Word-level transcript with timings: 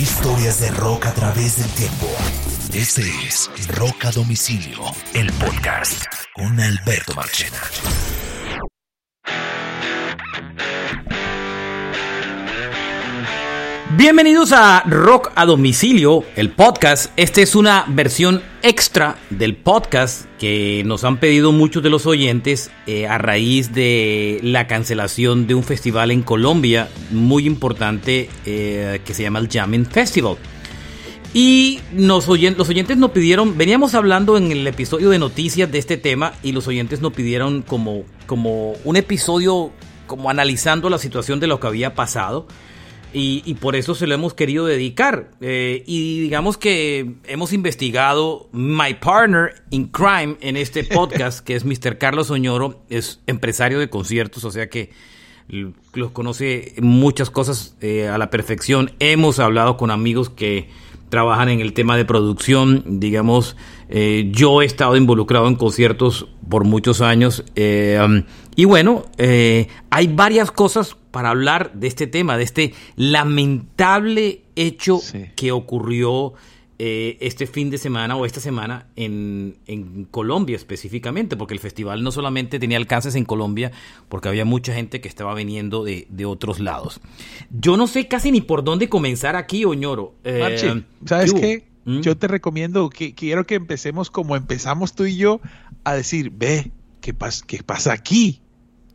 Historias 0.00 0.60
de 0.60 0.70
rock 0.70 1.04
a 1.04 1.12
través 1.12 1.58
del 1.58 1.70
tiempo. 1.72 2.06
Este 2.72 3.02
es 3.02 3.50
Rock 3.68 4.06
a 4.06 4.10
Domicilio, 4.10 4.80
el 5.12 5.30
podcast 5.34 6.06
con 6.32 6.58
Alberto 6.58 7.14
Marchena. 7.14 7.60
Bienvenidos 13.96 14.52
a 14.52 14.84
Rock 14.86 15.32
a 15.34 15.44
Domicilio, 15.46 16.22
el 16.36 16.50
podcast. 16.50 17.10
Esta 17.16 17.40
es 17.40 17.56
una 17.56 17.84
versión 17.88 18.40
extra 18.62 19.16
del 19.30 19.56
podcast 19.56 20.26
que 20.38 20.84
nos 20.86 21.02
han 21.02 21.18
pedido 21.18 21.50
muchos 21.50 21.82
de 21.82 21.90
los 21.90 22.06
oyentes 22.06 22.70
eh, 22.86 23.08
a 23.08 23.18
raíz 23.18 23.72
de 23.74 24.38
la 24.44 24.68
cancelación 24.68 25.48
de 25.48 25.56
un 25.56 25.64
festival 25.64 26.12
en 26.12 26.22
Colombia 26.22 26.88
muy 27.10 27.48
importante 27.48 28.30
eh, 28.46 29.00
que 29.04 29.12
se 29.12 29.24
llama 29.24 29.40
el 29.40 29.48
Jamming 29.48 29.86
Festival. 29.86 30.36
Y 31.34 31.80
los 31.92 32.28
oyentes 32.28 32.96
nos 32.96 33.10
pidieron, 33.10 33.58
veníamos 33.58 33.96
hablando 33.96 34.36
en 34.36 34.52
el 34.52 34.64
episodio 34.68 35.10
de 35.10 35.18
noticias 35.18 35.70
de 35.70 35.78
este 35.78 35.96
tema 35.96 36.34
y 36.44 36.52
los 36.52 36.68
oyentes 36.68 37.00
nos 37.00 37.12
pidieron 37.12 37.62
como, 37.62 38.04
como 38.26 38.74
un 38.84 38.94
episodio 38.94 39.72
como 40.06 40.30
analizando 40.30 40.90
la 40.90 40.98
situación 40.98 41.40
de 41.40 41.48
lo 41.48 41.58
que 41.58 41.66
había 41.66 41.96
pasado. 41.96 42.46
Y, 43.12 43.54
por 43.54 43.74
eso 43.74 43.94
se 43.94 44.06
lo 44.06 44.14
hemos 44.14 44.34
querido 44.34 44.66
dedicar. 44.66 45.30
Eh, 45.40 45.82
y 45.86 46.20
digamos 46.20 46.56
que 46.56 47.14
hemos 47.24 47.52
investigado 47.52 48.48
My 48.52 48.94
Partner 48.94 49.62
in 49.70 49.86
Crime 49.88 50.36
en 50.40 50.56
este 50.56 50.84
podcast, 50.94 51.40
que 51.40 51.56
es 51.56 51.64
Mr. 51.64 51.98
Carlos 51.98 52.30
Oñoro, 52.30 52.82
es 52.88 53.20
empresario 53.26 53.78
de 53.78 53.90
conciertos, 53.90 54.44
o 54.44 54.50
sea 54.50 54.68
que 54.68 54.90
los 55.48 56.12
conoce 56.12 56.74
muchas 56.80 57.30
cosas 57.30 57.76
eh, 57.80 58.06
a 58.06 58.18
la 58.18 58.30
perfección. 58.30 58.92
Hemos 59.00 59.40
hablado 59.40 59.76
con 59.76 59.90
amigos 59.90 60.30
que 60.30 60.68
trabajan 61.08 61.48
en 61.48 61.60
el 61.60 61.72
tema 61.72 61.96
de 61.96 62.04
producción, 62.04 63.00
digamos, 63.00 63.56
eh, 63.88 64.28
yo 64.30 64.62
he 64.62 64.64
estado 64.64 64.96
involucrado 64.96 65.48
en 65.48 65.56
conciertos 65.56 66.28
por 66.48 66.62
muchos 66.62 67.00
años 67.00 67.44
um, 67.56 68.22
y 68.54 68.64
bueno, 68.64 69.06
hay 69.18 70.06
varias 70.06 70.52
cosas 70.52 70.96
para 71.10 71.30
hablar 71.30 71.72
de 71.74 71.86
este 71.86 72.06
tema, 72.06 72.36
de 72.36 72.44
este 72.44 72.74
lamentable 72.96 74.42
hecho 74.56 75.00
que 75.36 75.52
ocurrió 75.52 76.34
eh, 76.82 77.18
este 77.20 77.46
fin 77.46 77.68
de 77.68 77.76
semana 77.76 78.16
o 78.16 78.24
esta 78.24 78.40
semana 78.40 78.86
en, 78.96 80.08
Colombia 80.10 80.56
específicamente, 80.56 81.36
porque 81.36 81.52
el 81.52 81.60
festival 81.60 82.02
no 82.02 82.10
solamente 82.10 82.58
tenía 82.58 82.78
alcances 82.78 83.16
en 83.16 83.26
Colombia, 83.26 83.70
porque 84.08 84.30
había 84.30 84.46
mucha 84.46 84.72
gente 84.72 85.02
que 85.02 85.08
estaba 85.08 85.34
viniendo 85.34 85.84
de, 85.84 86.06
otros 86.24 86.58
lados. 86.58 87.02
Yo 87.50 87.76
no 87.76 87.86
sé 87.86 88.08
casi 88.08 88.32
ni 88.32 88.40
por 88.40 88.64
dónde 88.64 88.88
comenzar 88.88 89.36
aquí, 89.36 89.66
Oñoro. 89.66 90.14
Eh, 90.24 90.82
¿sabes 91.04 91.34
qué? 91.34 91.68
¿Mm? 91.84 92.00
Yo 92.00 92.16
te 92.16 92.28
recomiendo 92.28 92.88
que 92.88 93.14
quiero 93.14 93.44
que 93.44 93.56
empecemos 93.56 94.10
como 94.10 94.34
empezamos 94.34 94.94
tú 94.94 95.04
y 95.04 95.18
yo 95.18 95.42
a 95.84 95.92
decir, 95.92 96.30
ve, 96.34 96.70
¿qué, 97.02 97.14
qué 97.46 97.62
pasa 97.62 97.92
aquí? 97.92 98.40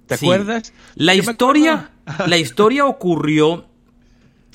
¿Te 0.08 0.16
acuerdas? 0.16 0.74
La 0.96 1.14
historia, 1.14 1.92
la 2.28 2.38
historia 2.38 2.86
ocurrió. 2.86 3.66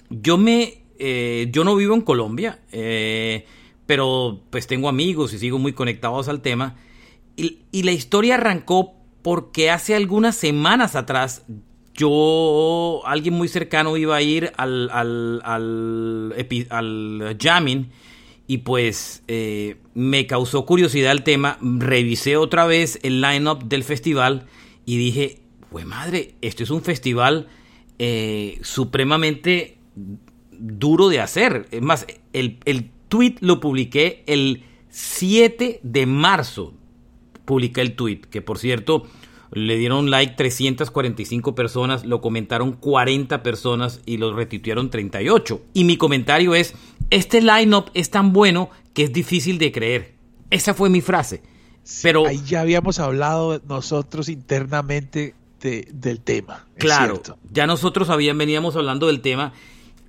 Yo 0.08 0.38
me, 0.38 0.82
eh, 0.98 1.48
yo 1.50 1.64
no 1.64 1.76
vivo 1.76 1.94
en 1.94 2.00
Colombia, 2.00 2.60
eh, 2.72 3.46
pero 3.86 4.40
pues 4.50 4.66
tengo 4.66 4.88
amigos 4.88 5.32
y 5.32 5.38
sigo 5.38 5.58
muy 5.58 5.72
conectados 5.72 6.28
al 6.28 6.42
tema. 6.42 6.76
Y, 7.36 7.82
la 7.82 7.92
historia 7.92 8.34
arrancó 8.34 8.94
porque 9.22 9.70
hace 9.70 9.94
algunas 9.94 10.36
semanas 10.36 10.94
atrás 10.96 11.42
yo, 11.94 13.02
alguien 13.04 13.34
muy 13.34 13.48
cercano 13.48 13.96
iba 13.96 14.16
a 14.16 14.22
ir 14.22 14.52
al, 14.56 14.90
al, 15.42 16.34
jamming 17.40 17.90
y 18.46 18.58
pues 18.58 19.22
eh, 19.28 19.76
me 19.94 20.26
causó 20.26 20.66
curiosidad 20.66 21.12
el 21.12 21.22
tema. 21.22 21.58
Revisé 21.60 22.36
otra 22.36 22.66
vez 22.66 22.98
el 23.02 23.20
line-up 23.20 23.64
del 23.64 23.84
festival 23.84 24.46
y 24.86 24.98
dije, 24.98 25.39
pues 25.70 25.86
madre, 25.86 26.34
esto 26.40 26.62
es 26.62 26.70
un 26.70 26.82
festival 26.82 27.48
eh, 27.98 28.58
supremamente 28.62 29.78
duro 30.52 31.08
de 31.08 31.20
hacer. 31.20 31.68
Es 31.70 31.82
más, 31.82 32.06
el, 32.32 32.58
el 32.64 32.90
tweet 33.08 33.36
lo 33.40 33.60
publiqué 33.60 34.22
el 34.26 34.64
7 34.90 35.80
de 35.82 36.06
marzo. 36.06 36.74
Publiqué 37.44 37.80
el 37.80 37.94
tweet, 37.94 38.20
que 38.30 38.42
por 38.42 38.58
cierto 38.58 39.06
le 39.52 39.76
dieron 39.76 40.10
like 40.10 40.34
345 40.36 41.54
personas, 41.54 42.04
lo 42.04 42.20
comentaron 42.20 42.72
40 42.72 43.42
personas 43.42 44.00
y 44.06 44.16
lo 44.18 44.32
retuitearon 44.32 44.90
38. 44.90 45.60
Y 45.74 45.84
mi 45.84 45.96
comentario 45.96 46.54
es, 46.54 46.74
este 47.10 47.40
lineup 47.40 47.90
es 47.94 48.10
tan 48.10 48.32
bueno 48.32 48.70
que 48.94 49.04
es 49.04 49.12
difícil 49.12 49.58
de 49.58 49.72
creer. 49.72 50.14
Esa 50.50 50.74
fue 50.74 50.88
mi 50.88 51.00
frase. 51.00 51.42
Pero 52.02 52.26
ahí 52.26 52.40
ya 52.46 52.60
habíamos 52.60 53.00
hablado 53.00 53.60
nosotros 53.66 54.28
internamente 54.28 55.34
del 55.60 56.20
tema. 56.20 56.66
Claro, 56.78 57.22
ya 57.50 57.66
nosotros 57.66 58.10
habían, 58.10 58.38
veníamos 58.38 58.76
hablando 58.76 59.06
del 59.06 59.20
tema. 59.20 59.52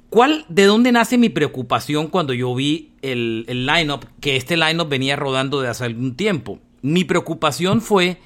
¿Cuál, 0.09 0.45
¿De 0.49 0.65
dónde 0.65 0.91
nace 0.91 1.17
mi 1.17 1.29
preocupación 1.29 2.07
cuando 2.07 2.33
yo 2.33 2.53
vi 2.53 2.91
el, 3.01 3.45
el 3.47 3.65
line-up, 3.65 4.05
que 4.19 4.35
este 4.35 4.57
line-up 4.57 4.89
venía 4.89 5.15
rodando 5.15 5.61
de 5.61 5.69
hace 5.69 5.85
algún 5.85 6.15
tiempo? 6.15 6.59
Mi 6.81 7.03
preocupación 7.05 7.81
fue 7.81 8.19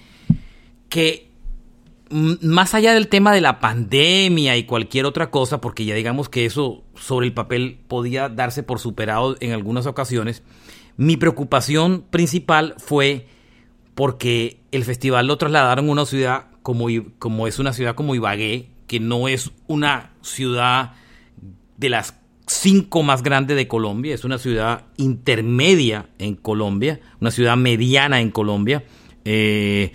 que 0.90 1.30
más 2.09 2.74
allá 2.74 2.94
del 2.94 3.08
tema 3.08 3.34
de 3.34 3.41
la 3.41 3.59
pandemia 3.59 4.58
y 4.58 4.64
cualquier 4.64 5.06
otra 5.06 5.31
cosa, 5.31 5.59
porque 5.62 5.85
ya 5.85 5.96
digamos 5.96 6.30
que 6.30 6.46
eso 6.46 6.84
sobre 6.96 7.28
el 7.28 7.34
papel 7.34 7.80
podía 7.88 8.30
darse 8.30 8.64
por 8.64 8.80
superado 8.80 9.35
en 9.40 9.52
algunas 9.52 9.85
ocasiones, 9.85 10.44
mi 10.97 11.18
preocupación 11.18 12.06
principal 12.09 12.75
fue 12.78 13.28
porque 13.96 14.62
el 14.72 14.84
festival 14.84 15.28
lo 15.28 15.38
trasladaron 15.38 15.90
a 15.90 15.91
una 15.91 16.06
ciudad 16.06 16.47
como, 16.66 16.88
como 17.20 17.46
es 17.46 17.59
una 17.59 17.74
ciudad 17.74 17.94
como 17.94 18.16
Ibagué, 18.16 18.72
que 18.88 19.00
no 19.00 19.28
es 19.28 19.52
una 19.68 20.14
ciudad 20.24 20.94
de 21.78 21.90
las 21.90 22.16
cinco 22.48 23.03
más 23.03 23.22
grandes 23.22 23.56
de 23.56 23.68
Colombia, 23.68 24.16
es 24.16 24.24
una 24.24 24.40
ciudad 24.40 24.86
intermedia 24.98 26.09
en 26.18 26.34
Colombia, 26.34 27.00
una 27.22 27.30
ciudad 27.30 27.56
mediana 27.56 28.20
en 28.20 28.31
Colombia. 28.31 28.84
Eh, 29.26 29.92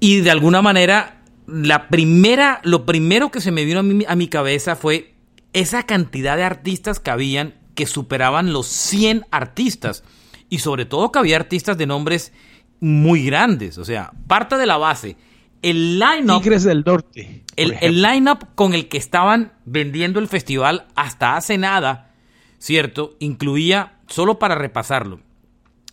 y 0.00 0.22
de 0.22 0.30
alguna 0.32 0.60
manera, 0.60 1.22
la 1.46 1.86
primera, 1.86 2.60
lo 2.64 2.84
primero 2.84 3.30
que 3.30 3.40
se 3.40 3.52
me 3.52 3.64
vino 3.64 3.78
a 3.78 3.84
mi, 3.84 4.04
a 4.04 4.16
mi 4.16 4.26
cabeza 4.26 4.74
fue 4.74 5.14
esa 5.52 5.84
cantidad 5.84 6.36
de 6.36 6.42
artistas 6.42 6.98
que 6.98 7.12
habían 7.12 7.54
que 7.76 7.86
superaban 7.86 8.52
los 8.52 8.66
100 8.66 9.26
artistas. 9.30 10.02
Y 10.48 10.58
sobre 10.58 10.84
todo 10.84 11.12
que 11.12 11.20
había 11.20 11.36
artistas 11.36 11.78
de 11.78 11.86
nombres 11.86 12.32
muy 12.80 13.24
grandes. 13.24 13.78
O 13.78 13.84
sea, 13.84 14.10
parte 14.26 14.56
de 14.56 14.66
la 14.66 14.78
base. 14.78 15.16
El 15.62 15.98
line-up. 15.98 16.42
del 16.42 16.82
Norte. 16.84 17.44
El, 17.56 17.76
el 17.80 18.02
line-up 18.02 18.48
con 18.54 18.74
el 18.74 18.88
que 18.88 18.98
estaban 18.98 19.52
vendiendo 19.64 20.18
el 20.18 20.28
festival 20.28 20.86
hasta 20.96 21.36
hace 21.36 21.56
nada, 21.56 22.10
¿cierto? 22.58 23.16
Incluía, 23.20 23.98
solo 24.08 24.38
para 24.38 24.56
repasarlo, 24.56 25.20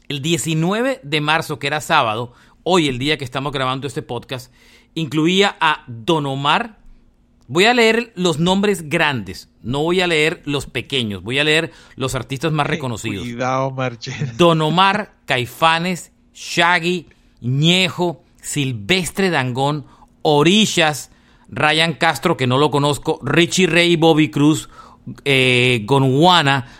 el 0.08 0.22
19 0.22 1.02
de 1.03 1.22
marzo, 1.22 1.59
que 1.59 1.68
era 1.68 1.81
sábado, 1.81 2.34
hoy 2.63 2.88
el 2.88 2.97
día 2.97 3.18
que 3.18 3.24
estamos 3.24 3.52
grabando 3.52 3.88
este 3.88 4.02
podcast, 4.02 4.52
incluía 4.96 5.56
a 5.59 5.84
Don 5.88 6.25
Omar. 6.25 6.79
Voy 7.47 7.66
a 7.66 7.74
leer 7.74 8.12
los 8.16 8.40
nombres 8.40 8.90
grandes, 8.90 9.50
no 9.62 9.81
voy 9.84 10.02
a 10.02 10.08
leer 10.08 10.41
los 10.46 10.68
pequeños, 10.68 11.24
voy 11.24 11.40
a 11.40 11.44
leer 11.44 11.72
los 11.96 12.16
artistas 12.16 12.52
más 12.52 12.68
reconocidos. 12.68 13.24
Cuidado, 13.24 13.75
Don 14.38 14.62
Omar, 14.62 15.16
Caifanes, 15.25 16.12
Shaggy, 16.34 17.08
Ñejo, 17.41 18.24
Silvestre 18.42 19.30
Dangón, 19.30 19.86
Orillas, 20.22 21.12
Ryan 21.50 21.94
Castro, 21.94 22.38
que 22.38 22.48
no 22.48 22.58
lo 22.58 22.72
conozco, 22.72 23.20
Richie 23.24 23.68
Ray, 23.68 23.96
Bobby 23.96 24.30
Cruz, 24.30 24.70
eh, 25.26 25.86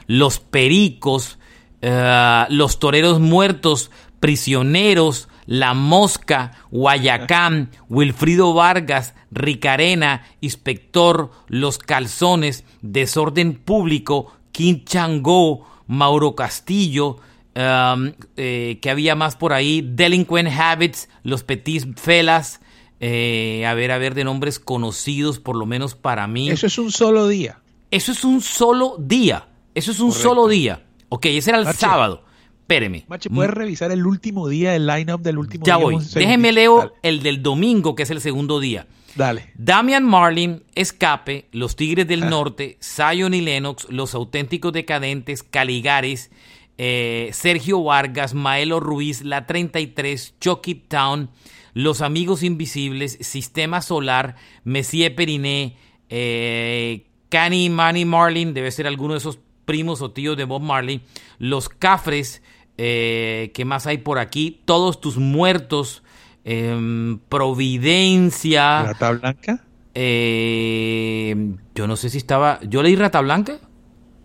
Los 0.08 0.40
Pericos, 0.40 1.40
eh, 1.82 2.46
Los 2.50 2.80
Toreros 2.80 3.20
Muertos, 3.20 3.92
Prisioneros, 4.20 5.30
La 5.46 5.74
Mosca, 5.74 6.52
Guayacán, 6.72 7.72
Wilfrido 7.90 8.54
Vargas, 8.54 9.16
Ricarena, 9.32 10.24
Inspector, 10.42 11.32
Los 11.48 11.80
Calzones, 11.80 12.66
Desorden 12.82 13.56
Público, 13.56 14.34
Kim 14.52 14.84
Chango, 14.84 15.66
Mauro 15.88 16.36
Castillo, 16.36 17.18
Um, 17.60 18.14
eh, 18.38 18.80
que 18.82 18.90
había 18.90 19.16
más 19.16 19.36
por 19.36 19.52
ahí, 19.52 19.82
Delinquent 19.82 20.48
Habits, 20.50 21.10
Los 21.24 21.44
Petit 21.44 22.00
Felas, 22.00 22.62
eh, 23.02 23.66
a 23.66 23.74
ver, 23.74 23.92
a 23.92 23.98
ver, 23.98 24.16
de 24.16 24.24
nombres 24.24 24.60
conocidos, 24.60 25.42
por 25.42 25.58
lo 25.58 25.66
menos 25.66 25.94
para 25.94 26.26
mí. 26.26 26.50
Eso 26.50 26.68
es 26.68 26.78
un 26.78 26.90
solo 26.90 27.28
día. 27.28 27.60
Eso 27.92 28.14
es 28.14 28.24
un 28.24 28.40
solo 28.40 28.96
día. 28.98 29.50
Eso 29.76 29.92
es 29.92 30.00
un 30.00 30.14
solo 30.14 30.48
día. 30.48 30.86
Ok, 31.10 31.26
ese 31.26 31.50
era 31.50 31.60
el 31.60 31.68
sábado. 31.74 32.24
Espéreme. 32.62 33.04
Mache, 33.10 33.30
¿puedes 33.30 33.52
revisar 33.52 33.92
el 33.92 34.06
último 34.06 34.48
día, 34.48 34.74
el 34.74 34.88
lineup 34.88 35.22
del 35.22 35.38
último 35.38 35.66
ya 35.66 35.76
día? 35.76 35.86
Ya 35.86 35.92
voy. 35.92 36.06
Déjeme 36.14 36.54
leo 36.54 36.94
el 37.04 37.22
del 37.24 37.44
domingo, 37.44 37.94
que 37.94 38.04
es 38.04 38.10
el 38.10 38.22
segundo 38.22 38.62
día. 38.62 38.88
Dale. 39.16 39.52
Damian 39.56 40.06
Marlin, 40.06 40.64
Escape, 40.76 41.50
Los 41.52 41.76
Tigres 41.76 42.08
del 42.08 42.24
ah. 42.24 42.30
Norte, 42.30 42.78
Zion 42.82 43.34
y 43.34 43.42
Lennox, 43.42 43.88
Los 43.90 44.16
Auténticos 44.16 44.72
Decadentes, 44.72 45.44
Caligares, 45.44 46.32
eh, 46.81 47.30
Sergio 47.34 47.84
Vargas, 47.84 48.34
Maelo 48.34 48.80
Ruiz, 48.80 49.22
La 49.22 49.46
33, 49.46 50.36
Chucky 50.40 50.76
Town, 50.76 51.30
Los 51.74 52.00
Amigos 52.00 52.42
Invisibles, 52.42 53.18
Sistema 53.20 53.81
Solar, 53.81 54.38
Messier 54.64 55.14
Periné, 55.14 55.76
eh, 56.08 57.06
Canny 57.28 57.70
Manny 57.70 58.06
Marlin, 58.06 58.54
debe 58.54 58.72
ser 58.72 58.88
alguno 58.88 59.14
de 59.14 59.18
esos 59.18 59.40
primos 59.66 60.02
o 60.02 60.12
tíos 60.12 60.38
de 60.38 60.46
Bob 60.46 60.62
Marley, 60.62 61.02
Los 61.38 61.68
Cafres, 61.68 62.42
eh, 62.78 63.52
¿qué 63.54 63.66
más 63.66 63.86
hay 63.86 63.98
por 63.98 64.18
aquí? 64.18 64.62
Todos 64.64 65.02
tus 65.02 65.18
muertos, 65.18 66.02
em, 66.46 67.20
Providencia. 67.28 68.84
¿Rata 68.84 69.12
Blanca? 69.12 69.66
yo 69.94 71.88
no 71.88 71.98
sé 71.98 72.10
si 72.10 72.18
estaba. 72.18 72.62
¿Yo 72.62 72.81
leí 72.81 72.96
Rata 72.96 73.20
Blanca? 73.20 73.60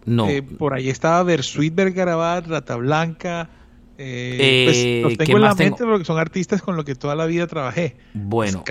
No. 0.07 0.29
Eh, 0.29 0.43
por 0.43 0.75
ahí 0.75 0.89
estaba 0.89 1.23
Versuit 1.23 1.75
Vergarabat, 1.75 2.47
Rata 2.47 2.77
Blanca. 2.77 3.51
Eh, 3.97 4.65
pues, 4.67 4.77
eh, 4.79 5.01
los 5.03 5.17
tengo 5.17 5.37
en 5.39 5.45
la 5.45 5.55
mente 5.55 5.85
porque 5.85 6.05
son 6.05 6.19
artistas 6.19 6.63
con 6.63 6.77
los 6.77 6.85
que 6.85 6.95
toda 6.95 7.15
la 7.15 7.27
vida 7.27 7.47
trabajé. 7.47 7.97
Bueno. 8.13 8.65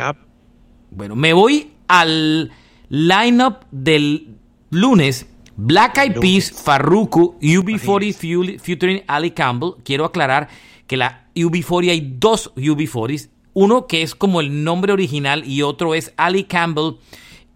Bueno, 0.91 1.15
me 1.15 1.33
voy 1.33 1.71
al 1.87 2.51
lineup 2.89 3.65
del 3.71 4.35
lunes. 4.69 5.27
Black 5.55 5.97
Eyed 5.99 6.19
Peas, 6.19 6.51
Farruko, 6.51 7.37
UB40 7.39 8.59
featuring 8.59 9.03
Ali 9.07 9.31
Campbell. 9.31 9.73
Quiero 9.83 10.05
aclarar 10.05 10.49
que 10.87 10.97
la 10.97 11.27
UB40 11.35 11.89
hay 11.89 12.15
dos 12.19 12.51
UB40s. 12.55 13.29
Uno 13.53 13.85
que 13.85 14.01
es 14.01 14.15
como 14.15 14.41
el 14.41 14.63
nombre 14.63 14.93
original 14.93 15.47
y 15.47 15.61
otro 15.61 15.93
es 15.93 16.11
Ali 16.17 16.45
Campbell 16.45 16.95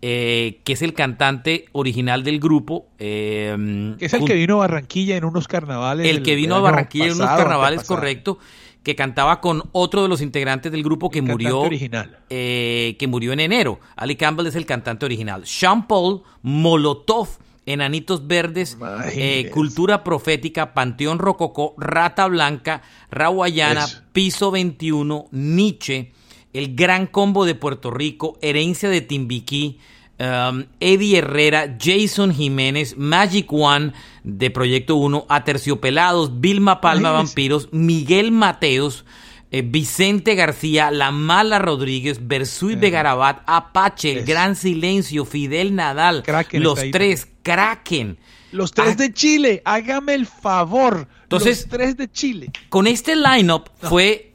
eh, 0.02 0.62
que 0.64 0.74
es 0.74 0.82
el 0.82 0.94
cantante 0.94 1.66
original 1.72 2.24
del 2.24 2.40
grupo. 2.40 2.88
Eh, 3.00 3.96
es 4.00 4.14
el 4.14 4.26
que 4.26 4.36
vino 4.36 4.56
a 4.56 4.60
Barranquilla 4.60 5.18
en 5.18 5.26
unos 5.26 5.48
carnavales. 5.48 6.08
El 6.08 6.24
que 6.24 6.36
vino 6.36 6.56
a 6.56 6.60
Barranquilla 6.60 7.06
en 7.06 7.14
unos 7.14 7.28
carnavales, 7.28 7.84
correcto. 7.84 8.38
Que 8.84 8.96
cantaba 8.96 9.42
con 9.42 9.64
otro 9.74 10.04
de 10.04 10.08
los 10.08 10.22
integrantes 10.22 10.72
del 10.72 10.84
grupo 10.84 11.10
que 11.10 11.22
murió. 11.22 11.62
Original. 11.62 12.20
Eh, 12.30 12.96
que 13.00 13.08
murió 13.08 13.34
en 13.34 13.42
enero. 13.42 13.80
Ali 13.96 14.16
Campbell 14.16 14.48
es 14.48 14.56
el 14.56 14.66
cantante 14.66 15.06
original. 15.06 15.46
Sean 15.46 15.88
Paul, 15.88 16.22
Molotov, 16.42 17.28
Enanitos 17.66 18.28
Verdes, 18.28 18.78
eh, 19.12 19.50
Cultura 19.54 20.04
Profética, 20.04 20.74
Panteón 20.74 21.20
Rococó, 21.20 21.74
Rata 21.78 22.28
Blanca, 22.28 22.82
Rawayana, 23.12 23.86
Piso 24.14 24.52
21, 24.52 25.26
Nietzsche 25.32 26.14
el 26.58 26.76
Gran 26.76 27.06
Combo 27.06 27.46
de 27.46 27.56
Puerto 27.56 27.92
Rico, 27.92 28.38
Herencia 28.42 28.90
de 28.90 29.02
Timbiquí, 29.02 29.80
um, 30.20 30.66
Eddie 30.80 31.20
Herrera, 31.20 31.78
Jason 31.80 32.34
Jiménez, 32.34 32.98
Magic 32.98 33.52
One 33.54 33.94
de 34.24 34.50
Proyecto 34.50 34.96
1, 34.96 35.28
Aterciopelados, 35.30 36.42
Vilma 36.42 36.82
Palma 36.82 37.12
Vampiros, 37.12 37.70
Miguel 37.72 38.32
Mateos, 38.32 39.06
eh, 39.52 39.62
Vicente 39.62 40.36
García, 40.36 40.90
La 40.92 41.12
Mala 41.12 41.60
Rodríguez, 41.60 42.28
Versuit 42.28 42.80
de 42.80 42.90
Garabat, 42.90 43.44
Apache, 43.46 44.12
El 44.12 44.26
Gran 44.26 44.56
Silencio, 44.56 45.26
Fidel 45.26 45.76
Nadal, 45.76 46.24
los 46.54 46.80
tres, 46.92 47.28
Kraken. 47.44 48.18
Los 48.52 48.72
tres 48.72 48.94
ah. 48.94 48.96
de 48.96 49.14
Chile, 49.14 49.62
hágame 49.66 50.16
el 50.16 50.26
favor. 50.26 51.08
Entonces, 51.24 51.62
los 51.62 51.70
tres 51.70 51.98
de 51.98 52.10
Chile. 52.10 52.52
Con 52.70 52.88
este 52.88 53.16
lineup 53.16 53.70
fue 53.82 54.27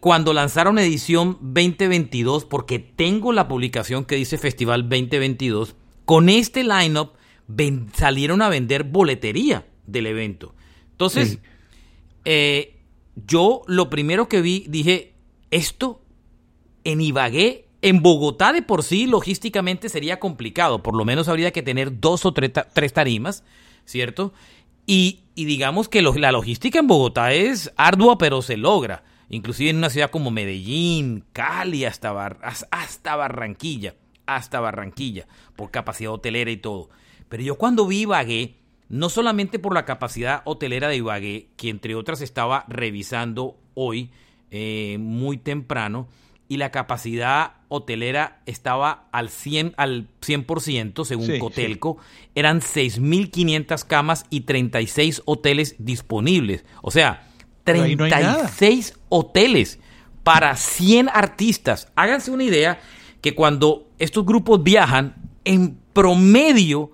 cuando 0.00 0.32
lanzaron 0.32 0.78
edición 0.78 1.38
2022, 1.40 2.44
porque 2.44 2.78
tengo 2.78 3.32
la 3.32 3.48
publicación 3.48 4.04
que 4.04 4.16
dice 4.16 4.38
Festival 4.38 4.88
2022, 4.88 5.76
con 6.04 6.28
este 6.28 6.64
lineup 6.64 7.12
salieron 7.94 8.42
a 8.42 8.48
vender 8.48 8.84
boletería 8.84 9.66
del 9.86 10.06
evento. 10.06 10.54
Entonces, 10.92 11.38
eh, 12.24 12.76
yo 13.14 13.62
lo 13.66 13.90
primero 13.90 14.28
que 14.28 14.40
vi, 14.40 14.64
dije, 14.68 15.14
esto 15.50 16.02
en 16.84 17.00
Ibagué, 17.00 17.68
en 17.82 18.02
Bogotá 18.02 18.52
de 18.52 18.62
por 18.62 18.82
sí, 18.82 19.06
logísticamente 19.06 19.88
sería 19.88 20.20
complicado. 20.20 20.82
Por 20.82 20.94
lo 20.94 21.04
menos 21.04 21.28
habría 21.28 21.50
que 21.50 21.62
tener 21.62 22.00
dos 22.00 22.24
o 22.24 22.32
tres, 22.32 22.92
tarimas, 22.92 23.44
¿cierto? 23.84 24.32
Y, 24.86 25.20
digamos 25.34 25.88
que 25.88 26.02
la 26.02 26.32
logística 26.32 26.78
en 26.78 26.86
Bogotá 26.86 27.32
es 27.32 27.72
ardua, 27.76 28.18
pero 28.18 28.42
se 28.42 28.56
logra 28.56 29.04
inclusive 29.30 29.70
en 29.70 29.78
una 29.78 29.90
ciudad 29.90 30.10
como 30.10 30.30
Medellín, 30.30 31.24
Cali, 31.32 31.84
hasta, 31.84 32.10
hasta 32.70 33.16
Barranquilla, 33.16 33.94
hasta 34.26 34.60
Barranquilla, 34.60 35.26
por 35.56 35.70
capacidad 35.70 36.12
hotelera 36.12 36.50
y 36.50 36.58
todo. 36.58 36.90
Pero 37.28 37.42
yo 37.42 37.56
cuando 37.56 37.86
vi 37.86 38.02
Ibagué, 38.02 38.56
no 38.88 39.08
solamente 39.08 39.58
por 39.58 39.72
la 39.72 39.84
capacidad 39.84 40.42
hotelera 40.44 40.88
de 40.88 40.96
Ibagué, 40.96 41.48
que 41.56 41.70
entre 41.70 41.94
otras 41.94 42.20
estaba 42.20 42.64
revisando 42.68 43.56
hoy 43.74 44.10
eh, 44.50 44.98
muy 45.00 45.38
temprano, 45.38 46.08
y 46.50 46.56
la 46.56 46.72
capacidad 46.72 47.52
hotelera 47.68 48.42
estaba 48.44 49.06
al 49.12 49.28
100%, 49.28 49.74
al 49.76 50.08
100% 50.20 51.04
según 51.04 51.38
Cotelco, 51.38 51.98
eran 52.34 52.60
6.500 52.60 53.86
camas 53.86 54.26
y 54.30 54.40
36 54.40 55.22
hoteles 55.26 55.76
disponibles. 55.78 56.64
O 56.82 56.90
sea, 56.90 57.29
36 57.64 58.94
hoteles 59.08 59.78
para 60.22 60.56
100 60.56 61.08
artistas. 61.08 61.88
Háganse 61.94 62.30
una 62.30 62.44
idea 62.44 62.80
que 63.20 63.34
cuando 63.34 63.88
estos 63.98 64.24
grupos 64.24 64.62
viajan, 64.62 65.14
en 65.44 65.78
promedio 65.92 66.92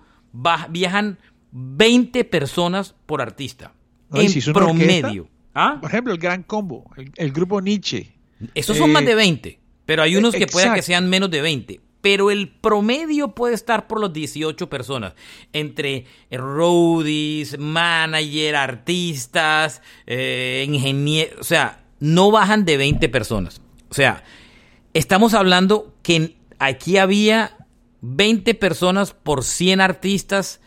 viajan 0.69 1.19
20 1.53 2.25
personas 2.25 2.95
por 3.07 3.21
artista. 3.21 3.73
en 4.13 4.53
promedio. 4.53 5.29
¿Ah? 5.55 5.79
Por 5.81 5.91
ejemplo, 5.91 6.13
el 6.13 6.19
Gran 6.19 6.43
Combo, 6.43 6.85
el, 7.17 7.33
grupo 7.33 7.61
Nietzsche. 7.61 8.13
Esos 8.55 8.77
son 8.77 8.93
más 8.93 9.05
de 9.07 9.15
20, 9.15 9.59
pero 9.87 10.03
hay 10.03 10.17
unos 10.17 10.35
que 10.35 10.47
pueden 10.47 10.75
que 10.75 10.83
sean 10.83 11.09
menos 11.09 11.31
de 11.31 11.41
20 11.41 11.86
pero 12.07 12.31
el 12.31 12.49
promedio 12.49 13.35
puede 13.35 13.57
estar 13.57 13.89
por 13.89 13.99
los 13.99 14.13
18 14.13 14.69
personas, 14.69 15.15
entre 15.53 16.05
roadies, 16.31 17.59
manager, 17.59 18.55
artistas, 18.55 19.83
eh, 20.07 20.65
ingenieros, 20.69 21.41
o 21.41 21.43
sea, 21.43 21.83
no 21.99 22.31
bajan 22.31 22.65
de 22.65 22.77
20 22.77 23.09
personas. 23.09 23.61
O 23.89 23.95
sea, 23.95 24.23
estamos 24.95 25.35
hablando 25.35 25.97
que 26.05 26.37
aquí 26.61 26.97
había 26.97 27.57
20 28.03 28.55
personas 28.55 29.13
por 29.13 29.43
100 29.43 29.81
artistas, 29.81 30.61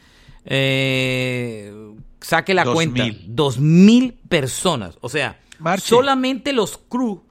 eh, 0.44 1.74
saque 2.20 2.54
la 2.54 2.66
cuenta, 2.66 3.06
2.000 3.06 4.14
personas. 4.28 4.98
O 5.00 5.08
sea, 5.08 5.40
solamente 5.82 6.52
los 6.52 6.78
crew 6.78 7.24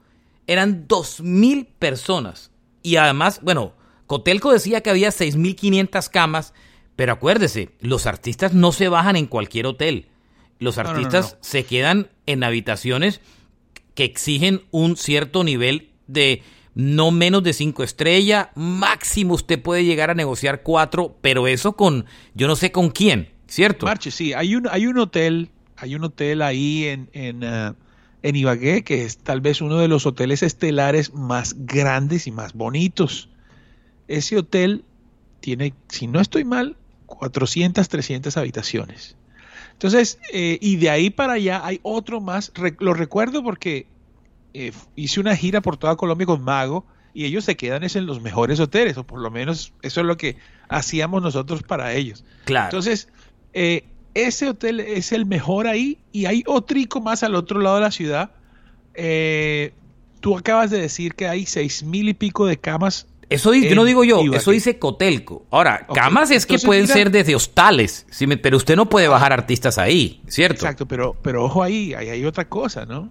eran 0.47 0.87
2.000 0.87 1.67
personas. 1.77 2.49
Y 2.81 2.95
además, 2.95 3.41
bueno, 3.43 3.73
Cotelco 4.09 4.51
decía 4.51 4.81
que 4.81 4.89
había 4.89 5.09
6.500 5.09 6.09
camas, 6.09 6.55
pero 6.95 7.13
acuérdese, 7.13 7.69
los 7.79 8.07
artistas 8.07 8.55
no 8.55 8.71
se 8.71 8.89
bajan 8.89 9.15
en 9.15 9.27
cualquier 9.27 9.67
hotel. 9.67 10.07
Los 10.57 10.79
artistas 10.79 11.37
se 11.41 11.63
quedan 11.63 12.09
en 12.25 12.43
habitaciones 12.43 13.21
que 13.93 14.05
exigen 14.05 14.63
un 14.71 14.97
cierto 14.97 15.43
nivel 15.43 15.91
de 16.07 16.41
no 16.73 17.11
menos 17.11 17.43
de 17.43 17.53
cinco 17.53 17.83
estrellas, 17.83 18.47
máximo 18.55 19.35
usted 19.35 19.61
puede 19.61 19.85
llegar 19.85 20.09
a 20.09 20.15
negociar 20.15 20.63
cuatro, 20.63 21.15
pero 21.21 21.47
eso 21.47 21.73
con, 21.73 22.05
yo 22.33 22.47
no 22.47 22.55
sé 22.55 22.71
con 22.71 22.89
quién, 22.89 23.29
¿cierto? 23.45 23.85
Marche, 23.85 24.09
sí, 24.09 24.33
hay 24.33 24.55
un, 24.55 24.67
hay 24.71 24.87
un 24.87 24.97
hotel, 24.97 25.51
hay 25.75 25.93
un 25.93 26.03
hotel 26.03 26.41
ahí 26.41 26.85
en, 26.85 27.11
en, 27.13 27.43
uh, 27.43 27.75
en 28.23 28.35
Ibagué 28.35 28.83
que 28.83 29.05
es 29.05 29.19
tal 29.19 29.39
vez 29.39 29.61
uno 29.61 29.77
de 29.77 29.87
los 29.87 30.07
hoteles 30.07 30.41
estelares 30.41 31.13
más 31.13 31.53
grandes 31.59 32.25
y 32.25 32.31
más 32.31 32.53
bonitos 32.53 33.28
ese 34.09 34.37
hotel 34.37 34.83
tiene, 35.39 35.73
si 35.87 36.07
no 36.07 36.19
estoy 36.19 36.43
mal, 36.43 36.75
400, 37.05 37.87
300 37.87 38.35
habitaciones. 38.37 39.15
Entonces, 39.73 40.19
eh, 40.33 40.57
y 40.59 40.75
de 40.75 40.89
ahí 40.89 41.09
para 41.09 41.33
allá 41.33 41.65
hay 41.65 41.79
otro 41.83 42.19
más. 42.19 42.51
lo 42.79 42.93
recuerdo 42.93 43.43
porque 43.43 43.87
eh, 44.53 44.73
hice 44.95 45.19
una 45.19 45.35
gira 45.35 45.61
por 45.61 45.77
toda 45.77 45.95
Colombia 45.95 46.25
con 46.25 46.43
Mago 46.43 46.85
y 47.13 47.25
ellos 47.25 47.45
se 47.45 47.55
quedan 47.55 47.83
en 47.83 48.05
los 48.05 48.21
mejores 48.21 48.59
hoteles, 48.59 48.97
o 48.97 49.05
por 49.05 49.19
lo 49.19 49.31
menos 49.31 49.73
eso 49.81 50.01
es 50.01 50.07
lo 50.07 50.17
que 50.17 50.37
hacíamos 50.67 51.21
nosotros 51.21 51.63
para 51.63 51.93
ellos. 51.93 52.25
Claro. 52.45 52.65
Entonces, 52.65 53.09
eh, 53.53 53.85
ese 54.15 54.49
hotel 54.49 54.79
es 54.79 55.11
el 55.11 55.25
mejor 55.25 55.67
ahí 55.67 55.99
y 56.11 56.25
hay 56.25 56.43
otro 56.45 56.77
más 57.01 57.23
al 57.23 57.35
otro 57.35 57.59
lado 57.59 57.75
de 57.75 57.81
la 57.81 57.91
ciudad. 57.91 58.31
tú 60.19 60.37
acabas 60.37 60.71
de 60.71 60.81
decir 60.81 61.13
que 61.13 61.27
hay 61.27 61.45
seis 61.45 61.83
mil 61.83 62.09
y 62.09 62.13
pico 62.13 62.45
de 62.47 62.57
camas 62.57 63.07
eso 63.29 63.53
yo 63.53 63.75
no 63.75 63.83
digo 63.83 64.03
yo, 64.03 64.21
eso 64.33 64.51
dice 64.51 64.79
Cotelco. 64.79 65.45
Ahora, 65.51 65.85
camas 65.93 66.31
es 66.31 66.45
que 66.45 66.57
pueden 66.57 66.87
ser 66.87 67.11
desde 67.11 67.35
hostales, 67.35 68.07
pero 68.41 68.57
usted 68.57 68.75
no 68.75 68.89
puede 68.89 69.07
bajar 69.07 69.33
artistas 69.33 69.77
ahí, 69.77 70.21
¿cierto? 70.27 70.55
Exacto, 70.55 70.87
pero, 70.87 71.15
pero 71.21 71.45
ojo 71.45 71.61
ahí, 71.61 71.93
ahí 71.93 72.09
hay 72.09 72.25
otra 72.25 72.49
cosa, 72.49 72.85
¿no? 72.85 73.09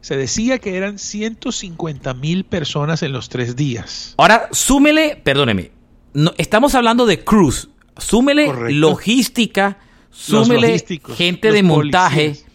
Se 0.00 0.16
decía 0.16 0.58
que 0.58 0.76
eran 0.76 0.98
150 0.98 2.14
mil 2.14 2.44
personas 2.44 3.02
en 3.02 3.12
los 3.12 3.28
tres 3.28 3.56
días. 3.56 4.14
Ahora, 4.18 4.48
súmele, 4.52 5.16
perdóneme, 5.16 5.72
no, 6.12 6.32
estamos 6.36 6.74
hablando 6.74 7.06
de 7.06 7.24
cruz, 7.24 7.70
súmele 7.96 8.46
Correcto. 8.46 8.74
logística, 8.74 9.78
súmele 10.10 10.84
gente 11.16 11.52
de 11.52 11.62
montaje, 11.62 12.24
policías. 12.28 12.46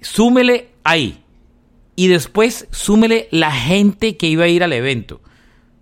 súmele 0.00 0.68
ahí. 0.84 1.18
Y 1.94 2.08
después 2.08 2.66
súmele 2.70 3.28
la 3.30 3.52
gente 3.52 4.16
que 4.16 4.26
iba 4.26 4.44
a 4.44 4.48
ir 4.48 4.64
al 4.64 4.72
evento. 4.72 5.20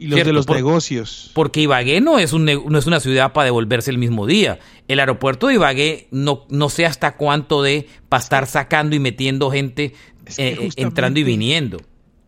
Y 0.01 0.07
los 0.07 0.15
Cierto, 0.17 0.29
de 0.31 0.33
los 0.33 0.47
por- 0.47 0.57
negocios. 0.57 1.31
Porque 1.35 1.61
Ibagué 1.61 2.01
no 2.01 2.19
es, 2.19 2.33
un, 2.33 2.47
no 2.47 2.79
es 2.79 2.87
una 2.87 3.01
ciudad 3.01 3.33
para 3.35 3.45
devolverse 3.45 3.91
el 3.91 3.99
mismo 3.99 4.27
día. 4.27 4.59
El 4.89 4.99
aeropuerto 4.99 5.47
de 5.49 5.55
Ibagué 5.55 6.09
no, 6.11 6.47
no 6.49 6.71
sé 6.71 6.87
hasta 6.87 7.17
cuánto 7.19 7.63
de 7.63 7.87
para 8.09 8.23
estar 8.23 8.47
sacando 8.47 8.97
y 8.97 8.99
metiendo 8.99 9.51
gente 9.51 9.93
Es 10.25 10.37
que 10.37 10.49
eh, 10.49 10.57
eh, 10.63 10.71
entrando 10.77 11.21
y 11.21 11.23
viniendo. 11.23 11.77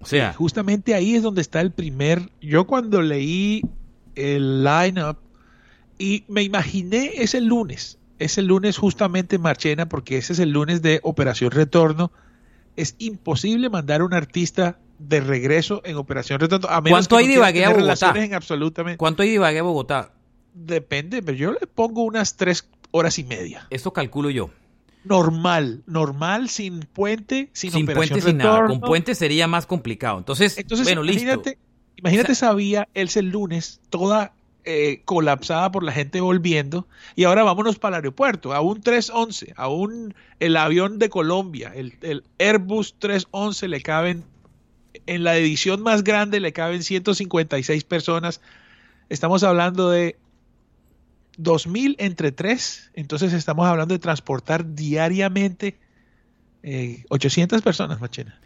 O 0.00 0.06
sea, 0.06 0.34
Justamente 0.34 0.94
ahí 0.94 1.14
es 1.14 1.22
donde 1.22 1.40
está 1.40 1.62
el 1.62 1.70
primer. 1.72 2.28
Yo 2.42 2.66
cuando 2.66 3.00
leí 3.00 3.62
el 4.16 4.62
lineup 4.64 5.16
y 5.98 6.24
me 6.28 6.42
imaginé 6.42 7.12
ese 7.22 7.40
lunes, 7.40 7.98
ese 8.18 8.42
lunes 8.42 8.76
justamente 8.76 9.38
Marchena, 9.38 9.88
porque 9.88 10.18
ese 10.18 10.34
es 10.34 10.40
el 10.40 10.50
lunes 10.50 10.82
de 10.82 11.00
Operación 11.04 11.52
Retorno. 11.52 12.12
Es 12.76 12.96
imposible 12.98 13.70
mandar 13.70 14.02
a 14.02 14.04
un 14.04 14.12
artista 14.12 14.78
de 15.08 15.20
regreso 15.20 15.82
en 15.84 15.96
Operación. 15.96 16.40
A 16.68 16.80
menos 16.80 16.90
¿Cuánto 17.08 17.16
que 17.16 17.20
hay 17.20 17.26
no 17.26 17.30
de 17.32 17.36
Ibagué 17.38 17.64
a 17.64 17.70
Bogotá? 17.70 18.14
en 18.16 18.34
absolutamente. 18.34 18.98
¿cuánto 18.98 19.22
hay 19.22 19.30
de 19.30 19.34
Ibagué 19.36 19.58
a 19.58 19.62
Bogotá? 19.62 20.12
Depende, 20.54 21.22
pero 21.22 21.36
yo 21.36 21.52
le 21.52 21.66
pongo 21.66 22.02
unas 22.02 22.36
tres 22.36 22.68
horas 22.90 23.18
y 23.18 23.24
media. 23.24 23.66
Eso 23.70 23.92
calculo 23.92 24.30
yo. 24.30 24.50
Normal, 25.04 25.82
normal, 25.86 26.48
sin 26.48 26.80
puente, 26.80 27.50
sin, 27.52 27.72
Sin, 27.72 27.82
Operación 27.84 28.08
puente, 28.10 28.28
sin 28.30 28.36
nada. 28.38 28.66
Con 28.68 28.80
puente 28.80 29.14
sería 29.14 29.46
más 29.48 29.66
complicado. 29.66 30.18
Entonces, 30.18 30.56
Entonces, 30.58 30.86
bueno, 30.86 31.02
listo. 31.02 31.22
imagínate, 31.22 31.58
imagínate 31.96 32.32
O 32.32 32.34
sea- 32.34 32.48
esa 32.50 32.54
vía, 32.54 32.88
Elsa, 32.94 33.18
el 33.20 33.30
lunes, 33.30 33.80
toda 33.90 34.32
eh, 34.64 35.02
colapsada 35.04 35.72
por 35.72 35.82
la 35.82 35.90
gente 35.90 36.20
volviendo, 36.20 36.86
y 37.16 37.24
ahora 37.24 37.42
vámonos 37.42 37.80
para 37.80 37.96
el 37.96 38.02
aeropuerto, 38.04 38.52
a 38.54 38.60
un 38.60 38.80
311, 38.80 39.54
a 39.56 39.66
un 39.68 40.14
el 40.38 40.56
avión 40.56 41.00
de 41.00 41.08
Colombia, 41.08 41.72
el, 41.74 41.94
el 42.02 42.22
Airbus 42.38 42.94
311 43.00 43.66
le 43.66 43.82
caben, 43.82 44.22
en 45.06 45.24
la 45.24 45.36
edición 45.36 45.82
más 45.82 46.04
grande 46.04 46.40
le 46.40 46.52
caben 46.52 46.82
156 46.82 47.84
personas, 47.84 48.40
estamos 49.08 49.42
hablando 49.42 49.90
de 49.90 50.16
2.000 51.38 51.96
entre 51.98 52.32
3, 52.32 52.90
entonces 52.94 53.32
estamos 53.32 53.66
hablando 53.66 53.94
de 53.94 53.98
transportar 53.98 54.74
diariamente 54.74 55.78
eh, 56.62 57.04
800 57.08 57.62
personas, 57.62 58.00
Machena. 58.00 58.38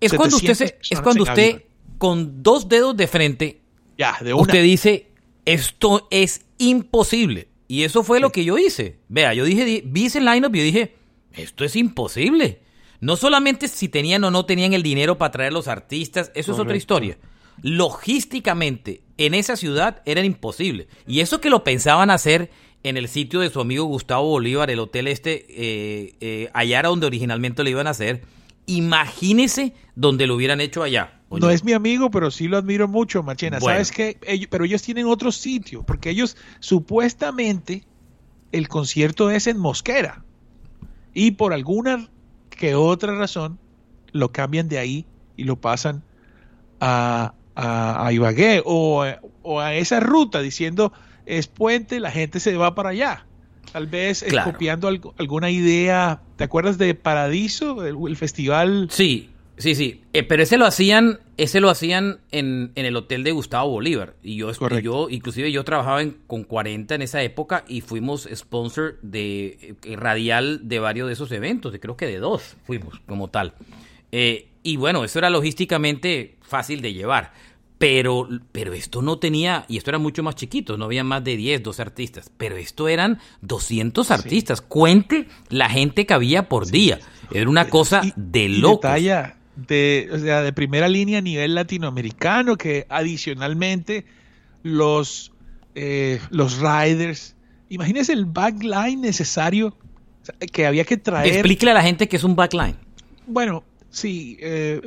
es 0.00 0.12
cuando 0.14 0.36
usted, 0.36 0.54
se- 0.54 0.68
700 0.68 0.90
es 0.90 1.00
cuando 1.00 1.22
usted 1.24 1.62
con 1.98 2.42
dos 2.42 2.68
dedos 2.68 2.96
de 2.96 3.06
frente, 3.08 3.60
Ya, 3.98 4.16
de 4.20 4.32
una. 4.32 4.42
usted 4.42 4.62
dice, 4.62 5.08
esto 5.44 6.06
es 6.10 6.42
imposible. 6.58 7.48
Y 7.70 7.82
eso 7.82 8.02
fue 8.02 8.18
lo 8.20 8.30
que 8.32 8.44
yo 8.44 8.56
hice. 8.56 8.96
Vea, 9.08 9.34
yo 9.34 9.44
dije, 9.44 9.64
di- 9.64 9.82
vi 9.84 10.06
ese 10.06 10.20
lineup 10.20 10.54
y 10.54 10.58
yo 10.58 10.64
dije, 10.64 10.94
esto 11.32 11.64
es 11.64 11.76
imposible. 11.76 12.60
No 13.00 13.16
solamente 13.16 13.68
si 13.68 13.88
tenían 13.88 14.24
o 14.24 14.30
no 14.30 14.44
tenían 14.44 14.72
el 14.72 14.82
dinero 14.82 15.18
para 15.18 15.30
traer 15.30 15.52
los 15.52 15.68
artistas, 15.68 16.32
eso 16.34 16.52
es 16.52 16.58
otra 16.58 16.76
historia. 16.76 17.18
Logísticamente, 17.62 19.02
en 19.16 19.34
esa 19.34 19.56
ciudad 19.56 20.02
era 20.04 20.22
imposible. 20.24 20.88
Y 21.06 21.20
eso 21.20 21.40
que 21.40 21.50
lo 21.50 21.64
pensaban 21.64 22.10
hacer 22.10 22.50
en 22.82 22.96
el 22.96 23.08
sitio 23.08 23.40
de 23.40 23.50
su 23.50 23.60
amigo 23.60 23.84
Gustavo 23.84 24.28
Bolívar, 24.28 24.70
el 24.70 24.78
hotel 24.78 25.08
este, 25.08 25.46
eh, 25.48 26.14
eh, 26.20 26.50
allá 26.54 26.80
era 26.80 26.88
donde 26.88 27.06
originalmente 27.06 27.62
lo 27.64 27.70
iban 27.70 27.86
a 27.86 27.90
hacer. 27.90 28.22
Imagínese 28.66 29.74
donde 29.96 30.26
lo 30.26 30.34
hubieran 30.36 30.60
hecho 30.60 30.82
allá. 30.82 31.20
No 31.30 31.50
es 31.50 31.64
mi 31.64 31.72
amigo, 31.72 32.10
pero 32.10 32.30
sí 32.30 32.48
lo 32.48 32.56
admiro 32.56 32.88
mucho, 32.88 33.22
Machena. 33.22 33.58
Bueno. 33.58 33.74
¿Sabes 33.76 33.92
qué? 33.92 34.18
Ellos- 34.26 34.48
pero 34.50 34.64
ellos 34.64 34.82
tienen 34.82 35.06
otro 35.06 35.32
sitio, 35.32 35.82
porque 35.84 36.10
ellos 36.10 36.36
supuestamente 36.60 37.84
el 38.52 38.68
concierto 38.68 39.30
es 39.30 39.46
en 39.46 39.58
Mosquera. 39.58 40.24
Y 41.14 41.32
por 41.32 41.52
alguna 41.52 42.08
que 42.58 42.74
otra 42.74 43.14
razón 43.16 43.58
lo 44.12 44.30
cambian 44.32 44.68
de 44.68 44.78
ahí 44.78 45.06
y 45.36 45.44
lo 45.44 45.56
pasan 45.56 46.02
a, 46.80 47.32
a, 47.54 48.06
a 48.06 48.12
Ibagué 48.12 48.62
o, 48.64 49.02
a- 49.04 49.20
o 49.42 49.60
a 49.60 49.74
esa 49.74 50.00
ruta 50.00 50.40
diciendo 50.42 50.92
es 51.24 51.46
puente, 51.46 52.00
la 52.00 52.10
gente 52.10 52.40
se 52.40 52.56
va 52.56 52.74
para 52.74 52.90
allá. 52.90 53.24
Tal 53.72 53.86
vez 53.86 54.24
Claro. 54.26 54.52
copiando 54.52 54.88
algo- 54.88 55.14
alguna 55.18 55.50
idea. 55.50 56.22
¿Te 56.36 56.44
acuerdas 56.44 56.78
de 56.78 56.94
Paradiso, 56.94 57.84
el, 57.86 57.96
el 58.08 58.16
festival? 58.16 58.88
Sí, 58.90 59.30
sí, 59.58 59.74
sí. 59.74 60.02
Eh, 60.12 60.22
pero 60.22 60.42
ese 60.42 60.56
lo 60.56 60.64
hacían, 60.66 61.20
ese 61.36 61.60
lo 61.60 61.68
hacían 61.70 62.20
en, 62.30 62.72
en 62.74 62.86
el 62.86 62.96
hotel 62.96 63.24
de 63.24 63.32
Gustavo 63.32 63.70
Bolívar. 63.70 64.14
Y 64.22 64.36
yo, 64.36 64.50
yo 64.80 65.08
inclusive 65.10 65.52
yo 65.52 65.64
trabajaba 65.64 66.00
en- 66.02 66.16
con 66.26 66.44
40 66.44 66.94
en 66.94 67.02
esa 67.02 67.22
época 67.22 67.64
y 67.68 67.80
fuimos 67.82 68.28
sponsor 68.34 68.98
de 69.02 69.76
eh, 69.84 69.96
radial 69.96 70.68
de 70.68 70.78
varios 70.78 71.06
de 71.08 71.12
esos 71.14 71.30
eventos. 71.32 71.72
de- 71.72 71.80
Creo 71.80 71.96
que 71.96 72.06
de 72.06 72.18
dos 72.18 72.56
fuimos 72.64 73.00
como 73.06 73.28
tal. 73.28 73.54
Eh, 74.12 74.48
y 74.62 74.76
bueno, 74.76 75.04
eso 75.04 75.18
era 75.18 75.30
logísticamente 75.30 76.36
fácil 76.40 76.80
de 76.80 76.92
llevar. 76.94 77.32
Pero, 77.78 78.28
pero 78.50 78.72
esto 78.72 79.02
no 79.02 79.20
tenía, 79.20 79.64
y 79.68 79.76
esto 79.76 79.92
era 79.92 79.98
mucho 79.98 80.24
más 80.24 80.34
chiquito, 80.34 80.76
no 80.76 80.86
había 80.86 81.04
más 81.04 81.22
de 81.22 81.36
10, 81.36 81.62
12 81.62 81.80
artistas, 81.80 82.28
pero 82.36 82.56
esto 82.56 82.88
eran 82.88 83.20
200 83.42 84.10
artistas. 84.10 84.60
Cuente 84.60 85.28
la 85.48 85.70
gente 85.70 86.04
que 86.04 86.12
había 86.12 86.48
por 86.48 86.66
día. 86.66 86.98
Era 87.30 87.48
una 87.48 87.68
cosa 87.68 88.00
de 88.16 88.48
detalla 88.72 89.36
de, 89.66 90.08
o 90.12 90.18
sea, 90.18 90.42
de 90.42 90.52
primera 90.52 90.88
línea 90.88 91.18
a 91.18 91.22
nivel 91.22 91.54
latinoamericano, 91.54 92.56
que 92.56 92.86
adicionalmente 92.88 94.04
los, 94.62 95.32
eh, 95.74 96.20
los 96.30 96.58
riders, 96.58 97.34
imagínese 97.68 98.12
el 98.12 98.26
backline 98.26 99.00
necesario 99.00 99.76
que 100.52 100.66
había 100.66 100.84
que 100.84 100.96
traer. 100.96 101.32
Explíquele 101.32 101.72
a 101.72 101.74
la 101.74 101.82
gente 101.82 102.08
que 102.08 102.16
es 102.16 102.24
un 102.24 102.36
backline. 102.36 102.76
Bueno, 103.26 103.64
sí, 103.90 104.36
eh, 104.40 104.80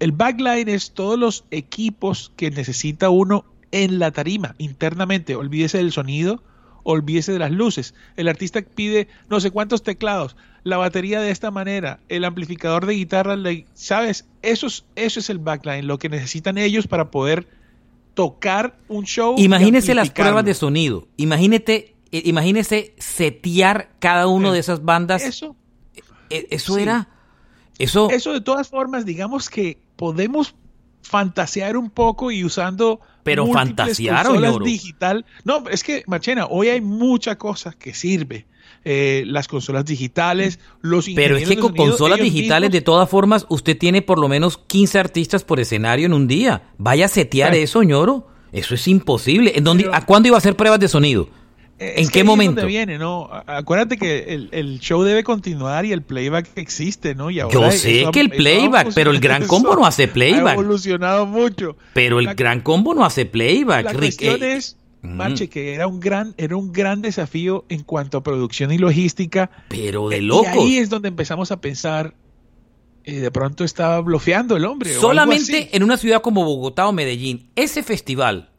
el 0.00 0.12
backline 0.12 0.68
es 0.68 0.92
todos 0.92 1.18
los 1.18 1.44
equipos 1.50 2.32
que 2.36 2.50
necesita 2.50 3.08
uno 3.08 3.44
en 3.70 3.98
la 3.98 4.10
tarima, 4.10 4.54
internamente. 4.58 5.34
Olvídese 5.34 5.78
del 5.78 5.92
sonido, 5.92 6.42
olvídese 6.84 7.32
de 7.32 7.38
las 7.38 7.50
luces. 7.50 7.94
El 8.16 8.28
artista 8.28 8.62
pide 8.62 9.08
no 9.28 9.40
sé 9.40 9.50
cuántos 9.50 9.82
teclados, 9.82 10.36
la 10.64 10.76
batería 10.76 11.20
de 11.20 11.30
esta 11.30 11.50
manera, 11.50 11.98
el 12.08 12.24
amplificador 12.24 12.86
de 12.86 12.94
guitarra, 12.94 13.36
¿sabes? 13.74 14.26
Eso 14.42 14.66
es, 14.66 14.84
eso 14.96 15.20
es 15.20 15.30
el 15.30 15.38
backline, 15.38 15.86
lo 15.86 15.98
que 15.98 16.08
necesitan 16.08 16.58
ellos 16.58 16.86
para 16.86 17.10
poder 17.10 17.46
tocar 18.14 18.76
un 18.88 19.04
show. 19.04 19.34
Imagínese 19.38 19.94
las 19.94 20.10
pruebas 20.10 20.44
de 20.44 20.54
sonido. 20.54 21.08
Imagínate, 21.16 21.94
eh, 22.12 22.22
imagínese 22.26 22.94
setear 22.98 23.90
cada 23.98 24.26
uno 24.26 24.50
Eh, 24.50 24.54
de 24.54 24.58
esas 24.60 24.84
bandas. 24.84 25.22
Eso, 25.22 25.56
Eh, 26.30 26.46
eso 26.50 26.74
sí. 26.76 26.82
era. 26.82 27.08
Eso. 27.78 28.10
Eso 28.10 28.32
de 28.32 28.40
todas 28.40 28.68
formas, 28.68 29.04
digamos 29.04 29.50
que 29.50 29.78
podemos 29.96 30.54
fantasear 31.02 31.76
un 31.76 31.90
poco 31.90 32.30
y 32.30 32.44
usando 32.44 33.00
Pero 33.22 33.44
múltiples 33.46 33.68
fantasear, 33.76 34.26
consolas 34.26 34.50
Oñoro. 34.50 34.64
digital. 34.64 35.24
No, 35.44 35.64
es 35.70 35.82
que 35.84 36.02
Machena, 36.06 36.46
hoy 36.46 36.68
hay 36.68 36.80
mucha 36.80 37.36
cosa 37.36 37.72
que 37.72 37.92
sirve. 37.94 38.46
Eh, 38.84 39.22
las 39.26 39.46
consolas 39.46 39.84
digitales, 39.84 40.58
los 40.80 41.08
Pero 41.14 41.36
es 41.36 41.48
que 41.48 41.56
con 41.56 41.70
sonido, 41.70 41.84
consolas 41.90 42.18
digitales, 42.20 42.70
de 42.72 42.80
todas 42.80 43.08
formas, 43.08 43.46
usted 43.48 43.78
tiene 43.78 44.02
por 44.02 44.18
lo 44.18 44.28
menos 44.28 44.58
15 44.58 44.98
artistas 44.98 45.44
por 45.44 45.60
escenario 45.60 46.06
en 46.06 46.12
un 46.12 46.26
día. 46.26 46.62
Vaya 46.78 47.04
a 47.06 47.08
setear 47.08 47.54
eso, 47.54 47.82
ñoro. 47.84 48.26
Eso 48.50 48.74
es 48.74 48.88
imposible. 48.88 49.52
¿En 49.54 49.64
dónde, 49.64 49.84
Pero- 49.84 49.94
¿A 49.94 50.04
cuándo 50.04 50.26
iba 50.28 50.36
a 50.36 50.38
hacer 50.38 50.56
pruebas 50.56 50.80
de 50.80 50.88
sonido? 50.88 51.28
¿En 51.96 52.08
qué 52.08 52.24
momento? 52.24 52.66
viene, 52.66 52.98
¿no? 52.98 53.28
Acuérdate 53.46 53.96
que 53.96 54.20
el, 54.34 54.48
el 54.52 54.78
show 54.80 55.02
debe 55.02 55.24
continuar 55.24 55.84
y 55.84 55.92
el 55.92 56.02
playback 56.02 56.50
existe, 56.56 57.14
¿no? 57.14 57.30
Y 57.30 57.36
Yo 57.36 57.70
sé 57.72 58.00
eso 58.00 58.08
ha- 58.08 58.12
que 58.12 58.20
el 58.20 58.26
ha 58.32 58.36
playback, 58.36 58.92
pero 58.94 59.10
el 59.10 59.20
gran 59.20 59.46
combo 59.46 59.74
no 59.74 59.84
hace 59.86 60.04
Ha 60.04 60.12
playback. 60.12 60.54
evolucionado 60.54 61.26
mucho. 61.26 61.76
Pero 61.94 62.18
el 62.20 62.26
La- 62.26 62.34
gran 62.34 62.60
combo 62.60 62.94
no 62.94 63.04
hace 63.04 63.26
playback. 63.26 63.84
La 63.84 63.92
Rick. 63.92 64.00
cuestión 64.20 64.42
Eh, 64.42 64.54
es, 64.56 64.76
mm. 65.02 65.08
Marche, 65.16 65.48
que 65.48 65.74
era 65.74 65.86
un 65.86 65.98
gran, 66.00 66.34
era 66.36 66.56
un 66.56 66.72
gran 66.72 67.02
desafío 67.02 67.64
en 67.68 67.82
cuanto 67.82 68.18
a 68.18 68.22
producción 68.22 68.72
y 68.72 68.78
logística. 68.78 69.50
pero 69.68 70.08
de 70.08 70.18
Y 70.18 70.20
locos. 70.22 70.48
ahí 70.48 70.78
es 70.78 70.88
donde 70.90 71.08
empezamos 71.08 71.50
a 71.52 71.60
pensar, 71.60 72.14
eh, 73.04 73.14
de 73.14 73.30
pronto 73.32 73.64
estaba 73.64 74.00
bloqueando 74.00 74.56
el 74.56 74.64
hombre. 74.64 74.94
Solamente 74.94 75.70
en 75.76 75.82
una 75.82 75.96
ciudad 75.96 76.22
como 76.22 76.44
Bogotá 76.44 76.86
o 76.86 76.92
Medellín, 76.92 77.48
ese 77.56 77.82
festival 77.82 78.50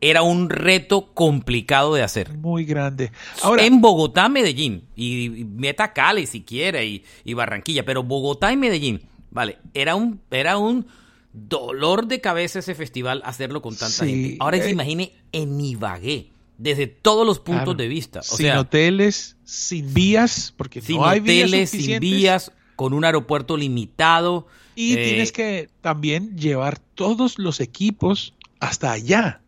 era 0.00 0.22
un 0.22 0.50
reto 0.50 1.12
complicado 1.14 1.94
de 1.94 2.02
hacer. 2.02 2.36
Muy 2.36 2.64
grande. 2.64 3.12
Ahora, 3.42 3.64
en 3.64 3.80
Bogotá, 3.80 4.28
Medellín, 4.28 4.84
y, 4.94 5.40
y 5.40 5.44
meta 5.44 5.92
Cali 5.92 6.26
si 6.26 6.42
quiere, 6.42 6.84
y, 6.86 7.04
y 7.24 7.34
Barranquilla, 7.34 7.84
pero 7.84 8.02
Bogotá 8.02 8.52
y 8.52 8.56
Medellín, 8.56 9.02
vale, 9.30 9.58
era 9.74 9.94
un, 9.94 10.20
era 10.30 10.58
un 10.58 10.86
dolor 11.32 12.06
de 12.06 12.20
cabeza 12.20 12.58
ese 12.58 12.74
festival 12.74 13.22
hacerlo 13.24 13.62
con 13.62 13.74
tanta 13.76 14.04
Sí, 14.04 14.10
gente. 14.10 14.36
Ahora 14.40 14.58
se 14.58 14.68
eh, 14.68 14.72
imagine 14.72 15.12
en 15.32 15.60
Ibagué, 15.60 16.30
desde 16.58 16.86
todos 16.86 17.26
los 17.26 17.40
puntos 17.40 17.64
claro, 17.64 17.74
de 17.74 17.88
vista. 17.88 18.20
O 18.20 18.22
sin 18.22 18.46
sea, 18.46 18.60
hoteles, 18.60 19.36
sin 19.44 19.92
vías, 19.92 20.54
porque 20.56 20.80
sin 20.80 20.96
no 20.96 21.06
hay 21.06 21.20
vías 21.20 21.48
hoteles, 21.48 21.70
sin 21.70 21.80
suficientes. 21.80 22.10
vías, 22.10 22.52
con 22.76 22.92
un 22.92 23.04
aeropuerto 23.04 23.56
limitado, 23.56 24.46
Y 24.74 24.92
Eh, 24.94 25.04
tienes 25.04 25.32
que 25.32 25.70
también 25.80 26.36
llevar 26.36 26.78
todos 26.78 27.38
los 27.38 27.60
equipos 27.60 28.34
hasta 28.60 28.92
allá. 28.92 29.40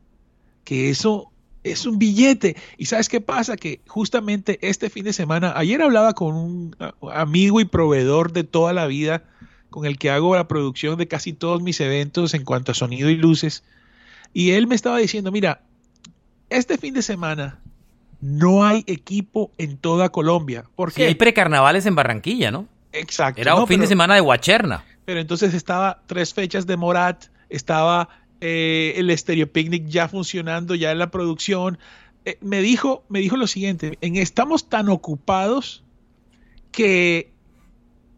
Que 0.69 0.91
eso 0.91 1.33
es 1.65 1.87
un 1.87 1.99
billete. 1.99 2.55
¿Y 2.77 2.85
sabes 2.85 3.09
qué 3.09 3.23
pasa? 3.23 3.57
Que 3.57 3.81
justamente 3.87 4.59
este 4.61 4.91
fin 4.91 5.05
de 5.05 5.15
semana, 5.15 5.55
ayer 5.57 5.81
hablaba 5.81 6.13
con 6.13 6.35
un 6.37 6.77
amigo 7.11 7.59
y 7.61 7.65
proveedor 7.65 8.33
de 8.35 8.45
toda 8.45 8.75
la 8.75 8.87
vida, 8.87 9.23
con 9.71 9.87
el 9.87 9.97
que 9.97 10.11
hago 10.11 10.37
la 10.37 10.47
producción 10.47 10.99
de 10.99 11.09
casi 11.09 11.33
todos 11.33 11.63
mis 11.63 11.81
eventos 11.81 12.35
en 12.35 12.45
cuanto 12.45 12.73
a 12.73 12.75
sonido 12.75 13.09
y 13.09 13.17
luces. 13.17 13.65
Y 14.35 14.51
él 14.51 14.67
me 14.67 14.75
estaba 14.75 14.99
diciendo, 14.99 15.33
mira, 15.33 15.63
este 16.51 16.77
fin 16.77 16.93
de 16.93 17.01
semana 17.01 17.61
no 18.21 18.67
hay 18.67 18.85
equipo 18.87 19.51
en 19.57 19.79
toda 19.79 20.11
Colombia. 20.11 20.65
¿Por 20.77 20.91
Sí, 20.91 20.97
qué? 20.97 21.07
hay 21.07 21.15
precarnavales 21.15 21.87
en 21.87 21.95
Barranquilla, 21.95 22.51
¿no? 22.51 22.67
Exacto. 22.93 23.41
Era 23.41 23.55
un 23.55 23.61
No, 23.61 23.67
fin 23.67 23.81
de 23.81 23.87
semana 23.87 24.15
de 24.17 24.21
Guacherna. 24.21 24.85
pero 25.07 25.19
entonces 25.19 25.55
estaba 25.55 26.03
tres 26.07 26.35
fechas 26.35 26.67
de 26.67 26.77
Morat, 26.77 27.25
estaba 27.49 28.11
eh, 28.41 28.95
el 28.97 29.17
Stereo 29.17 29.51
Picnic 29.51 29.87
ya 29.87 30.09
funcionando, 30.09 30.75
ya 30.75 30.93
en 30.93 30.99
la 30.99 31.11
producción. 31.11 31.79
Eh, 32.25 32.39
me, 32.41 32.61
dijo, 32.61 33.05
me 33.09 33.21
dijo 33.21 33.37
lo 33.37 33.47
siguiente, 33.47 33.99
en, 34.01 34.17
estamos 34.17 34.69
tan 34.69 34.89
ocupados 34.89 35.85
que, 36.73 37.31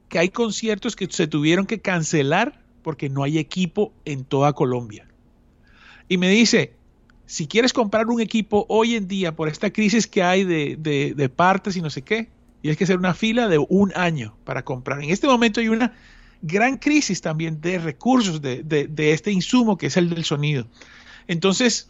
que 0.09 0.19
hay 0.19 0.29
conciertos 0.31 0.97
que 0.97 1.07
se 1.11 1.27
tuvieron 1.27 1.67
que 1.67 1.81
cancelar 1.81 2.61
porque 2.83 3.09
no 3.09 3.23
hay 3.23 3.39
equipo 3.39 3.93
en 4.05 4.25
toda 4.25 4.53
Colombia. 4.53 5.07
Y 6.09 6.17
me 6.17 6.29
dice, 6.29 6.73
si 7.27 7.47
quieres 7.47 7.73
comprar 7.73 8.07
un 8.07 8.21
equipo 8.21 8.67
hoy 8.69 8.97
en 8.97 9.07
día 9.07 9.37
por 9.37 9.49
esta 9.49 9.71
crisis 9.73 10.07
que 10.07 10.23
hay 10.23 10.45
de, 10.45 10.77
de- 10.79 11.15
de 11.15 11.29
partes 11.29 11.77
y 11.77 11.83
no 11.83 11.91
sé 11.91 12.03
qué, 12.03 12.29
tienes 12.63 12.77
que 12.77 12.85
hacer 12.85 12.99
una 12.99 13.15
fila 13.15 13.49
de 13.49 13.59
un 13.59 13.93
año 13.95 14.37
para 14.45 14.65
comprar. 14.65 15.03
En 15.03 15.11
este 15.11 15.27
momento 15.27 15.61
hay 15.61 15.69
una 15.69 15.95
gran 16.43 16.79
crisis 16.79 17.21
también 17.21 17.61
de 17.61 17.79
recursos 17.79 18.41
de, 18.41 18.63
de- 18.63 18.87
de 18.87 19.13
este 19.13 19.31
insumo 19.33 19.77
que 19.77 19.87
es 19.87 19.97
el 19.97 20.09
del 20.11 20.25
sonido. 20.25 20.67
Entonces, 21.29 21.89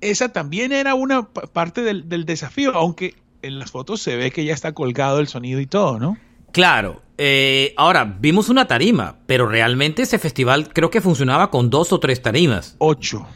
esa 0.00 0.30
también 0.32 0.72
era 0.72 0.94
una 0.94 1.28
pa- 1.28 1.42
parte 1.42 1.82
del, 1.82 2.08
del 2.08 2.24
desafío, 2.24 2.74
aunque 2.74 3.14
en 3.42 3.58
las 3.58 3.70
fotos 3.70 4.00
se 4.00 4.16
ve 4.16 4.30
que 4.30 4.44
ya 4.44 4.54
está 4.54 4.72
colgado 4.72 5.18
el 5.20 5.28
sonido 5.28 5.60
y 5.60 5.66
todo, 5.66 5.98
¿no? 5.98 6.16
Claro. 6.52 7.02
eh, 7.18 7.74
ahora, 7.76 8.04
vimos 8.20 8.48
una 8.48 8.66
tarima, 8.66 9.16
pero 9.26 9.46
realmente 9.48 10.02
ese 10.02 10.18
festival 10.18 10.72
creo 10.72 10.90
que 10.90 11.00
funcionaba 11.00 11.50
con 11.50 11.68
dos 11.70 11.92
o 11.92 12.00
tres 12.00 12.22
tarimas. 12.22 12.76
Ocho. 12.78 13.26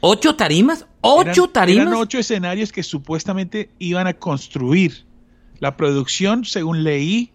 ¿Ocho 0.00 0.34
tarimas? 0.36 0.86
¿Ocho 1.00 1.44
Eran- 1.44 1.52
tarimas? 1.52 1.86
Eran 1.86 1.98
ocho 1.98 2.18
escenarios 2.18 2.72
que 2.72 2.82
supuestamente 2.82 3.70
iban 3.78 4.06
a 4.06 4.14
construir. 4.14 5.04
La 5.60 5.76
producción, 5.76 6.44
según 6.44 6.84
leí, 6.84 7.30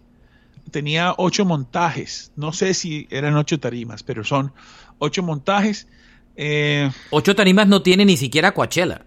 tenía 0.70 1.14
ocho 1.18 1.44
montajes. 1.44 2.32
No 2.36 2.52
sé 2.52 2.74
si 2.74 3.06
eran 3.10 3.36
ocho 3.36 3.58
tarimas, 3.60 4.02
pero 4.02 4.24
son 4.24 4.52
ocho 4.98 5.22
montajes. 5.22 5.86
Eh, 6.36 6.90
Ocho 7.10 7.34
tarimas 7.34 7.66
no 7.68 7.82
tiene 7.82 8.04
ni 8.04 8.16
siquiera 8.16 8.52
Coachella. 8.54 9.04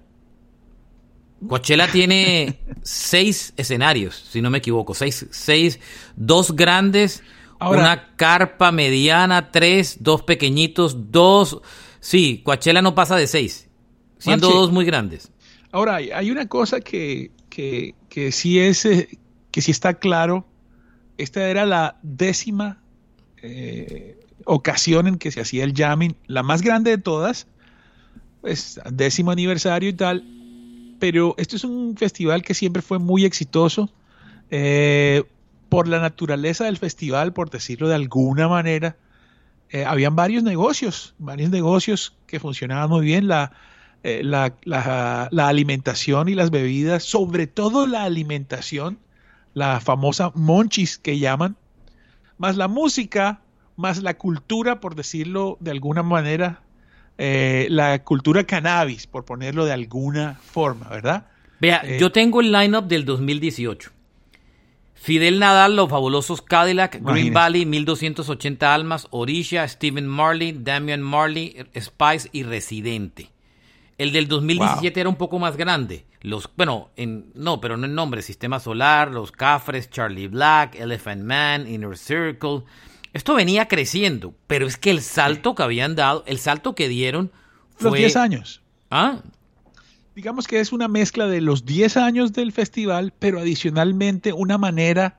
Coachella 1.48 1.88
tiene 1.91 2.60
seis 2.84 3.53
escenarios, 3.58 4.15
si 4.32 4.41
no 4.41 4.50
me 4.50 4.60
equivoco. 4.60 4.93
Seis, 4.93 5.25
seis, 5.32 5.79
dos 6.15 6.55
grandes, 6.55 7.24
Ahora- 7.60 7.82
una 7.82 8.15
carpa 8.15 8.72
mediana, 8.72 9.51
tres, 9.51 9.98
dos 10.01 10.22
pequeñitos, 10.24 11.12
dos. 11.12 11.60
Sí, 12.00 12.41
Coachella 12.43 12.82
no 12.82 12.93
pasa 12.96 13.15
de 13.15 13.27
seis, 13.27 13.70
siendo 14.20 14.50
dos 14.50 14.72
muy 14.72 14.86
grandes. 14.86 15.32
Ahora, 15.72 15.96
hay- 15.96 16.12
hay 16.12 16.29
una 16.29 16.48
cosa 16.48 16.82
que, 16.82 17.32
que, 17.50 17.96
que 18.10 18.32
sí 18.32 18.60
es, 18.60 18.86
eh, 18.86 19.10
que 19.50 19.62
sí 19.62 19.72
está 19.72 19.96
claro. 19.96 20.46
Esta 21.17 21.50
era 21.50 21.65
la 21.65 22.00
décima 22.03 22.84
eh, 23.41 24.20
ocasión 24.46 25.08
en 25.08 25.17
que 25.17 25.32
se 25.32 25.41
hacía 25.41 25.63
el 25.63 25.74
jamming, 25.75 26.17
la 26.27 26.43
más 26.43 26.62
grande 26.62 26.91
de 26.91 26.98
todas, 26.98 27.48
pues 28.41 28.79
décimo 28.91 29.32
aniversario 29.32 29.89
y 29.89 29.93
tal. 29.93 30.27
Pero 31.00 31.36
esto 31.38 31.55
es 31.58 31.63
un 31.65 31.98
festival 31.98 32.43
que 32.43 32.53
siempre 32.53 32.82
fue 32.82 33.00
muy 33.00 33.25
exitoso. 33.25 33.93
eh, 34.51 35.24
por 35.70 35.88
la 35.88 36.00
naturaleza 36.00 36.65
del 36.65 36.77
festival, 36.77 37.34
por 37.34 37.50
decirlo 37.51 37.89
de 37.89 37.95
alguna 37.95 38.47
manera, 38.47 38.97
eh, 39.69 39.86
habían 39.86 40.15
varios 40.15 40.43
negocios, 40.43 41.15
varios 41.19 41.52
negocios 41.52 42.19
que 42.28 42.39
funcionaban 42.39 42.89
muy 42.89 43.06
bien. 43.06 43.28
La, 43.28 43.54
la- 44.04 45.30
la 45.32 45.47
alimentación 45.47 46.30
y 46.30 46.36
las 46.36 46.52
bebidas, 46.52 47.04
sobre 47.04 47.47
todo 47.47 47.88
la 47.88 48.04
alimentación, 48.04 48.99
la 49.54 49.80
famosa 49.80 50.32
monchis 50.36 50.98
que 50.98 51.20
llaman, 51.20 51.56
más 52.38 52.58
la 52.58 52.68
música, 52.68 53.42
más 53.76 54.02
la 54.02 54.16
cultura, 54.16 54.80
por 54.80 54.96
decirlo 54.96 55.58
de 55.60 55.72
alguna 55.72 56.04
manera, 56.04 56.62
eh, 57.18 57.68
la 57.70 58.04
cultura 58.04 58.44
cannabis, 58.44 59.08
por 59.08 59.26
ponerlo 59.26 59.66
de 59.66 59.74
alguna 59.74 60.36
forma, 60.36 60.89
¿verdad? 60.89 61.28
Vea, 61.60 61.82
Eh, 61.84 61.98
yo 62.00 62.12
tengo 62.12 62.42
el 62.42 62.52
lineup 62.52 62.86
del 62.88 63.06
2018. 63.06 63.92
Fidel 64.96 65.39
Nadal, 65.39 65.76
los 65.76 65.89
fabulosos 65.89 66.42
Cadillac, 66.42 67.00
Green. 67.02 67.34
Valley, 67.34 67.66
1280 67.66 68.74
Almas, 68.74 69.08
Orisha, 69.12 69.68
Stephen 69.68 70.08
Marley, 70.08 70.54
Damian 70.58 71.02
Marley, 71.02 71.58
Spice 71.78 72.30
y 72.32 72.44
Residente. 72.44 73.33
El 73.97 74.12
del 74.12 74.27
2017 74.27 74.99
era 74.99 75.10
un 75.10 75.15
poco 75.15 75.39
más 75.39 75.58
grande. 75.58 76.06
Los, 76.21 76.49
bueno, 76.56 76.89
en, 76.95 77.32
no, 77.36 77.62
pero 77.62 77.77
no 77.77 77.86
en 77.86 77.95
nombre, 77.95 78.21
Sistema 78.21 78.60
Solar, 78.60 79.12
Los 79.12 79.32
Cafres, 79.32 79.89
Charlie 79.89 80.27
Black, 80.27 80.75
Elephant 80.75 81.23
Man, 81.23 81.67
Inner 81.67 81.97
Circle. 81.97 82.63
Esto 83.13 83.36
venía 83.36 83.67
creciendo, 83.67 84.34
pero 84.47 84.65
es 84.65 84.77
que 84.77 84.89
el 84.89 85.01
salto 85.01 85.53
que 85.53 85.63
habían 85.63 85.95
dado, 85.95 86.23
el 86.25 86.39
salto 86.39 86.75
que 86.75 86.88
dieron 86.88 87.32
fue... 87.75 87.91
Los 87.91 87.99
10 87.99 88.15
años. 88.15 88.62
Ah, 88.89 89.21
Digamos 90.15 90.47
que 90.47 90.60
es 90.60 90.71
una 90.71 90.88
mezcla 90.88 91.27
de 91.27 91.41
los 91.41 91.65
10 91.65 91.97
años 91.97 92.34
del 92.34 92.51
festival, 92.51 93.13
pero 93.17 93.39
adicionalmente 93.39 94.32
una 94.32 94.60
manera, 94.60 95.17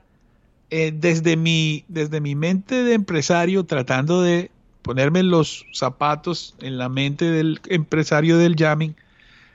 eh, 0.69 0.93
desde, 0.95 1.35
mi, 1.35 1.83
desde 1.89 2.21
mi 2.21 2.35
mente 2.35 2.83
de 2.83 2.93
empresario, 2.93 3.65
tratando 3.65 4.21
de 4.21 4.51
ponerme 4.85 5.23
los 5.23 5.65
zapatos 5.73 6.53
en 6.61 6.77
la 6.77 6.89
mente 6.89 7.25
del 7.25 7.59
empresario 7.69 8.37
del 8.37 8.55
jamming, 8.55 8.95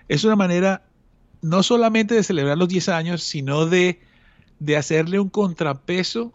es 0.08 0.24
una 0.24 0.34
manera 0.34 0.82
no 1.40 1.62
solamente 1.62 2.16
de 2.16 2.24
celebrar 2.24 2.58
los 2.58 2.68
10 2.68 2.88
años, 2.88 3.22
sino 3.22 3.66
de, 3.66 4.00
de 4.58 4.76
hacerle 4.76 5.20
un 5.20 5.28
contrapeso 5.28 6.32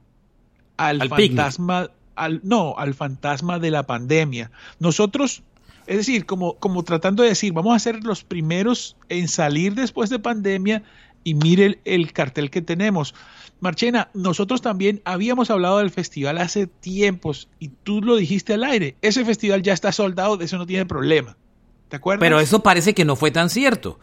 al, 0.77 1.09
fantasma, 1.09 1.89
al, 2.15 2.39
no, 2.45 2.75
al 2.77 2.93
fantasma 2.93 3.59
de 3.59 3.71
la 3.71 3.83
pandemia. 3.83 4.49
Nosotros, 4.79 5.43
es 5.87 5.97
decir, 5.97 6.25
como, 6.25 6.53
como 6.53 6.83
tratando 6.83 7.21
de 7.21 7.29
decir, 7.29 7.51
vamos 7.51 7.75
a 7.75 7.79
ser 7.79 8.01
los 8.01 8.23
primeros 8.23 8.95
en 9.09 9.27
salir 9.27 9.75
después 9.75 10.09
de 10.09 10.19
pandemia 10.19 10.83
y 11.25 11.33
mire 11.33 11.65
el, 11.65 11.79
el 11.83 12.13
cartel 12.13 12.49
que 12.49 12.61
tenemos. 12.61 13.13
Marchena, 13.59 14.09
nosotros 14.13 14.61
también 14.61 15.01
habíamos 15.05 15.49
hablado 15.49 15.79
del 15.79 15.89
festival 15.91 16.37
hace 16.37 16.67
tiempos 16.67 17.47
y 17.59 17.69
tú 17.69 18.01
lo 18.01 18.15
dijiste 18.15 18.53
al 18.53 18.63
aire. 18.63 18.95
Ese 19.01 19.25
festival 19.25 19.61
ya 19.61 19.73
está 19.73 19.91
soldado, 19.91 20.37
de 20.37 20.45
eso 20.45 20.57
no 20.57 20.65
tiene 20.65 20.85
problema. 20.85 21.37
¿Te 21.89 21.95
acuerdas? 21.97 22.19
Pero 22.19 22.39
eso 22.39 22.61
parece 22.63 22.93
que 22.93 23.05
no 23.05 23.15
fue 23.15 23.31
tan 23.31 23.49
cierto. 23.49 23.99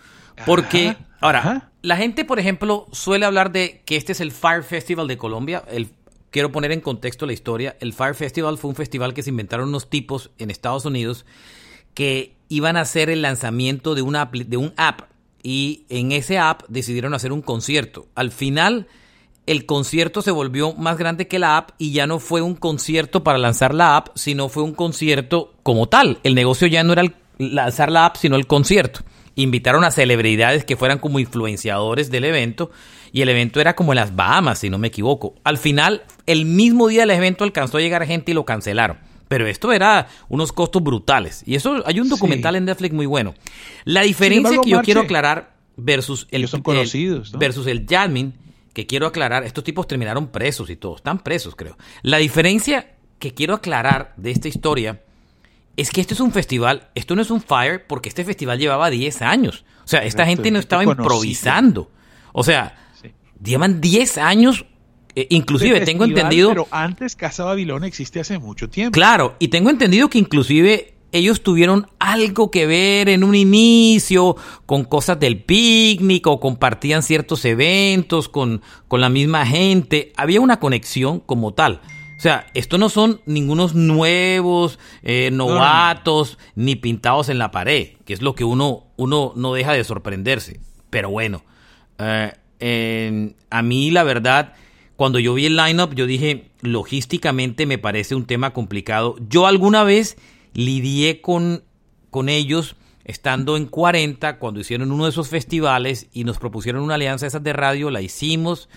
Porque, 0.46 0.88
Ajá, 0.88 1.08
ahora, 1.20 1.38
ajá. 1.40 1.70
la 1.82 1.96
gente, 1.96 2.24
por 2.24 2.38
ejemplo, 2.38 2.86
suele 2.92 3.26
hablar 3.26 3.52
de 3.52 3.82
que 3.84 3.96
este 3.96 4.12
es 4.12 4.20
el 4.20 4.32
Fire 4.32 4.62
Festival 4.62 5.06
de 5.08 5.18
Colombia. 5.18 5.62
El, 5.70 5.90
quiero 6.30 6.50
poner 6.50 6.72
en 6.72 6.80
contexto 6.80 7.26
la 7.26 7.32
historia. 7.32 7.76
El 7.80 7.92
Fire 7.92 8.14
Festival 8.14 8.58
fue 8.58 8.70
un 8.70 8.76
festival 8.76 9.14
que 9.14 9.22
se 9.22 9.30
inventaron 9.30 9.68
unos 9.68 9.90
tipos 9.90 10.30
en 10.38 10.50
Estados 10.50 10.84
Unidos 10.86 11.26
que 11.94 12.34
iban 12.48 12.76
a 12.76 12.80
hacer 12.82 13.10
el 13.10 13.22
lanzamiento 13.22 13.94
de, 13.94 14.02
una, 14.02 14.30
de 14.32 14.56
un 14.56 14.72
app. 14.76 15.02
Y 15.42 15.84
en 15.88 16.12
ese 16.12 16.38
app 16.38 16.62
decidieron 16.68 17.14
hacer 17.14 17.32
un 17.32 17.42
concierto. 17.42 18.06
Al 18.14 18.30
final, 18.30 18.86
el 19.46 19.66
concierto 19.66 20.22
se 20.22 20.31
volvió 20.31 20.72
más 20.74 20.96
grande 20.98 21.26
que 21.26 21.38
la 21.38 21.57
app 21.57 21.70
y 21.78 21.92
ya 21.92 22.07
no 22.07 22.18
fue 22.18 22.42
un 22.42 22.55
concierto 22.55 23.24
para 23.24 23.38
lanzar 23.38 23.74
la 23.74 23.96
app, 23.96 24.09
sino 24.14 24.48
fue 24.48 24.62
un 24.62 24.72
concierto 24.72 25.55
como 25.62 25.88
tal. 25.88 26.18
El 26.22 26.35
negocio 26.35 26.66
ya 26.68 26.85
no 26.85 26.92
era 26.92 27.02
el 27.02 27.14
lanzar 27.38 27.90
la 27.90 28.07
app, 28.07 28.16
sino 28.16 28.37
el 28.37 28.46
concierto. 28.46 29.00
Invitaron 29.35 29.83
a 29.85 29.90
celebridades 29.90 30.64
que 30.64 30.76
fueran 30.76 30.98
como 30.98 31.18
influenciadores 31.18 32.11
del 32.11 32.24
evento 32.24 32.70
y 33.12 33.22
el 33.22 33.28
evento 33.31 33.61
era 33.61 33.74
como 33.74 33.92
en 33.92 33.96
las 33.96 34.14
Bahamas, 34.14 34.59
si 34.61 34.70
no 34.70 34.78
me 34.78 34.88
equivoco. 34.88 35.35
Al 35.42 35.59
final, 35.59 36.02
el 36.26 36.44
mismo 36.44 36.88
día 36.88 37.00
del 37.00 37.11
evento 37.11 37.42
alcanzó 37.44 37.78
a 37.78 37.81
llegar 37.81 38.07
gente 38.07 38.31
y 38.31 38.35
lo 38.35 38.44
cancelaron. 38.44 38.98
Pero 39.28 39.46
esto 39.46 39.72
era 39.72 40.09
unos 40.28 40.52
costos 40.52 40.83
brutales. 40.83 41.42
Y 41.46 41.55
eso 41.55 41.83
hay 41.87 42.00
un 42.00 42.11
documental 42.11 42.55
Sí. 42.55 42.59
en 42.59 42.64
Netflix 42.66 42.94
muy 42.94 43.07
bueno. 43.07 43.35
La 43.85 44.02
diferencia 44.02 44.48
embargo, 44.50 44.62
que 44.62 44.70
yo 44.70 44.76
Marche, 44.76 44.85
quiero 44.85 45.00
aclarar 45.00 45.55
versus 45.76 46.28
el, 46.31 46.46
son 46.48 46.61
conocidos, 46.61 47.33
¿no? 47.33 47.38
versus 47.38 47.66
el 47.66 47.87
jamming, 47.88 48.35
que 48.72 48.87
quiero 48.87 49.06
aclarar, 49.06 49.44
estos 49.44 49.64
tipos 49.64 49.87
terminaron 49.87 50.28
presos 50.28 50.70
y 50.70 50.76
todos, 50.76 50.96
están 50.96 51.18
presos 51.18 51.54
creo. 51.56 51.76
La 52.02 52.18
diferencia 52.18 52.94
que 53.18 53.35
quiero 53.35 53.54
aclarar 53.54 54.14
de 54.16 54.30
esta 54.30 54.48
historia 54.48 55.02
es 55.76 55.90
que 55.90 56.00
esto 56.00 56.14
es 56.14 56.20
un 56.20 56.32
festival, 56.32 56.88
esto 56.94 57.14
no 57.16 57.22
es 57.22 57.30
un 57.30 57.40
fire 57.40 57.87
porque 57.87 58.08
este 58.08 58.24
festival 58.24 58.58
llevaba 58.58 58.90
10 58.90 59.22
años. 59.22 59.64
O 59.85 59.88
sea, 59.88 60.00
esta 60.04 60.22
Correcto, 60.24 60.37
gente 60.42 60.50
no 60.50 60.58
estaba 60.58 60.85
improvisando. 60.85 61.90
O 62.32 62.42
sea, 62.44 62.78
Sí. 63.00 63.11
llevan 63.42 63.80
10 63.80 64.18
años 64.18 64.66
Eh, 65.14 65.26
inclusive 65.28 65.80
tengo 65.82 66.04
entendido... 66.06 66.48
Pero 66.48 66.68
antes 66.70 67.16
Casa 67.16 67.44
Babilón 67.44 67.85
existe 67.85 68.18
hace 68.18 68.38
mucho 68.38 68.70
tiempo. 68.70 68.92
Claro, 68.94 69.37
y 69.38 69.48
tengo 69.48 69.68
entendido 69.68 70.08
que 70.08 70.16
inclusive 70.18 70.94
ellos 71.12 71.42
tuvieron 71.42 71.87
algo 71.98 72.51
que 72.51 72.66
ver 72.66 73.09
en 73.09 73.22
un 73.22 73.35
inicio 73.35 74.37
con 74.66 74.85
cosas 74.85 75.20
del 75.20 75.42
picnic 75.42 76.27
o 76.27 76.40
compartían 76.40 77.03
ciertos 77.03 77.44
eventos 77.44 78.29
con, 78.29 78.62
con 78.88 79.01
la 79.01 79.09
misma 79.09 79.46
gente. 79.46 80.12
Había 80.16 80.40
una 80.40 80.59
conexión 80.59 81.20
como 81.20 81.53
tal. 81.53 81.81
O 82.16 82.20
sea, 82.22 82.46
esto 82.55 82.79
no 82.79 82.88
son 82.88 83.20
ningunos 83.27 83.75
nuevos, 83.75 84.79
eh, 85.03 85.31
novatos, 85.33 86.38
ni 86.55 86.77
pintados 86.77 87.29
en 87.29 87.38
la 87.38 87.51
pared, 87.51 87.96
que 88.05 88.12
es 88.12 88.22
lo 88.22 88.35
que 88.35 88.44
uno, 88.44 88.85
uno 88.96 89.33
no 89.35 89.53
deja 89.55 89.72
de 89.72 89.83
sorprenderse. 89.83 90.61
Pero 90.88 91.11
bueno, 91.11 91.42
eh, 91.98 93.35
a 93.51 93.62
mí 93.62 93.90
la 93.90 94.05
verdad, 94.05 94.55
cuando 94.94 95.18
yo 95.18 95.35
vi 95.35 95.46
el 95.46 95.57
lineup, 95.57 95.94
yo 95.94 96.07
dije, 96.07 96.53
logísticamente 96.61 97.66
me 97.66 97.79
parece 97.79 98.14
un 98.14 98.25
tema 98.25 98.53
complicado. 98.53 99.16
Yo 99.29 99.48
alguna 99.48 99.83
vez 99.83 100.16
lidié 100.54 101.20
con, 101.20 101.64
con 102.10 102.28
ellos 102.28 102.76
estando 103.04 103.56
en 103.56 103.66
40 103.66 104.38
cuando 104.38 104.60
hicieron 104.60 104.92
uno 104.92 105.04
de 105.04 105.10
esos 105.10 105.28
festivales 105.28 106.08
y 106.12 106.24
nos 106.24 106.38
propusieron 106.38 106.82
una 106.82 106.94
alianza 106.94 107.26
esas 107.26 107.42
de 107.42 107.52
radio, 107.52 107.90
la 107.90 108.00
hicimos 108.00 108.68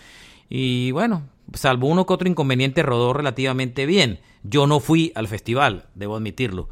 y 0.49 0.91
bueno, 0.91 1.23
salvo 1.53 1.88
uno 1.88 2.05
que 2.05 2.13
otro 2.13 2.27
inconveniente 2.27 2.83
rodó 2.83 3.13
relativamente 3.13 3.85
bien. 3.85 4.19
Yo 4.43 4.67
no 4.67 4.79
fui 4.79 5.11
al 5.15 5.27
festival, 5.27 5.85
debo 5.95 6.15
admitirlo. 6.15 6.69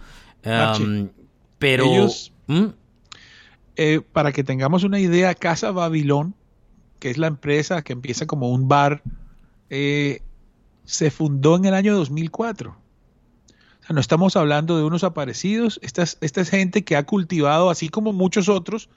pero... 1.59 1.85
¿Mm? 2.47 2.65
Eh, 3.75 4.01
para 4.11 4.31
que 4.31 4.43
tengamos 4.43 4.83
una 4.83 4.99
idea, 4.99 5.33
Casa 5.33 5.71
Babilón, 5.71 6.35
que 6.99 7.09
es 7.09 7.17
la 7.17 7.25
empresa 7.25 7.81
que 7.81 7.93
empieza 7.93 8.27
como 8.27 8.51
un 8.51 8.67
bar, 8.67 9.01
eh, 9.71 10.21
se 10.85 11.09
fundó 11.09 11.55
en 11.55 11.65
el 11.65 11.73
año 11.73 11.95
2004 11.95 12.82
no 13.89 13.99
estamos 13.99 14.35
hablando 14.35 14.77
de 14.77 14.83
unos 14.83 15.03
aparecidos, 15.03 15.79
esta 15.81 16.03
es, 16.03 16.49
gente 16.49 16.83
que 16.83 16.95
ha 16.95 17.03
cultivado, 17.03 17.69
así 17.69 17.89
como 17.89 18.13
muchos 18.13 18.47
otros, 18.49 18.89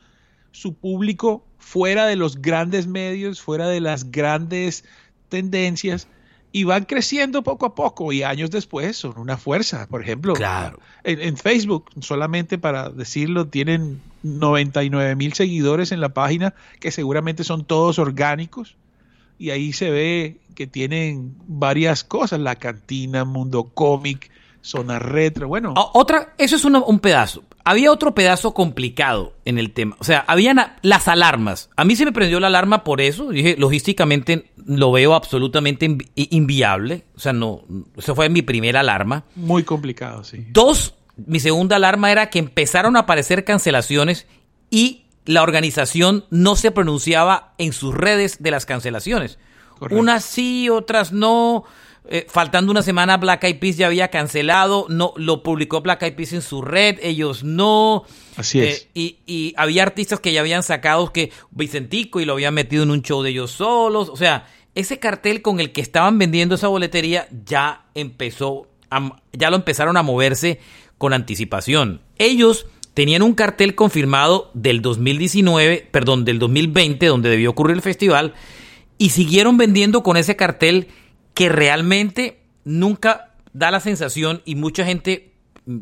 su 0.52 0.74
público 0.74 1.44
fuera 1.58 2.06
de 2.06 2.16
los 2.16 2.40
grandes 2.40 2.86
medios, 2.86 3.40
fuera 3.40 3.68
de 3.68 3.80
las 3.80 4.10
grandes 4.10 4.84
tendencias, 5.28 6.08
y 6.52 6.64
van 6.64 6.84
creciendo 6.84 7.42
poco 7.42 7.66
a 7.66 7.74
poco 7.74 8.12
y 8.12 8.22
años 8.22 8.50
después 8.50 8.96
son 8.96 9.18
una 9.18 9.36
fuerza. 9.36 9.86
Por 9.88 10.00
ejemplo, 10.00 10.32
claro. 10.32 10.78
en, 11.04 11.36
Facebook, 11.36 11.90
solamente 12.00 12.56
para 12.56 12.88
decirlo, 12.88 13.48
tienen 13.48 14.00
99 14.22 15.16
mil 15.16 15.34
seguidores 15.34 15.92
en 15.92 16.00
la 16.00 16.10
página, 16.10 16.54
que 16.80 16.90
seguramente 16.92 17.44
son 17.44 17.66
todos 17.66 17.98
orgánicos. 17.98 18.76
Y 19.38 19.50
ahí 19.50 19.74
se 19.74 19.90
ve 19.90 20.38
que 20.54 20.66
tienen 20.66 21.34
varias 21.46 22.04
cosas, 22.04 22.40
la 22.40 22.54
cantina, 22.56 23.26
mundo 23.26 23.64
cómic, 23.64 24.30
zona 24.66 24.98
retro, 24.98 25.46
bueno. 25.46 25.74
Otra, 25.76 26.34
eso 26.38 26.56
es 26.56 26.64
un 26.64 26.98
pedazo. 26.98 27.44
Había 27.64 27.92
otro 27.92 28.14
pedazo 28.14 28.52
complicado 28.52 29.34
en 29.44 29.58
el 29.58 29.72
tema. 29.72 29.96
O 30.00 30.04
sea, 30.04 30.24
habían 30.26 30.58
las 30.82 31.06
alarmas. 31.08 31.70
A 31.76 31.84
mí 31.84 31.94
se 31.94 32.04
me 32.04 32.12
prendió 32.12 32.40
la 32.40 32.48
alarma 32.48 32.82
por 32.82 33.00
eso. 33.00 33.28
Dije, 33.30 33.56
logísticamente 33.56 34.50
lo 34.64 34.90
veo 34.90 35.14
absolutamente 35.14 35.96
inviable. 36.16 37.04
O 37.14 37.20
sea, 37.20 37.32
no, 37.32 37.62
eso 37.96 38.14
fue 38.16 38.28
mi 38.28 38.42
primera 38.42 38.80
alarma. 38.80 39.24
Muy 39.36 39.62
complicado, 39.62 40.24
sí. 40.24 40.46
Dos, 40.50 40.94
mi 41.16 41.38
segunda 41.38 41.76
alarma 41.76 42.10
era 42.10 42.28
que 42.28 42.40
empezaron 42.40 42.96
a 42.96 43.00
aparecer 43.00 43.44
cancelaciones 43.44 44.26
y 44.68 45.04
la 45.24 45.42
organización 45.42 46.24
no 46.30 46.56
se 46.56 46.72
pronunciaba 46.72 47.54
en 47.58 47.72
sus 47.72 47.94
redes 47.94 48.42
de 48.42 48.50
las 48.50 48.66
cancelaciones. 48.66 49.38
Unas 49.90 50.24
sí, 50.24 50.68
otras 50.70 51.12
no. 51.12 51.64
Eh, 52.08 52.24
faltando 52.28 52.70
una 52.70 52.82
semana, 52.82 53.16
Black 53.16 53.44
Eyed 53.44 53.58
Peas 53.58 53.76
ya 53.76 53.88
había 53.88 54.08
cancelado, 54.08 54.86
no 54.88 55.12
lo 55.16 55.42
publicó 55.42 55.80
Black 55.80 56.02
Eyed 56.02 56.14
Peas 56.14 56.32
en 56.32 56.42
su 56.42 56.62
red, 56.62 56.98
ellos 57.02 57.42
no. 57.42 58.04
Así 58.36 58.60
es. 58.60 58.88
Eh, 58.94 59.16
y, 59.26 59.54
había 59.56 59.82
artistas 59.82 60.20
que 60.20 60.32
ya 60.32 60.40
habían 60.40 60.62
sacado 60.62 61.12
que 61.12 61.32
Vicentico 61.50 62.20
y 62.20 62.24
lo 62.24 62.34
habían 62.34 62.54
metido 62.54 62.84
en 62.84 62.90
un 62.90 63.02
show 63.02 63.22
de 63.22 63.30
ellos 63.30 63.50
solos. 63.50 64.08
O 64.08 64.16
sea, 64.16 64.46
ese 64.76 64.98
cartel 64.98 65.42
con 65.42 65.58
el 65.58 65.72
que 65.72 65.80
estaban 65.80 66.18
vendiendo 66.18 66.54
esa 66.54 66.68
boletería 66.68 67.28
ya 67.44 67.86
empezó, 67.94 68.68
ya 69.32 69.50
lo 69.50 69.56
empezaron 69.56 69.96
a 69.96 70.02
moverse 70.02 70.60
con 70.98 71.12
anticipación. 71.12 72.02
Ellos 72.18 72.66
tenían 72.94 73.22
un 73.22 73.34
cartel 73.34 73.74
confirmado 73.74 74.50
del 74.54 74.80
2019, 74.80 75.88
perdón, 75.90 76.24
del 76.24 76.38
2020, 76.38 77.06
donde 77.06 77.30
debió 77.30 77.50
ocurrir 77.50 77.76
el 77.76 77.82
festival, 77.82 78.34
y 78.96 79.10
siguieron 79.10 79.58
vendiendo 79.58 80.02
con 80.02 80.16
ese 80.16 80.36
cartel 80.36 80.88
que 81.36 81.50
realmente 81.50 82.40
nunca 82.64 83.34
da 83.52 83.70
la 83.70 83.80
sensación 83.80 84.40
y 84.46 84.54
mucha 84.54 84.86
gente 84.86 85.34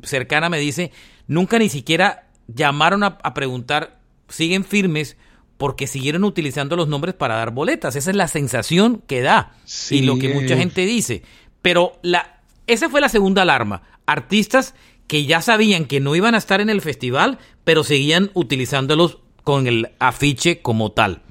cercana 0.03 0.51
me 0.51 0.59
dice, 0.59 0.91
nunca 1.29 1.61
ni 1.61 1.69
siquiera 1.69 2.27
llamaron 2.49 3.05
a, 3.05 3.35
preguntar, 3.35 4.01
siguen 4.29 4.65
firmes 4.65 5.17
porque 5.57 5.87
siguieron 5.87 6.25
utilizando 6.25 6.75
los 6.75 6.89
nombres 6.89 7.15
para 7.15 7.37
dar 7.37 7.53
boletas. 7.53 7.95
Esa 7.95 8.11
es 8.11 8.17
la 8.17 8.27
sensación 8.27 9.01
que 9.07 9.21
da 9.21 9.55
y 9.91 10.03
lo 10.03 10.19
que 10.19 10.35
mucha 10.35 10.57
gente 10.57 10.85
dice. 10.87 11.23
Pero 11.63 12.01
la, 12.03 12.41
esa 12.67 12.89
fue 12.89 13.01
la 13.01 13.09
segunda 13.09 13.43
alarma. 13.43 13.83
Artistas 14.07 14.75
que 15.07 15.25
ya 15.25 15.41
sabían 15.41 15.85
que 15.85 16.01
no 16.01 16.17
iban 16.17 16.35
a 16.35 16.39
estar 16.39 16.61
en 16.63 16.69
el 16.69 16.81
festival, 16.81 17.39
pero 17.63 17.85
seguían 17.85 18.33
utilizándolos 18.35 19.19
con 19.45 19.69
el 19.69 19.93
afiche 20.01 20.63
como 20.63 20.91
tal. 20.91 21.23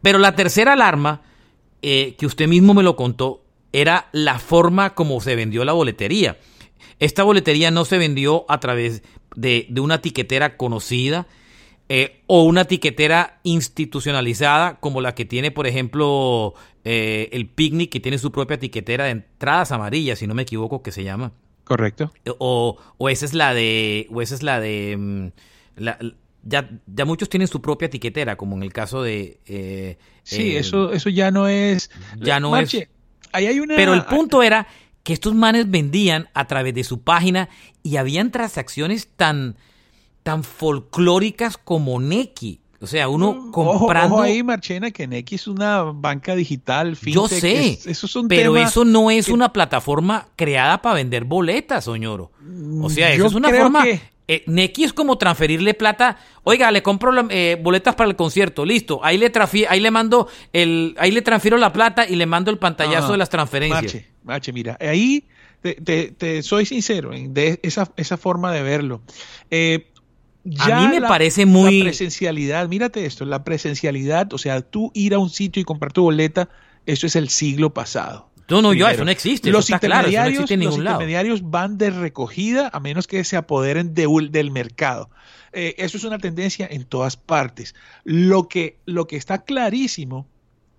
Pero 0.00 0.16
la 0.16 0.34
tercera 0.34 0.72
alarma, 0.72 1.20
eh, 1.82 2.16
que 2.18 2.24
usted 2.24 2.48
mismo 2.48 2.72
me 2.72 2.82
lo 2.82 2.96
contó, 2.96 3.44
era 3.72 4.08
la 4.12 4.38
forma 4.38 4.94
como 4.94 5.20
se 5.20 5.36
vendió 5.36 5.64
la 5.64 5.72
boletería. 5.72 6.38
Esta 6.98 7.22
boletería 7.22 7.70
no 7.70 7.84
se 7.84 7.98
vendió 7.98 8.44
a 8.48 8.60
través 8.60 9.02
de, 9.36 9.68
una 9.80 10.00
tiquetera 10.00 10.56
conocida 10.56 11.26
eh, 11.88 12.22
o 12.26 12.42
una 12.42 12.64
tiquetera 12.64 13.40
institucionalizada 13.44 14.78
como 14.80 15.00
la 15.00 15.14
que 15.14 15.24
tiene, 15.24 15.50
por 15.50 15.66
ejemplo, 15.66 16.54
eh, 16.84 17.28
el 17.32 17.46
Picnic, 17.48 17.90
que 17.90 18.00
tiene 18.00 18.18
su 18.18 18.32
propia 18.32 18.58
tiquetera 18.58 19.04
de 19.04 19.10
entradas 19.10 19.72
amarillas, 19.72 20.18
si 20.18 20.26
no 20.26 20.34
me 20.34 20.42
equivoco, 20.42 20.82
que 20.82 20.92
se 20.92 21.04
llama. 21.04 21.32
Correcto. 21.64 22.12
O, 22.38 22.78
o 22.96 23.08
esa 23.08 23.26
es 23.26 23.34
la 23.34 23.54
de. 23.54 24.06
O 24.10 24.22
esa 24.22 24.34
es 24.34 24.42
la 24.42 24.58
de. 24.60 24.96
Mm, 24.98 25.28
ya, 26.42 26.70
ya 26.86 27.04
muchos 27.04 27.28
tienen 27.28 27.48
su 27.48 27.60
propia 27.60 27.90
tiquetera, 27.90 28.36
como 28.36 28.56
en 28.56 28.62
el 28.62 28.72
caso 28.72 29.02
de. 29.02 29.40
Eh, 29.46 29.98
sí, 30.22 30.56
eso, 30.56 30.92
eso 30.92 31.10
ya 31.10 31.30
no 31.30 31.46
es. 31.46 31.90
Ya 32.18 32.40
no 32.40 32.56
es 32.56 32.88
pero 33.76 33.94
el 33.94 34.04
punto 34.04 34.42
era 34.42 34.66
que 35.02 35.12
estos 35.12 35.34
manes 35.34 35.70
vendían 35.70 36.28
a 36.34 36.46
través 36.46 36.74
de 36.74 36.84
su 36.84 37.00
página 37.00 37.48
y 37.82 37.96
habían 37.96 38.30
transacciones 38.30 39.08
tan, 39.16 39.56
tan 40.22 40.44
folclóricas 40.44 41.56
como 41.56 42.00
Neki. 42.00 42.60
O 42.80 42.86
sea, 42.86 43.08
uno 43.08 43.32
mm, 43.32 43.50
comprando. 43.50 44.16
Ojo, 44.16 44.22
ahí, 44.22 44.42
Marchena, 44.42 44.90
que 44.90 45.06
Neki 45.06 45.34
es 45.34 45.48
una 45.48 45.82
banca 45.82 46.36
digital. 46.36 46.94
Fintech, 46.94 47.14
Yo 47.14 47.28
sé. 47.28 47.78
pero 48.28 48.56
eso 48.56 48.84
no 48.84 49.10
es 49.10 49.28
una 49.28 49.52
plataforma 49.52 50.28
creada 50.36 50.80
para 50.80 50.96
vender 50.96 51.24
boletas, 51.24 51.84
soñoro. 51.84 52.30
O 52.80 52.88
sea, 52.88 53.12
eso 53.12 53.26
es 53.26 53.34
una 53.34 53.48
forma. 53.48 53.84
Eh, 54.28 54.44
Neki 54.46 54.84
es 54.84 54.92
como 54.92 55.16
transferirle 55.16 55.72
plata. 55.72 56.18
Oiga, 56.44 56.70
le 56.70 56.82
compro 56.82 57.12
eh, 57.30 57.58
boletas 57.60 57.94
para 57.94 58.10
el 58.10 58.16
concierto, 58.16 58.66
listo. 58.66 59.00
Ahí 59.02 59.16
le 59.16 59.32
ahí 59.68 59.80
le 59.80 59.90
mando 59.90 60.28
el, 60.52 60.94
ahí 60.98 61.10
le 61.10 61.22
transfiero 61.22 61.56
la 61.56 61.72
plata 61.72 62.06
y 62.06 62.14
le 62.14 62.26
mando 62.26 62.50
el 62.50 62.58
pantallazo 62.58 63.12
de 63.12 63.18
las 63.18 63.30
transferencias. 63.30 63.82
Mache, 63.82 64.06
mache, 64.24 64.52
mira, 64.52 64.76
ahí 64.80 65.24
te, 65.62 66.42
soy 66.42 66.66
sincero 66.66 67.14
en 67.14 67.32
de 67.32 67.58
esa, 67.62 67.90
esa 67.96 68.18
forma 68.18 68.52
de 68.52 68.62
verlo. 68.62 69.00
Eh, 69.50 69.88
a 70.60 70.80
mí 70.80 70.88
me 70.88 71.00
parece 71.00 71.46
muy 71.46 71.78
la 71.78 71.84
presencialidad. 71.86 72.68
Mírate 72.68 73.06
esto, 73.06 73.24
la 73.24 73.44
presencialidad, 73.44 74.32
o 74.32 74.38
sea, 74.38 74.60
tú 74.60 74.90
ir 74.94 75.14
a 75.14 75.18
un 75.18 75.30
sitio 75.30 75.60
y 75.60 75.64
comprar 75.64 75.92
tu 75.92 76.02
boleta, 76.02 76.48
eso 76.86 77.06
es 77.06 77.16
el 77.16 77.28
siglo 77.28 77.72
pasado. 77.72 78.28
No, 78.48 78.62
no, 78.62 78.72
yo, 78.72 78.88
eso 78.88 79.04
no 79.04 79.10
existe. 79.10 79.50
Los, 79.50 79.68
intermediarios, 79.68 80.50
los 80.50 80.50
intermediarios 80.50 81.50
van 81.50 81.76
de 81.76 81.90
recogida 81.90 82.70
a 82.72 82.80
menos 82.80 83.06
que 83.06 83.22
se 83.24 83.36
apoderen 83.36 83.94
del 83.94 84.50
mercado. 84.50 85.10
Eh, 85.52 85.74
eso 85.78 85.96
es 85.96 86.04
una 86.04 86.18
tendencia 86.18 86.66
en 86.70 86.84
todas 86.84 87.16
partes. 87.16 87.74
Lo 88.04 88.48
que, 88.48 88.78
lo 88.86 89.06
que 89.06 89.16
está 89.16 89.44
clarísimo 89.44 90.26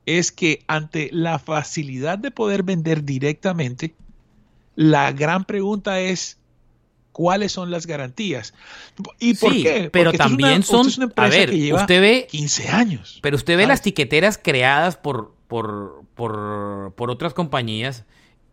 es 0.06 0.32
que 0.32 0.64
ante 0.68 1.10
la 1.12 1.38
facilidad 1.38 2.18
de 2.18 2.32
poder 2.32 2.64
vender 2.64 3.04
directamente, 3.04 3.94
la 4.76 5.12
gran 5.12 5.46
pregunta 5.46 6.00
es 6.00 6.40
cuáles 7.12 7.52
son 7.52 7.70
las 7.70 7.86
garantías. 7.86 8.54
¿Y 9.20 9.36
por 9.36 9.52
qué? 9.52 9.90
Pero 9.92 10.14
también 10.14 10.64
son, 10.64 10.88
a 11.16 11.28
ver, 11.28 11.52
usted 11.74 12.02
ve 12.02 12.28
15 12.32 12.70
años. 12.70 13.20
Pero 13.22 13.36
usted 13.36 13.58
ve 13.58 13.68
las 13.68 13.82
tiqueteras 13.82 14.40
creadas 14.42 14.98
por 14.98 15.36
por, 15.50 16.04
por, 16.16 16.94
por 16.96 17.10
otras 17.12 17.34
compañías 17.34 18.06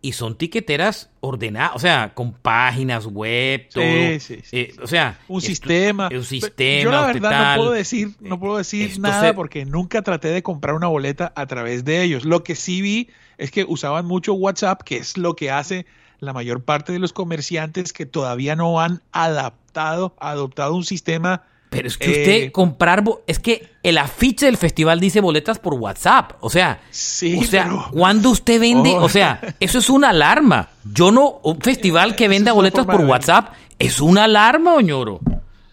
y 0.03 0.13
son 0.13 0.37
tiqueteras 0.37 1.11
ordenadas, 1.21 1.73
o 1.75 1.79
sea, 1.79 2.13
con 2.15 2.33
páginas 2.33 3.07
web, 3.07 3.69
todo. 3.73 3.83
Sí, 3.85 4.21
sí, 4.21 4.41
sí, 4.43 4.57
eh, 4.59 4.71
sí. 4.73 4.81
o 4.83 4.87
sea, 4.87 5.19
un 5.29 5.41
sistema. 5.41 6.09
Un 6.13 6.25
sistema. 6.25 6.83
Yo 6.85 6.91
la 6.91 7.07
verdad 7.07 7.31
tal. 7.31 7.57
no 7.57 7.63
puedo 7.63 7.73
decir, 7.73 8.09
no 8.21 8.39
puedo 8.41 8.57
decir 8.57 8.99
nada 8.99 9.29
se- 9.29 9.35
porque 9.35 9.65
nunca 9.65 10.03
traté 10.03 10.29
de 10.29 10.43
comprar 10.43 10.75
una 10.75 10.87
boleta 10.87 11.33
a 11.37 11.47
través 11.47 11.85
de 11.85 12.03
ellos. 12.03 12.25
Lo 12.25 12.43
que 12.45 12.55
sí 12.55 12.81
vi 12.81 13.11
es 13.37 13.51
que 13.51 13.65
usaban 13.65 14.07
mucho 14.07 14.33
WhatsApp, 14.35 14.83
que 14.83 14.97
es 14.97 15.19
lo 15.19 15.37
que 15.37 15.51
hace 15.51 15.87
la 16.19 16.33
mayor 16.33 16.65
parte 16.65 16.93
de 16.93 16.99
los 16.99 17.13
comerciantes 17.13 17.93
que 17.93 18.07
todavía 18.07 18.57
no 18.57 18.81
han 18.81 19.03
adaptado, 19.13 20.17
adoptado 20.19 20.75
un 20.75 20.85
sistema. 20.85 21.45
Pero 21.69 21.89
es 21.89 21.99
que 21.99 22.07
Eh, 22.07 22.21
usted 22.23 22.53
comprar, 22.53 23.03
bo- 23.03 23.23
es 23.27 23.39
que 23.41 23.71
el 23.83 23.99
afiche 23.99 24.47
del 24.47 24.57
festival 24.57 25.01
dice 25.01 25.21
boletas 25.21 25.59
por 25.59 25.75
WhatsApp, 25.75 26.35
o 26.41 26.49
sea, 26.49 26.81
Sí, 26.91 27.39
o 27.41 27.45
sea, 27.45 27.65
pero- 27.65 27.89
cuando 27.93 28.31
usted 28.31 28.61
vende, 28.61 28.91
Oh. 28.97 29.05
o 29.05 29.09
sea, 29.09 29.41
eso 29.61 29.79
es 29.79 29.91
una 29.91 30.11
alarma. 30.11 30.69
Yo 30.85 31.11
no, 31.11 31.41
un 31.43 31.61
festival 31.61 32.15
que 32.17 32.29
venda 32.29 32.53
es 32.53 32.55
boletas 32.55 32.87
por. 32.87 33.01
WhatsApp 33.01 33.53
es 33.79 34.01
una 34.01 34.25
alarma, 34.25 34.75
oñoro. 34.75 35.21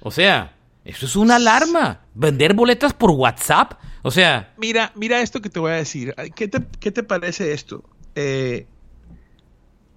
O 0.01 0.09
sea, 0.11 0.53
eso 0.83 1.05
es 1.05 1.15
una 1.15 1.35
alarma. 1.35 2.01
Vender 2.15 2.53
boletas 2.53 2.93
por 2.93 3.11
WhatsApp, 3.11 3.73
o 4.01 4.11
sea, 4.11 4.53
Mira, 4.57 4.91
mira 4.95 5.21
esto 5.21 5.41
que 5.41 5.49
te 5.49 5.59
voy 5.59 5.71
a 5.71 5.75
decir. 5.75 6.13
¿Qué 6.35 6.47
te, 6.47 6.59
qué 6.79 6.91
te 6.91 7.03
parece 7.03 7.53
esto? 7.53 7.83
Eh, 8.15 8.65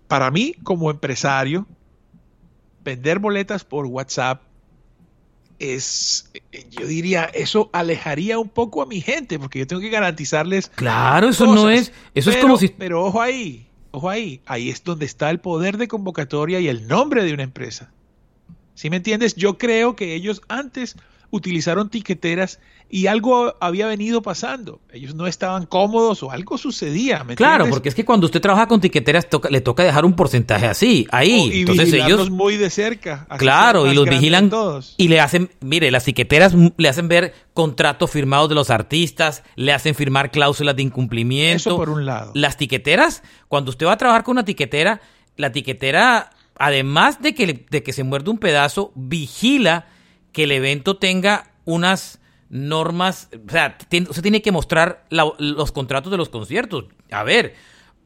para 0.08 0.30
mí, 0.30 0.54
como 0.62 0.90
empresario, 0.90 1.66
vender 2.84 3.18
boletas 3.18 3.64
por 3.64 3.86
WhatsApp 3.86 4.42
es, 5.58 6.30
eh, 6.52 6.66
yo 6.70 6.86
diría, 6.86 7.24
eso 7.24 7.70
alejaría 7.72 8.38
un 8.38 8.48
poco 8.48 8.82
a 8.82 8.86
mi 8.86 9.00
gente, 9.00 9.38
porque 9.38 9.58
yo 9.60 9.66
tengo 9.66 9.80
que 9.82 9.90
garantizarles. 9.90 10.68
claro, 10.74 11.28
eso 11.28 11.46
no 11.46 11.70
es, 11.70 11.92
eso 12.14 12.30
es 12.30 12.36
Pero- 12.36 12.46
como 12.48 12.58
si, 12.58 12.68
Pero 12.68 13.04
ojo 13.04 13.20
ahí, 13.22 13.66
ojo 13.90 14.10
ahí, 14.10 14.40
ahí 14.46 14.68
es 14.70 14.84
donde 14.84 15.06
está 15.06 15.30
el 15.30 15.40
poder 15.40 15.76
de 15.78 15.88
convocatoria 15.88 16.60
y 16.60 16.68
el 16.68 16.86
nombre 16.86 17.24
de 17.24 17.32
una 17.32 17.42
empresa. 17.42 17.90
¿Sí 18.74 18.90
me 18.90 18.96
entiendes? 18.96 19.34
Yo 19.36 19.56
creo 19.56 19.96
que 19.96 20.14
ellos 20.14 20.42
antes 20.48 20.96
utilizaron 21.30 21.88
tiqueteras 21.90 22.60
y 22.88 23.08
algo 23.08 23.54
había 23.60 23.86
venido 23.88 24.22
pasando. 24.22 24.80
Ellos 24.92 25.14
no 25.14 25.26
estaban 25.26 25.66
cómodos 25.66 26.22
o 26.22 26.30
algo 26.30 26.56
sucedía. 26.56 27.24
¿me 27.24 27.34
claro, 27.34 27.54
entiendes? 27.64 27.70
porque 27.74 27.88
es 27.88 27.94
que 27.96 28.04
cuando 28.04 28.26
usted 28.26 28.40
trabaja 28.40 28.68
con 28.68 28.80
tiqueteras 28.80 29.28
toca- 29.28 29.50
le 29.50 29.60
toca 29.60 29.82
dejar 29.82 30.04
un 30.04 30.14
porcentaje 30.14 30.66
así, 30.66 31.06
O- 31.12 31.16
ahí, 31.16 31.50
y 31.52 31.60
entonces 31.60 31.92
ellos 31.92 32.30
muy 32.30 32.56
de 32.56 32.70
cerca. 32.70 33.26
Claro, 33.38 33.90
y 33.90 33.94
los 33.94 34.08
vigilan 34.08 34.50
todos. 34.50 34.94
y 34.96 35.08
le 35.08 35.20
hacen, 35.20 35.50
mire, 35.60 35.90
las 35.90 36.04
tiqueteras 36.04 36.54
le 36.76 36.88
hacen 36.88 37.08
ver 37.08 37.34
contratos 37.54 38.10
firmados 38.10 38.48
de 38.48 38.54
los 38.54 38.70
artistas, 38.70 39.42
le 39.56 39.72
hacen 39.72 39.94
firmar 39.96 40.30
cláusulas 40.30 40.76
de 40.76 40.82
incumplimiento. 40.82 41.70
Eso 41.70 41.76
por 41.76 41.90
un 41.90 42.06
lado. 42.06 42.30
Las 42.34 42.56
tiqueteras, 42.56 43.22
cuando 43.48 43.70
usted 43.70 43.86
va 43.86 43.92
a 43.92 43.96
trabajar 43.98 44.22
con 44.22 44.32
una 44.32 44.44
tiquetera, 44.44 45.00
la 45.36 45.50
tiquetera, 45.50 46.30
además 46.56 47.20
de 47.20 47.34
que, 47.34 47.66
de 47.68 47.82
que 47.82 47.92
se 47.92 48.04
muerde 48.04 48.30
un 48.30 48.38
pedazo, 48.38 48.92
vigila 48.94 49.86
que 50.36 50.44
el 50.44 50.52
evento 50.52 50.98
tenga 50.98 51.50
unas 51.64 52.20
normas, 52.50 53.30
o 53.32 53.50
sea, 53.50 53.78
usted 53.80 54.20
tiene 54.22 54.42
que 54.42 54.52
mostrar 54.52 55.06
la- 55.08 55.32
los 55.38 55.72
contratos 55.72 56.10
de 56.10 56.18
los 56.18 56.28
conciertos. 56.28 56.84
A 57.10 57.22
ver, 57.22 57.54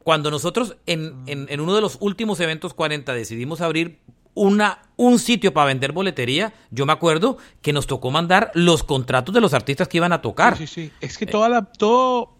cuando 0.05 0.31
nosotros 0.31 0.77
en, 0.85 1.23
en- 1.27 1.47
en 1.49 1.59
uno 1.59 1.75
de 1.75 1.81
los 1.81 1.97
últimos 1.99 2.39
eventos 2.39 2.73
40 2.73 3.13
decidimos 3.13 3.59
abrir 3.59 3.99
una, 4.33 4.81
un 4.95 5.19
sitio 5.19 5.53
para 5.53 5.65
vender 5.67 5.91
boletería, 5.91 6.53
yo 6.69 6.85
me 6.85 6.93
acuerdo 6.93 7.37
que 7.61 7.73
nos 7.73 7.85
tocó 7.85 8.11
mandar 8.11 8.49
los 8.53 8.83
contratos 8.85 9.35
de 9.35 9.41
los 9.41 9.53
artistas 9.53 9.89
que 9.89 9.97
iban 9.97 10.13
a 10.13 10.21
tocar. 10.21 10.57
Sí, 10.57 10.67
sí, 10.67 10.85
sí. 10.87 10.91
Es 11.01 11.17
que 11.17 11.25
toda 11.25 11.49
la, 11.49 11.63
todo, 11.65 12.31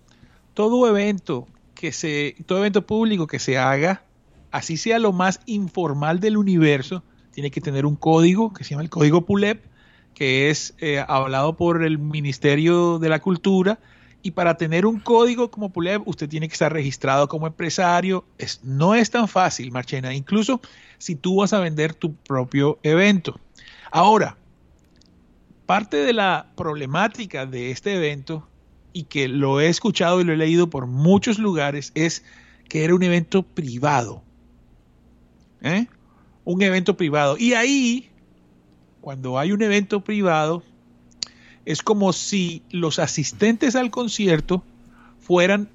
todo 0.53 0.87
evento 0.87 1.49
que 1.75 1.91
se, 1.91 2.37
todo 2.45 2.59
evento 2.59 2.87
público 2.87 3.27
que 3.27 3.39
se 3.39 3.57
haga, 3.57 4.03
así 4.51 4.77
sea 4.77 4.99
lo 4.99 5.11
más 5.11 5.41
informal 5.47 6.21
del 6.21 6.37
universo, 6.37 7.03
tiene 7.33 7.51
que 7.51 7.59
tener 7.59 7.85
un 7.85 7.97
código 7.97 8.53
que 8.53 8.63
se 8.63 8.69
llama 8.71 8.83
el 8.83 8.89
código 8.89 9.25
PULEP, 9.25 9.65
que 10.13 10.49
es 10.49 10.73
eh, 10.79 11.03
hablado 11.07 11.55
por 11.55 11.83
el 11.83 11.97
Ministerio 11.97 12.99
de 12.99 13.09
la 13.09 13.19
Cultura. 13.19 13.79
Y 14.23 14.31
para 14.31 14.55
tener 14.55 14.85
un 14.85 14.99
código 14.99 15.49
como 15.49 15.71
PULEP, 15.71 16.07
usted 16.07 16.29
tiene 16.29 16.47
que 16.47 16.53
estar 16.53 16.71
registrado 16.71 17.27
como 17.27 17.47
empresario. 17.47 18.23
Es, 18.37 18.59
no 18.63 18.93
es 18.93 19.09
tan 19.09 19.27
fácil, 19.27 19.71
Marchena, 19.71 20.13
incluso 20.13 20.61
si 20.99 21.15
tú 21.15 21.37
vas 21.37 21.53
a 21.53 21.59
vender 21.59 21.95
tu 21.95 22.13
propio 22.13 22.77
evento. 22.83 23.39
Ahora, 23.91 24.37
parte 25.65 25.97
de 25.97 26.13
la 26.13 26.51
problemática 26.55 27.47
de 27.47 27.71
este 27.71 27.95
evento, 27.95 28.47
y 28.93 29.03
que 29.03 29.27
lo 29.27 29.59
he 29.59 29.67
escuchado 29.67 30.21
y 30.21 30.23
lo 30.23 30.33
he 30.33 30.37
leído 30.37 30.69
por 30.69 30.87
muchos 30.87 31.39
lugares, 31.39 31.91
es 31.95 32.23
que 32.67 32.83
era 32.83 32.95
un 32.95 33.03
evento 33.03 33.43
privado. 33.43 34.23
¿Eh? 35.61 35.87
Un 36.43 36.61
evento 36.61 36.97
privado. 36.97 37.37
Y 37.37 37.53
ahí, 37.53 38.10
cuando 39.01 39.39
hay 39.39 39.51
un 39.51 39.61
evento 39.61 40.01
privado, 40.01 40.63
es 41.65 41.81
como 41.81 42.13
si 42.13 42.63
los 42.69 42.99
asistentes 42.99 43.75
al 43.75 43.91
concierto 43.91 44.63
fueran 45.19 45.69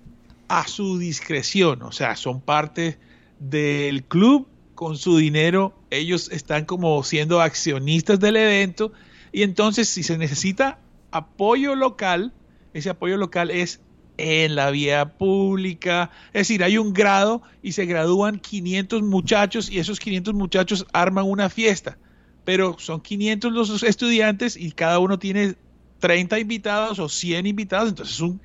a 0.49 0.67
su 0.69 0.99
discreción, 0.99 1.83
o 1.83 1.93
sea, 1.93 2.17
son 2.17 2.41
parte 2.41 2.99
del 3.41 4.05
club 4.05 4.47
con 4.75 4.97
su 4.97 5.17
dinero, 5.17 5.75
ellos 5.91 6.31
están 6.31 6.65
como 6.65 7.03
siendo 7.03 7.41
accionistas 7.41 8.21
del 8.21 8.37
evento 8.37 8.93
y 9.33 9.43
entonces 9.43 9.89
si 9.89 10.03
se 10.03 10.19
necesita 10.19 10.79
apoyo 11.11 11.75
local, 11.75 12.33
ese 12.75 12.91
apoyo 12.91 13.17
local 13.17 13.51
es 13.51 13.81
en 14.19 14.55
la 14.55 14.71
vía 14.71 15.17
pública, 15.19 16.11
es 16.29 16.49
decir, 16.49 16.62
hay 16.62 16.79
un 16.79 16.93
grado 16.93 17.43
y 17.62 17.73
se 17.73 17.87
gradúan 17.87 18.39
500 18.39 19.03
muchachos 19.03 19.71
y 19.71 19.79
esos 19.79 19.99
500 19.99 20.35
muchachos 20.35 20.87
arman 20.93 21.29
una 21.29 21.51
fiesta, 21.51 21.99
pero 22.46 22.76
son 22.78 23.00
500 23.02 23.52
los 23.52 23.82
estudiantes 23.82 24.56
y 24.56 24.70
cada 24.70 25.00
uno 25.00 25.18
tiene 25.18 25.56
30 25.98 26.38
invitados 26.38 26.98
o 27.00 27.09
100 27.09 27.44
invitados, 27.46 27.88
entonces 27.90 28.14
es 28.14 28.20
un 28.20 28.40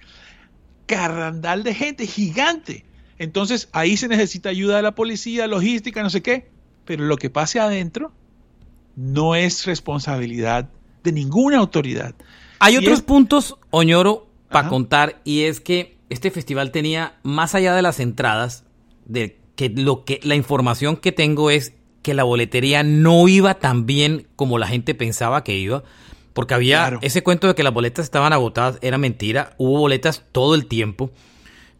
carrandal 0.87 1.63
de 1.63 1.73
gente 1.73 2.07
gigante. 2.07 2.83
Entonces 3.19 3.69
ahí 3.71 3.95
se 3.97 4.07
necesita 4.07 4.49
ayuda 4.49 4.77
de 4.77 4.81
la 4.81 4.95
policía, 4.95 5.45
logística, 5.47 6.01
no 6.01 6.09
sé 6.09 6.21
qué, 6.21 6.49
pero 6.83 7.05
lo 7.05 7.17
que 7.17 7.29
pase 7.29 7.59
adentro 7.59 8.11
no 8.95 9.35
es 9.35 9.65
responsabilidad 9.65 10.69
de 11.03 11.11
ninguna 11.11 11.59
autoridad. 11.59 12.15
Hay 12.59 12.77
otros 12.77 12.99
es- 12.99 13.05
puntos, 13.05 13.57
Oñoro, 13.69 14.27
para 14.49 14.67
contar, 14.67 15.21
y 15.23 15.41
es 15.43 15.59
que 15.61 15.95
este 16.09 16.31
festival 16.31 16.71
tenía, 16.71 17.19
más 17.23 17.55
allá 17.55 17.75
de 17.75 17.81
las 17.83 17.99
entradas, 17.99 18.63
de 19.05 19.37
que 19.55 19.69
lo 19.69 20.03
que 20.03 20.19
la 20.23 20.35
información 20.35 20.97
que 20.97 21.11
tengo 21.11 21.51
es 21.51 21.73
que 22.01 22.13
la 22.13 22.23
boletería 22.23 22.83
no 22.83 23.27
iba 23.27 23.55
tan 23.55 23.85
bien 23.85 24.27
como 24.35 24.57
la 24.57 24.67
gente 24.67 24.95
pensaba 24.95 25.43
que 25.43 25.57
iba. 25.57 25.83
Porque 26.33 26.53
había 26.53 26.77
Claro. 26.77 26.99
ese 27.01 27.23
cuento 27.23 27.47
de 27.47 27.55
que 27.55 27.63
las 27.63 27.73
boletas 27.73 28.05
estaban 28.05 28.31
agotadas, 28.31 28.77
era 28.81 28.97
mentira. 28.97 29.53
Hubo 29.57 29.79
boletas 29.79 30.23
todo 30.31 30.55
el 30.55 30.65
tiempo. 30.65 31.11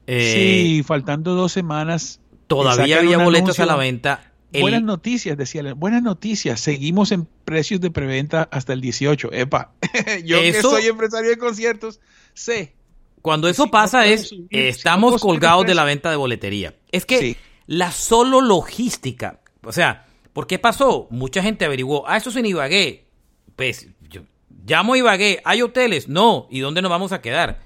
Eh, 0.07 0.33
sí, 0.77 0.83
faltando 0.83 1.35
dos 1.35 1.51
semanas. 1.51 2.19
Todavía 2.47 2.95
sacan 2.97 3.05
había 3.13 3.23
boletas 3.23 3.59
a 3.59 3.65
la 3.65 3.75
venta. 3.77 4.31
El- 4.51 4.63
Buenas 4.63 4.83
noticias, 4.83 5.37
decía. 5.37 5.73
Buenas 5.73 6.03
noticias. 6.03 6.59
Seguimos 6.59 7.13
en 7.13 7.25
precios 7.45 7.79
de 7.79 7.91
preventa 7.91 8.43
hasta 8.51 8.73
el 8.73 8.81
18. 8.81 9.31
Epa, 9.31 9.71
yo 10.25 10.41
que 10.41 10.61
soy 10.61 10.87
empresario 10.87 11.29
de 11.29 11.37
conciertos, 11.37 12.01
sé. 12.33 12.75
Cuando 13.21 13.47
eso 13.47 13.63
Si 13.65 13.69
pasa 13.69 14.05
es, 14.05 14.29
subir, 14.29 14.47
eh, 14.49 14.73
si 14.73 14.79
estamos 14.79 15.13
no 15.13 15.19
colgados 15.19 15.65
de 15.65 15.75
la 15.75 15.85
venta 15.85 16.09
de 16.09 16.17
boletería. 16.17 16.75
Es 16.91 17.05
que 17.05 17.19
Sí. 17.19 17.37
la 17.67 17.91
solo 17.91 18.41
logística, 18.41 19.39
o 19.63 19.71
sea, 19.71 20.07
¿por 20.33 20.47
qué 20.47 20.59
pasó? 20.59 21.07
Mucha 21.09 21.41
gente 21.41 21.65
averiguó, 21.65 22.03
ah, 22.07 22.17
eso 22.17 22.29
es 22.29 22.35
en 22.35 22.45
Ibagué. 22.45 23.07
Pues 23.55 23.87
yo 24.09 24.21
llamo 24.65 24.93
a 24.93 24.97
Ibagué, 24.97 25.41
¿hay 25.43 25.61
hoteles? 25.61 26.07
No, 26.07 26.47
¿y 26.49 26.59
dónde 26.59 26.81
nos 26.81 26.91
vamos 26.91 27.11
a 27.11 27.21
quedar? 27.21 27.59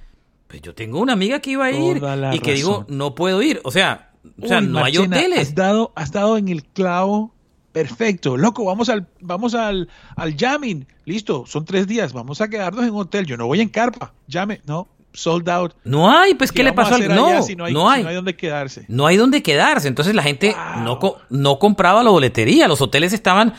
Pues 0.47 0.61
yo 0.61 0.75
tengo 0.75 0.99
una 0.99 1.13
amiga 1.13 1.39
que 1.39 1.51
iba 1.51 1.65
a 1.65 1.71
ir 1.71 2.01
y 2.33 2.39
que 2.39 2.53
digo, 2.53 2.85
no 2.87 3.15
puedo 3.15 3.41
ir. 3.41 3.61
O 3.63 3.71
sea, 3.71 4.11
o 4.41 4.47
sea 4.47 4.59
Uy, 4.59 4.67
no 4.67 4.83
hay 4.83 4.97
hoteles. 4.97 5.39
Has 5.39 5.55
dado, 5.55 5.91
has 5.95 6.11
dado 6.11 6.37
en 6.37 6.49
el 6.49 6.63
clavo 6.63 7.33
perfecto. 7.71 8.37
Loco, 8.37 8.63
vamos 8.63 8.87
al, 8.87 9.07
vamos 9.19 9.53
al, 9.53 9.89
al 10.15 10.37
jamming. 10.37 10.87
Listo, 11.03 11.45
son 11.45 11.65
tres 11.65 11.87
días. 11.87 12.13
Vamos 12.13 12.39
a 12.39 12.49
quedarnos 12.49 12.85
en 12.85 12.91
un 12.91 13.01
hotel. 13.01 13.25
Yo 13.25 13.35
no 13.35 13.47
voy 13.47 13.59
en 13.59 13.67
carpa. 13.67 14.13
Llame, 14.27 14.61
no, 14.65 14.87
sold 15.15 15.49
out. 15.49 15.73
No 15.83 16.09
hay, 16.11 16.33
pues, 16.35 16.51
¿qué 16.51 16.63
le 16.63 16.73
pasó 16.73 16.95
al 16.95 17.07
No, 17.15 17.41
si 17.41 17.55
no 17.55 17.65
hay, 17.65 17.73
no 17.73 17.89
hay. 17.89 17.99
si 18.01 18.03
no 18.03 18.09
hay 18.09 18.15
dónde 18.15 18.35
quedarse. 18.35 18.85
No 18.87 19.07
hay 19.07 19.17
dónde 19.17 19.41
quedarse. 19.41 19.87
Entonces 19.87 20.13
la 20.13 20.23
gente 20.23 20.53
Wow. 20.75 20.83
no, 20.83 20.99
co- 20.99 21.17
no 21.29 21.57
compraba 21.59 22.03
la 22.03 22.11
boletería. 22.11 22.67
Los 22.67 22.81
hoteles 22.81 23.13
estaban 23.13 23.53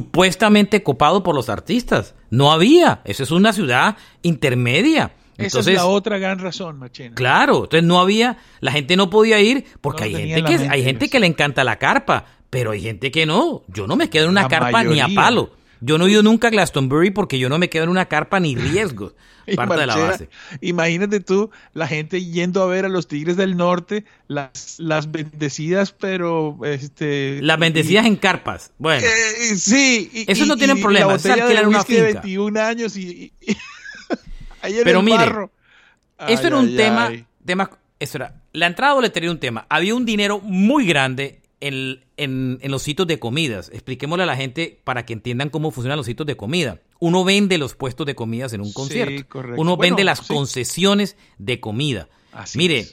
supuestamente 0.00 0.82
copados 0.82 1.22
por 1.22 1.34
los 1.34 1.48
artistas. 1.48 2.14
No 2.30 2.52
había. 2.52 3.00
Eso 3.04 3.22
es 3.22 3.30
una 3.30 3.52
ciudad 3.52 3.96
intermedia. 4.22 5.12
Esa 5.36 5.60
es 5.60 5.66
la 5.68 5.86
otra 5.86 6.18
gran 6.18 6.38
razón, 6.38 6.78
Machena. 6.78 7.14
claro, 7.14 7.64
entonces 7.64 7.82
no 7.82 7.98
había, 7.98 8.36
la 8.60 8.72
gente 8.72 8.94
no 8.94 9.08
podía 9.08 9.40
ir 9.40 9.64
porque 9.80 10.10
No 10.10 10.16
hay 10.18 10.28
gente 10.28 10.42
que 10.44 10.58
mente, 10.58 10.68
hay 10.68 10.84
gente 10.84 11.08
que 11.08 11.18
le 11.18 11.26
encanta 11.26 11.64
la 11.64 11.76
carpa, 11.76 12.26
pero 12.50 12.72
hay 12.72 12.82
gente 12.82 13.10
que 13.10 13.24
no. 13.24 13.62
Yo 13.68 13.86
no 13.86 13.96
me 13.96 14.10
quedo 14.10 14.24
en 14.24 14.32
una 14.32 14.42
La 14.42 14.48
carpa 14.48 14.84
ni 14.84 15.00
a 15.00 15.08
palo. 15.14 15.52
Yo 15.80 15.98
no 15.98 16.06
he 16.06 16.10
ido 16.10 16.22
nunca 16.22 16.48
a 16.48 16.50
Glastonbury 16.50 17.10
porque 17.10 17.38
yo 17.38 17.48
no 17.48 17.58
me 17.58 17.70
quedo 17.70 17.84
en 17.84 17.90
una 17.90 18.06
carpa 18.06 18.40
ni 18.40 18.56
riesgo. 18.56 19.14
Parte 19.56 19.76
de 19.76 19.86
la 19.86 19.96
base. 19.96 20.28
Imagínate 20.60 21.20
tú, 21.20 21.50
la 21.72 21.86
gente 21.86 22.24
yendo 22.24 22.62
a 22.62 22.66
ver 22.66 22.84
a 22.84 22.88
los 22.88 23.08
Tigres 23.08 23.36
del 23.36 23.56
Norte, 23.56 24.04
las, 24.28 24.76
las 24.78 25.10
bendecidas, 25.10 25.92
pero 25.92 26.58
este. 26.64 27.40
Las 27.42 27.58
bendecidas 27.58 28.06
en 28.06 28.16
carpas. 28.16 28.72
Bueno. 28.78 29.04
Eh, 29.06 29.56
sí. 29.56 30.10
Eso 30.26 30.46
no 30.46 30.56
tienen 30.56 30.80
problema. 30.80 31.14
Es 31.14 31.26
alquilar 31.26 31.66
una 31.66 31.82
finca. 31.82 32.02
de 32.02 32.12
21 32.14 32.60
años 32.60 32.96
y. 32.96 33.32
pero 34.84 35.02
mire, 35.02 35.24
esto 36.28 36.46
era 36.46 36.56
un 36.56 36.76
tema, 36.76 37.10
tema. 37.44 37.70
Eso 37.98 38.18
era. 38.18 38.34
La 38.52 38.66
entrada 38.66 38.94
boletería 38.94 39.26
era 39.28 39.32
un 39.32 39.40
tema. 39.40 39.66
Había 39.68 39.94
un 39.94 40.04
dinero 40.04 40.40
muy 40.40 40.86
grande 40.86 41.39
en, 41.60 42.00
en, 42.16 42.70
los 42.70 42.82
sitios 42.82 43.06
de 43.06 43.18
comidas. 43.18 43.70
Expliquémosle 43.72 44.24
a 44.24 44.26
la 44.26 44.36
gente 44.36 44.80
para 44.84 45.04
que 45.04 45.12
entiendan 45.12 45.50
cómo 45.50 45.70
funcionan 45.70 45.96
los 45.96 46.06
sitios 46.06 46.26
de 46.26 46.36
comida. 46.36 46.80
Uno 46.98 47.24
vende 47.24 47.58
los 47.58 47.74
puestos 47.74 48.06
de 48.06 48.14
comidas 48.14 48.52
en 48.52 48.60
un 48.60 48.72
concierto. 48.72 49.40
Uno 49.56 49.76
vende 49.76 50.04
las 50.04 50.22
concesiones 50.22 51.16
de 51.38 51.60
comida. 51.60 52.08
Mire, 52.54 52.86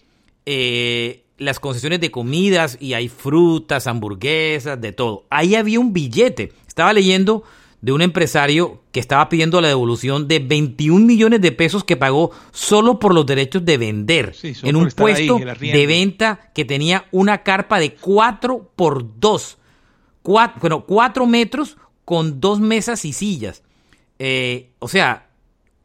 eh, 0.46 1.24
las 1.38 1.60
concesiones 1.60 2.00
de 2.02 2.12
comidas 2.12 2.78
y 2.80 2.94
hay 2.94 3.10
frutas, 3.10 3.88
hamburguesas, 3.88 4.80
de 4.80 4.92
todo. 4.92 5.26
Ahí 5.30 5.56
había 5.56 5.80
un 5.80 5.94
billete. 5.94 6.54
Estaba 6.68 6.94
leyendo 6.94 7.44
de 7.82 7.92
un 7.92 8.02
empresario 8.02 8.82
que 8.92 9.00
estaba 9.00 9.30
pidiendo 9.30 9.62
la 9.62 9.68
devolución 9.68 10.28
de 10.28 10.40
21 10.40 11.06
millones 11.06 11.42
de 11.42 11.52
pesos 11.52 11.84
que 11.84 11.96
pagó 11.96 12.32
solo 12.52 13.00
por 13.00 13.14
los 13.14 13.26
derechos 13.26 13.64
de 13.66 13.78
vender 13.78 14.36
en 14.44 14.76
un 14.76 14.90
puesto 14.90 15.38
de 15.38 15.86
venta 15.88 16.52
que 16.56 16.66
tenía 16.66 17.06
una 17.12 17.44
carpa 17.44 17.80
de 17.80 17.94
4 17.94 18.72
por 18.76 19.20
2, 19.20 19.58
bueno, 20.24 20.86
4 20.86 21.26
metros 21.28 21.78
con 22.04 22.40
dos 22.40 22.60
mesas 22.60 23.06
y 23.06 23.14
sillas. 23.14 23.64
Eh, 24.18 24.72
o 24.80 24.88
sea, 24.88 25.30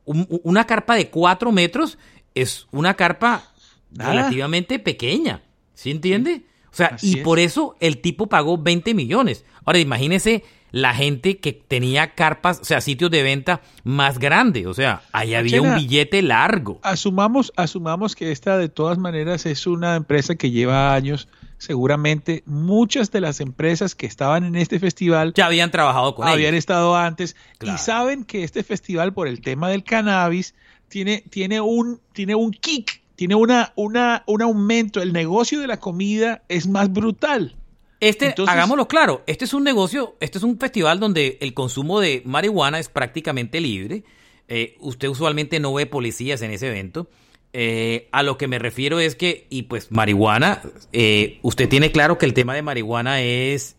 una 0.05 0.67
carpa 0.67 0.95
de 0.95 1.11
4 1.11 1.53
metros 1.53 1.99
es 2.35 2.67
una 2.73 2.95
carpa 2.95 3.53
relativamente 3.91 4.79
pequeña, 4.79 5.43
¿sí 5.75 5.91
entiende? 5.91 6.47
O 6.73 6.75
sea, 6.75 6.97
y 7.03 7.17
por 7.17 7.39
eso 7.39 7.77
el 7.81 7.99
tipo 7.99 8.29
pagó 8.29 8.57
20 8.57 8.95
millones. 8.95 9.45
Ahora, 9.67 9.79
imagínese 9.79 10.43
la 10.73 10.95
gente 10.95 11.39
que 11.39 11.53
tenía 11.53 12.15
carpas, 12.15 12.61
o 12.61 12.65
sea, 12.65 12.81
sitios 12.81 13.11
de 13.11 13.23
venta 13.23 13.61
más 13.85 14.19
grandes. 14.19 14.67
O 14.67 14.75
sea, 14.75 15.03
ahí 15.13 15.35
había 15.35 15.63
un 15.63 15.77
billete 15.77 16.23
largo. 16.23 16.81
Asumamos, 16.83 17.53
asumamos 17.57 18.17
que 18.17 18.33
esta 18.33 18.59
de 18.59 18.69
todas 18.69 18.99
maneras 18.99 19.47
es 19.47 19.67
una 19.67 19.95
empresa 19.95 20.35
que 20.35 20.51
lleva 20.51 20.95
años. 20.95 21.29
Seguramente 21.59 22.43
muchas 22.47 23.13
de 23.13 23.21
las 23.21 23.39
empresas 23.39 23.95
que 23.95 24.07
estaban 24.07 24.43
en 24.43 24.57
este 24.57 24.81
festival 24.81 25.33
ya 25.37 25.47
habían 25.47 25.71
trabajado 25.71 26.17
con 26.17 26.27
habían 26.27 26.57
estado 26.57 26.97
antes 26.97 27.37
y 27.61 27.79
saben 27.79 28.25
que 28.25 28.43
este 28.43 28.65
festival 28.65 29.13
por 29.13 29.29
el 29.29 29.41
tema 29.43 29.69
del 29.69 29.85
cannabis 29.85 30.57
tiene, 30.89 31.23
tiene 31.31 31.61
un 31.61 32.01
tiene 32.13 32.35
un 32.35 32.51
kick, 32.51 33.03
tiene 33.15 33.37
una, 33.37 33.73
una, 33.77 34.25
un 34.27 34.43
aumento. 34.43 35.01
El 35.01 35.13
negocio 35.13 35.61
de 35.61 35.69
la 35.69 35.79
comida 35.79 36.43
es 36.49 36.67
más 36.67 36.93
brutal. 36.93 37.55
Este, 38.03 38.35
hagámoslo 38.49 38.89
claro, 38.89 39.23
este 39.29 39.45
es 39.45 39.55
un 39.55 39.63
negocio, 39.63 40.17
este 40.19 40.39
es 40.39 40.43
un 40.43 40.59
festival 40.59 40.99
donde 40.99 41.39
el 41.41 41.55
consumo 41.55 42.01
de 42.01 42.21
marihuana 42.25 42.81
es 42.81 42.89
prácticamente 42.89 43.61
libre. 43.61 44.03
Eh, 44.49 44.75
usted 44.81 45.07
usualmente 45.07 45.61
no 45.61 45.73
ve 45.73 45.87
policías 45.87 46.43
en 46.43 46.51
ese 46.51 46.67
evento. 46.67 47.09
Eh, 47.53 48.09
a 48.11 48.25
lo 48.25 48.39
que 48.39 48.49
me 48.49 48.59
refiero 48.59 48.99
es 48.99 49.15
que, 49.15 49.47
y 49.51 49.63
pues 49.63 49.93
marihuana, 49.93 50.63
eh, 50.93 51.39
usted 51.43 51.69
tiene 51.69 51.93
claro 51.93 52.19
que 52.19 52.27
el 52.27 52.35
tema 52.35 52.57
de 52.57 52.63
marihuana 52.63 53.23
es 53.23 53.77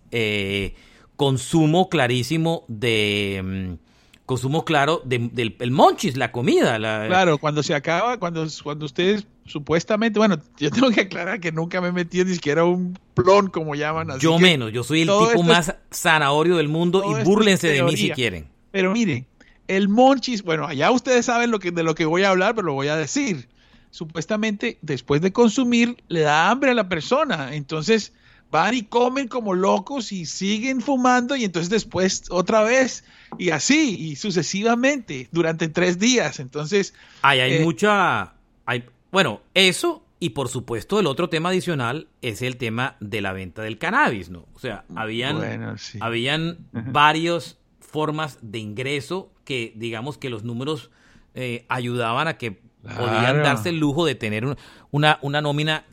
consumo 1.18 1.90
clarísimo 1.90 2.64
de... 2.70 3.42
Mm, 3.44 3.84
consumo 4.26 4.64
claro 4.64 5.02
del 5.04 5.58
el 5.60 5.72
monchis, 5.72 6.16
la 6.16 6.32
comida. 6.32 6.80
La, 6.80 7.08
claro, 7.08 7.40
cuando 7.40 7.62
se 7.62 7.76
acaba, 7.76 8.18
cuando, 8.20 8.48
cuando 8.64 8.86
ustedes 8.86 9.28
supuestamente, 9.46 10.20
bueno, 10.20 10.40
yo 10.58 10.72
tengo 10.72 10.90
que 10.90 11.02
aclarar 11.02 11.40
que 11.40 11.52
nunca 11.52 11.82
me 11.82 11.90
he 11.90 11.92
metido 11.92 12.26
ni 12.26 12.34
siquiera 12.34 12.64
un 12.64 12.98
plon, 13.14 13.50
como 13.50 13.76
llaman. 13.76 14.12
Así 14.12 14.22
yo 14.22 14.40
menos, 14.40 14.72
yo 14.72 14.84
soy 14.84 15.02
el 15.02 15.08
tipo 15.10 15.44
más 15.44 15.76
zanahorio 15.92 16.58
del 16.58 16.70
mundo 16.70 17.04
y 17.06 17.24
búrlense 17.24 17.68
de 17.68 17.84
mí 17.84 17.98
si 17.98 18.12
quieren. 18.12 18.48
Pero 18.72 18.92
miren, 18.92 19.28
el 19.68 19.90
monchis, 19.90 20.44
bueno, 20.44 20.66
allá 20.68 20.92
ustedes 20.92 21.26
saben 21.26 21.52
lo 21.52 21.60
que, 21.60 21.72
de 21.72 21.84
lo 21.84 21.96
que 21.96 22.06
voy 22.06 22.24
a 22.24 22.30
hablar, 22.30 22.56
pero 22.56 22.68
lo 22.68 22.74
voy 22.74 22.88
a 22.88 22.96
decir. 22.96 23.48
Supuestamente, 23.92 24.80
después 24.82 25.22
de 25.22 25.32
consumir, 25.32 25.98
le 26.08 26.22
da 26.22 26.50
hambre 26.50 26.72
a 26.72 26.74
la 26.74 26.90
persona. 26.90 27.54
Entonces, 27.54 28.12
van 28.50 28.74
y 28.74 28.84
comen 28.84 29.28
como 29.28 29.54
locos 29.54 30.12
y 30.12 30.26
siguen 30.26 30.82
fumando 30.82 31.36
y 31.36 31.44
entonces 31.44 31.70
después 31.70 32.26
otra 32.30 32.64
vez 32.64 33.04
y 33.38 33.50
así 33.50 33.96
y 34.00 34.16
sucesivamente 34.16 35.28
durante 35.32 35.68
tres 35.68 36.00
días. 36.00 36.40
Entonces... 36.40 36.94
hay 37.22 37.40
eh, 37.40 37.60
mucha... 37.64 38.34
Hay, 38.66 38.86
bueno, 39.14 39.42
eso 39.54 40.04
y 40.20 40.32
por 40.32 40.50
supuesto 40.50 41.00
el 41.00 41.06
otro 41.06 41.30
tema 41.30 41.50
adicional 41.50 42.08
es 42.24 42.42
el 42.42 42.58
tema 42.58 42.98
de 43.00 43.22
la 43.22 43.32
venta 43.32 43.62
del 43.62 43.78
cannabis, 43.78 44.30
¿no? 44.30 44.48
O 44.56 44.60
sea, 44.60 44.86
habían, 44.96 45.78
habían 46.00 46.58
varias 46.72 47.60
formas 47.80 48.40
de 48.42 48.58
ingreso 48.58 49.32
que 49.46 49.72
digamos 49.76 50.18
que 50.18 50.32
los 50.32 50.44
números 50.44 50.90
eh, 51.36 51.66
ayudaban 51.70 52.28
a 52.28 52.38
que 52.40 52.60
podían 52.82 53.44
darse 53.44 53.70
el 53.70 53.80
lujo 53.80 54.04
de 54.04 54.16
tener 54.16 54.58
una, 54.90 55.20
una 55.22 55.42
nómina 55.42 55.86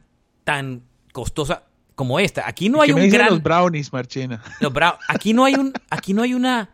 tan 0.44 0.83
costosa 1.12 1.64
como 1.94 2.20
esta. 2.20 2.48
Aquí 2.48 2.70
no 2.70 2.80
hay 2.80 2.92
un 2.92 3.06
gran 3.11 3.28
los 3.28 3.42
brownies, 3.42 3.92
Marchena. 3.92 4.42
aquí 5.09 5.35
no 5.35 5.44
hay 5.44 5.56
un 5.56 5.74
aquí 5.90 6.14
no 6.14 6.22
hay 6.22 6.33
una 6.33 6.70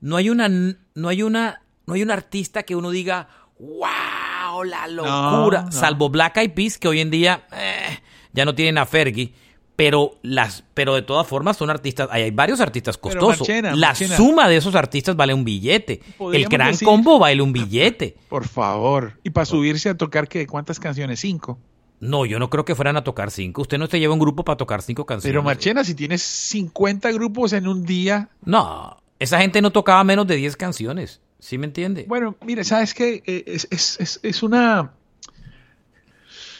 no 0.00 0.16
hay 0.16 0.28
una 0.28 0.48
no 0.48 1.08
hay 1.08 1.22
una 1.22 1.62
no 1.86 1.94
hay 1.94 2.02
un 2.02 2.10
artista 2.10 2.64
que 2.64 2.74
uno 2.74 2.90
diga, 2.90 3.28
"Wow, 3.60 4.27
la 4.64 4.86
locura. 4.86 5.70
Salvo 5.70 6.08
Black 6.08 6.36
Eyed 6.38 6.52
Peas, 6.52 6.78
que 6.78 6.88
hoy 6.88 7.00
en 7.00 7.10
día 7.10 7.46
eh, 7.52 7.98
ya 8.32 8.44
no 8.44 8.54
tienen 8.54 8.78
a 8.78 8.86
Fergie. 8.86 9.32
Pero, 9.76 10.18
las, 10.22 10.64
pero 10.74 10.96
de 10.96 11.02
todas 11.02 11.24
formas 11.24 11.56
son 11.56 11.70
artistas, 11.70 12.08
hay, 12.10 12.32
varios 12.32 12.60
artistas 12.60 12.98
costosos. 12.98 13.46
la 13.76 13.94
suma 13.94 14.48
de 14.48 14.56
esos 14.56 14.74
artistas 14.74 15.14
vale 15.14 15.32
un 15.32 15.44
billete. 15.44 16.02
El 16.32 16.46
gran 16.48 16.76
combo 16.78 17.20
vale 17.20 17.40
un 17.40 17.52
billete. 17.52 18.16
Por 18.28 18.48
favor. 18.48 19.20
¿Y 19.22 19.30
para 19.30 19.44
subirse 19.44 19.88
a 19.88 19.96
tocar 19.96 20.26
qué? 20.26 20.48
¿Cuántas 20.48 20.80
canciones? 20.80 21.20
¿Cinco? 21.20 21.60
No, 22.00 22.26
yo 22.26 22.38
no 22.38 22.50
creo 22.50 22.64
que 22.64 22.74
fueran 22.74 22.96
a 22.96 23.04
tocar 23.04 23.30
cinco. 23.30 23.62
Usted 23.62 23.78
no 23.78 23.86
se 23.86 24.00
lleva 24.00 24.14
un 24.14 24.20
grupo 24.20 24.44
para 24.44 24.56
tocar 24.56 24.82
cinco 24.82 25.06
canciones. 25.06 25.32
Pero 25.32 25.44
Marchena, 25.44 25.84
si 25.84 25.94
tienes 25.94 26.22
50 26.22 27.12
grupos 27.12 27.52
en 27.52 27.68
un 27.68 27.84
día. 27.84 28.30
No, 28.44 28.96
esa 29.18 29.40
gente 29.40 29.60
no 29.62 29.70
tocaba 29.70 30.02
menos 30.04 30.26
de 30.26 30.36
10 30.36 30.56
canciones. 30.56 31.20
¿Sí 31.38 31.56
me 31.56 31.66
entiende? 31.66 32.04
Bueno, 32.08 32.36
mire, 32.44 32.64
¿sabes 32.64 32.94
qué? 32.94 33.22
Eh, 33.26 33.44
es, 33.46 33.68
es, 33.70 34.20
es, 34.22 34.42
una... 34.42 34.92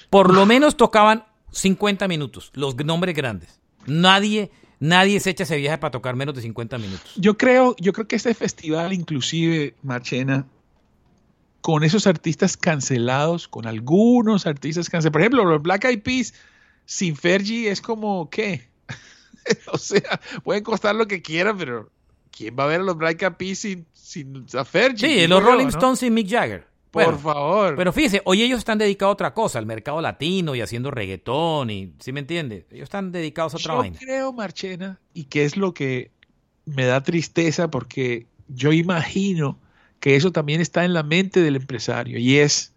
Por 0.09 0.33
lo 0.33 0.47
menos 0.47 0.77
tocaban 0.77 1.25
50 1.53 2.07
minutos, 2.07 2.51
los 2.55 2.77
nombres 2.77 3.15
grandes. 3.15 3.61
Nadie, 3.87 4.51
nadie 4.79 5.19
se 5.21 5.31
echa 5.31 5.43
ese 5.43 5.57
viaje 5.57 5.79
para 5.79 5.91
tocar 5.91 6.15
menos 6.15 6.35
de 6.35 6.43
50 6.43 6.79
minutos. 6.79 7.13
Yo 7.17 7.37
creo, 7.37 7.75
yo 7.79 7.93
creo 7.93 8.07
que 8.07 8.17
este 8.17 8.35
festival, 8.35 8.93
inclusive, 8.93 9.75
Marchena, 9.83 10.47
con 11.61 11.83
esos 11.83 12.07
artistas 12.07 12.57
cancelados, 12.57 13.49
con 13.49 13.67
algunos 13.67 14.47
artistas 14.47 14.89
cancelados. 14.89 15.13
Por 15.13 15.21
ejemplo, 15.23 15.45
los 15.45 15.61
Black 15.61 15.85
Eyed 15.87 16.03
Peas 16.03 16.35
sin 16.85 17.17
Fergie 17.17 17.71
es 17.71 17.81
como, 17.81 18.31
¿qué? 18.31 18.69
o 19.73 19.77
sea, 19.77 20.21
pueden 20.45 20.63
costar 20.63 20.95
lo 20.95 21.09
que 21.09 21.21
quieran, 21.21 21.59
pero 21.59 21.91
¿quién 22.31 22.57
va 22.59 22.65
a 22.65 22.67
ver 22.67 22.81
a 22.81 22.85
los 22.85 22.97
Black 22.97 23.23
Eyed 23.23 23.33
Peas 23.33 23.59
sin, 23.59 23.87
sin 23.93 24.47
Sí, 24.97 25.27
los 25.27 25.43
Rolling 25.43 25.69
Stones 25.69 26.03
y 26.03 26.11
Mick 26.11 26.29
Jagger. 26.29 26.67
Por 26.91 27.19
favor. 27.19 27.77
Pero 27.77 27.93
fíjese, 27.93 28.23
hoy 28.25 28.43
ellos 28.43 28.59
están 28.59 28.79
dedicados 28.79 29.11
a 29.11 29.15
otra 29.15 29.35
cosa, 29.35 29.59
al 29.59 29.67
mercado 29.67 30.01
latino 30.01 30.55
y 30.55 30.61
haciendo 30.61 30.91
reggaetón 30.91 31.71
y, 31.71 31.93
¿sí 31.99 32.13
me 32.13 32.21
entiende? 32.21 32.67
Ellos 32.71 32.85
están 32.85 33.13
dedicados 33.13 33.55
a 33.55 33.57
otra 33.59 33.75
yo 33.75 33.79
vaina. 33.79 33.99
creo, 33.99 34.33
Marchena, 34.33 34.99
y 35.13 35.25
que 35.25 35.45
es 35.45 35.57
lo 35.57 35.75
que 35.75 36.11
me 36.65 36.85
da 36.85 37.03
tristeza 37.03 37.71
porque 37.71 38.27
yo 38.49 38.73
imagino 38.73 39.59
que 40.01 40.17
eso 40.17 40.33
también 40.33 40.61
está 40.61 40.85
en 40.85 40.95
la 40.95 41.03
mente 41.03 41.41
del 41.41 41.57
empresario 41.57 42.19
y 42.19 42.39
es, 42.39 42.73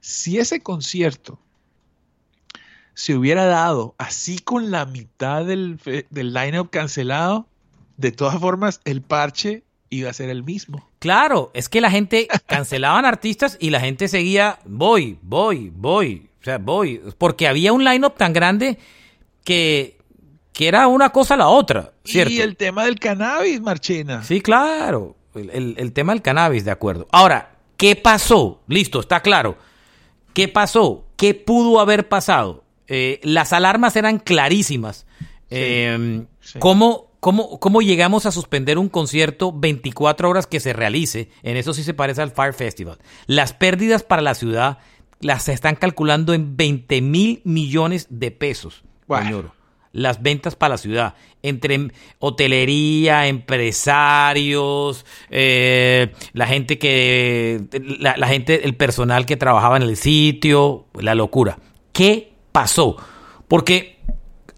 si 0.00 0.38
ese 0.38 0.60
concierto 0.60 1.38
se 2.94 3.14
hubiera 3.16 3.46
dado 3.46 3.94
así 3.98 4.38
con 4.38 4.70
la 4.70 4.84
mitad 4.84 5.44
del, 5.44 5.78
del 6.10 6.34
line-up 6.34 6.70
cancelado, 6.70 7.46
de 8.00 8.12
todas 8.12 8.40
formas, 8.40 8.80
el 8.84 9.02
parche 9.02 9.62
iba 9.90 10.08
a 10.08 10.14
ser 10.14 10.30
el 10.30 10.42
mismo. 10.42 10.88
Claro, 10.98 11.50
es 11.52 11.68
que 11.68 11.80
la 11.80 11.90
gente 11.90 12.28
cancelaban 12.46 13.04
artistas 13.04 13.58
y 13.60 13.70
la 13.70 13.80
gente 13.80 14.08
seguía, 14.08 14.58
voy, 14.64 15.18
voy, 15.22 15.70
voy, 15.74 16.30
o 16.40 16.44
sea, 16.44 16.58
voy, 16.58 17.02
porque 17.18 17.46
había 17.46 17.72
un 17.72 17.84
line-up 17.84 18.14
tan 18.16 18.32
grande 18.32 18.78
que, 19.44 19.98
que 20.52 20.68
era 20.68 20.86
una 20.88 21.10
cosa 21.10 21.34
a 21.34 21.36
la 21.36 21.48
otra, 21.48 21.92
¿cierto? 22.04 22.32
Y 22.32 22.40
el 22.40 22.56
tema 22.56 22.84
del 22.86 22.98
cannabis, 22.98 23.60
Marchena. 23.60 24.24
Sí, 24.24 24.40
claro, 24.40 25.16
el, 25.34 25.92
tema 25.92 26.14
del 26.14 26.22
cannabis, 26.22 26.64
de 26.64 26.70
acuerdo. 26.70 27.06
Ahora, 27.12 27.56
¿qué 27.76 27.96
pasó? 27.96 28.62
Listo, 28.66 29.00
está 29.00 29.20
claro. 29.20 29.58
¿Qué 30.32 30.48
pasó? 30.48 31.04
¿Qué 31.16 31.34
pudo 31.34 31.80
haber 31.80 32.08
pasado? 32.08 32.64
Eh, 32.86 33.20
las 33.22 33.52
alarmas 33.52 33.94
eran 33.96 34.18
clarísimas. 34.18 35.06
Eh, 35.50 36.24
¿Cómo 36.60 37.09
¿Cómo, 37.20 37.60
¿Cómo 37.60 37.82
llegamos 37.82 38.24
a 38.24 38.32
suspender 38.32 38.78
un 38.78 38.88
concierto 38.88 39.52
24 39.52 40.28
horas 40.28 40.46
que 40.46 40.58
se 40.58 40.72
realice? 40.72 41.28
En 41.42 41.58
eso 41.58 41.74
sí 41.74 41.84
se 41.84 41.92
parece 41.92 42.22
al 42.22 42.30
Fire 42.30 42.54
Festival. 42.54 42.98
Las 43.26 43.52
pérdidas 43.52 44.02
para 44.02 44.22
la 44.22 44.34
ciudad 44.34 44.78
las 45.20 45.48
están 45.48 45.76
calculando 45.76 46.32
en 46.32 46.56
20 46.56 47.02
mil 47.02 47.42
millones 47.44 48.06
de 48.08 48.30
pesos. 48.30 48.84
Bueno. 49.06 49.54
Las 49.92 50.22
ventas 50.22 50.54
para 50.54 50.74
la 50.74 50.78
ciudad, 50.78 51.14
entre 51.42 51.90
hotelería, 52.20 53.26
empresarios, 53.26 55.04
eh, 55.30 56.12
la 56.32 56.46
gente 56.46 56.78
que, 56.78 57.64
la, 57.98 58.16
la 58.16 58.28
gente, 58.28 58.64
el 58.64 58.76
personal 58.76 59.26
que 59.26 59.36
trabajaba 59.36 59.76
en 59.76 59.82
el 59.82 59.96
sitio, 59.96 60.86
la 60.94 61.16
locura. 61.16 61.58
¿Qué 61.92 62.34
pasó? 62.52 62.96
Porque 63.48 63.99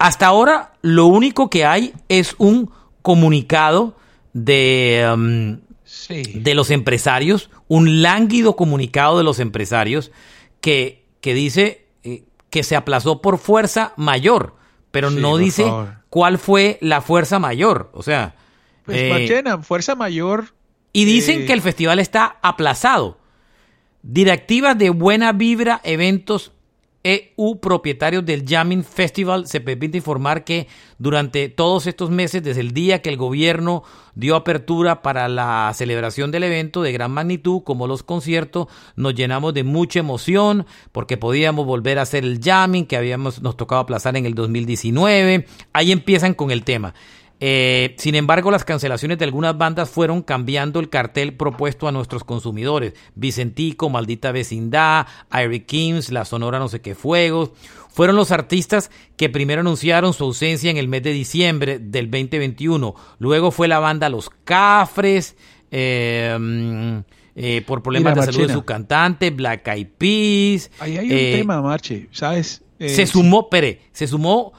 hasta 0.03 0.27
ahora 0.27 0.73
lo 0.83 1.07
único 1.07 1.49
que 1.49 1.65
hay 1.65 1.95
es 2.09 2.35
un 2.39 2.73
comunicado 3.03 3.97
de, 4.33 5.09
um, 5.15 5.61
de 6.09 6.55
los 6.57 6.73
empresarios, 6.73 7.51
un 7.69 8.03
lánguido 8.03 8.57
comunicado 8.57 9.17
de 9.17 9.23
los 9.23 9.39
empresarios 9.39 10.11
que, 10.61 11.07
que 11.21 11.35
dice 11.35 11.87
eh, 12.03 12.25
que 12.51 12.65
se 12.65 12.75
aplazó 12.75 13.23
por 13.23 13.39
fuerza 13.39 13.93
mayor, 13.97 14.57
pero 14.91 15.13
no 15.13 15.37
dice 15.37 15.73
cuál 16.11 16.39
fue 16.39 16.79
la 16.81 17.01
fuerza 17.01 17.39
mayor. 17.39 17.93
O 17.95 18.03
sea... 18.03 18.35
Pues 18.85 18.99
eh, 18.99 19.59
fuerza 19.63 19.95
mayor... 19.95 20.47
Y 20.93 21.05
dicen 21.05 21.43
eh, 21.43 21.47
que 21.47 21.53
el 21.53 21.63
festival 21.63 22.01
está 22.01 22.39
aplazado. 22.43 23.19
Directivas 24.03 24.77
de 24.77 24.91
buena 24.91 25.31
vibra, 25.33 25.81
eventos 25.85 26.51
EU 27.05 27.59
propietarios 27.61 28.25
del 28.25 28.45
Jamming 28.47 28.85
Festival 28.85 29.47
se 29.47 29.61
permite 29.61 29.99
informar 29.99 30.45
que 30.45 30.69
durante 30.99 31.49
todos 31.49 31.87
estos 31.87 32.11
meses, 32.11 32.43
desde 32.43 32.61
el 32.61 32.73
día 32.73 33.03
que 33.03 33.11
el 33.11 33.17
gobierno 33.17 33.83
dio 34.15 34.37
apertura 34.37 35.03
para 35.03 35.29
la 35.29 35.73
celebración 35.75 36.31
del 36.31 36.45
evento 36.45 36.83
de 36.83 36.93
gran 36.93 37.11
magnitud, 37.11 37.63
como 37.65 37.87
los 37.87 38.03
conciertos, 38.03 38.69
nos 38.95 39.15
llenamos 39.15 39.53
de 39.55 39.65
mucha 39.65 39.99
emoción 39.99 40.67
porque 40.93 41.17
podíamos 41.17 41.67
volver 41.67 41.99
a 41.99 42.03
hacer 42.03 42.25
el 42.25 42.41
jamming 42.41 42.87
que 42.87 42.97
habíamos 42.97 43.43
nos 43.43 43.57
tocado 43.57 43.81
aplazar 43.81 44.17
en 44.17 44.27
el 44.27 44.35
2019. 44.35 45.47
Ahí 45.73 45.91
empiezan 45.91 46.35
con 46.35 46.51
el 46.51 46.63
tema. 46.63 46.95
Eh, 47.45 47.97
sin 47.99 48.15
embargo, 48.15 48.53
las 48.53 48.65
cancelaciones 48.65 49.19
de 49.19 49.25
algunas 49.25 49.59
bandas 49.59 49.91
fueron 49.91 50.23
cambiando 50.23 50.79
el 50.79 50.89
cartel 50.89 51.35
propuesto 51.35 51.89
a 51.89 51.93
nuestros 51.93 52.23
consumidores. 52.23 52.95
Vicentico, 53.17 53.91
Maldita 53.91 54.31
Vecindad, 54.31 55.09
Eric 55.33 55.67
Kings, 55.67 56.13
La 56.13 56.25
Sonora 56.25 56.61
No 56.61 56.69
sé 56.69 56.81
qué 56.81 56.95
Fuegos. 56.95 57.51
Fueron 57.91 58.15
los 58.15 58.31
artistas 58.31 58.93
que 59.17 59.29
primero 59.29 59.63
anunciaron 59.63 60.13
su 60.13 60.23
ausencia 60.23 60.71
en 60.71 60.77
el 60.77 60.87
mes 60.87 61.03
de 61.03 61.13
diciembre 61.13 61.81
del 61.81 62.13
2021. 62.13 62.95
Luego 63.19 63.51
fue 63.51 63.67
la 63.67 63.81
banda 63.81 64.09
Los 64.09 64.31
Cafres. 64.45 65.35
Eh, 65.73 67.03
eh, 67.35 67.63
por 67.67 67.83
problemas 67.83 68.15
de 68.15 68.23
salud 68.23 68.47
de 68.47 68.53
su 68.53 68.65
cantante, 68.65 69.31
Black 69.31 69.67
Eyed 69.67 69.89
Peas. 69.99 70.71
Ahí 70.79 70.97
hay 70.97 71.11
un 71.11 71.39
tema, 71.41 71.61
Marche, 71.61 72.07
¿sabes? 72.13 72.63
se 72.79 73.05
sumó, 73.05 73.51
Pere, 73.51 73.81
se 73.91 74.07
sumó 74.07 74.53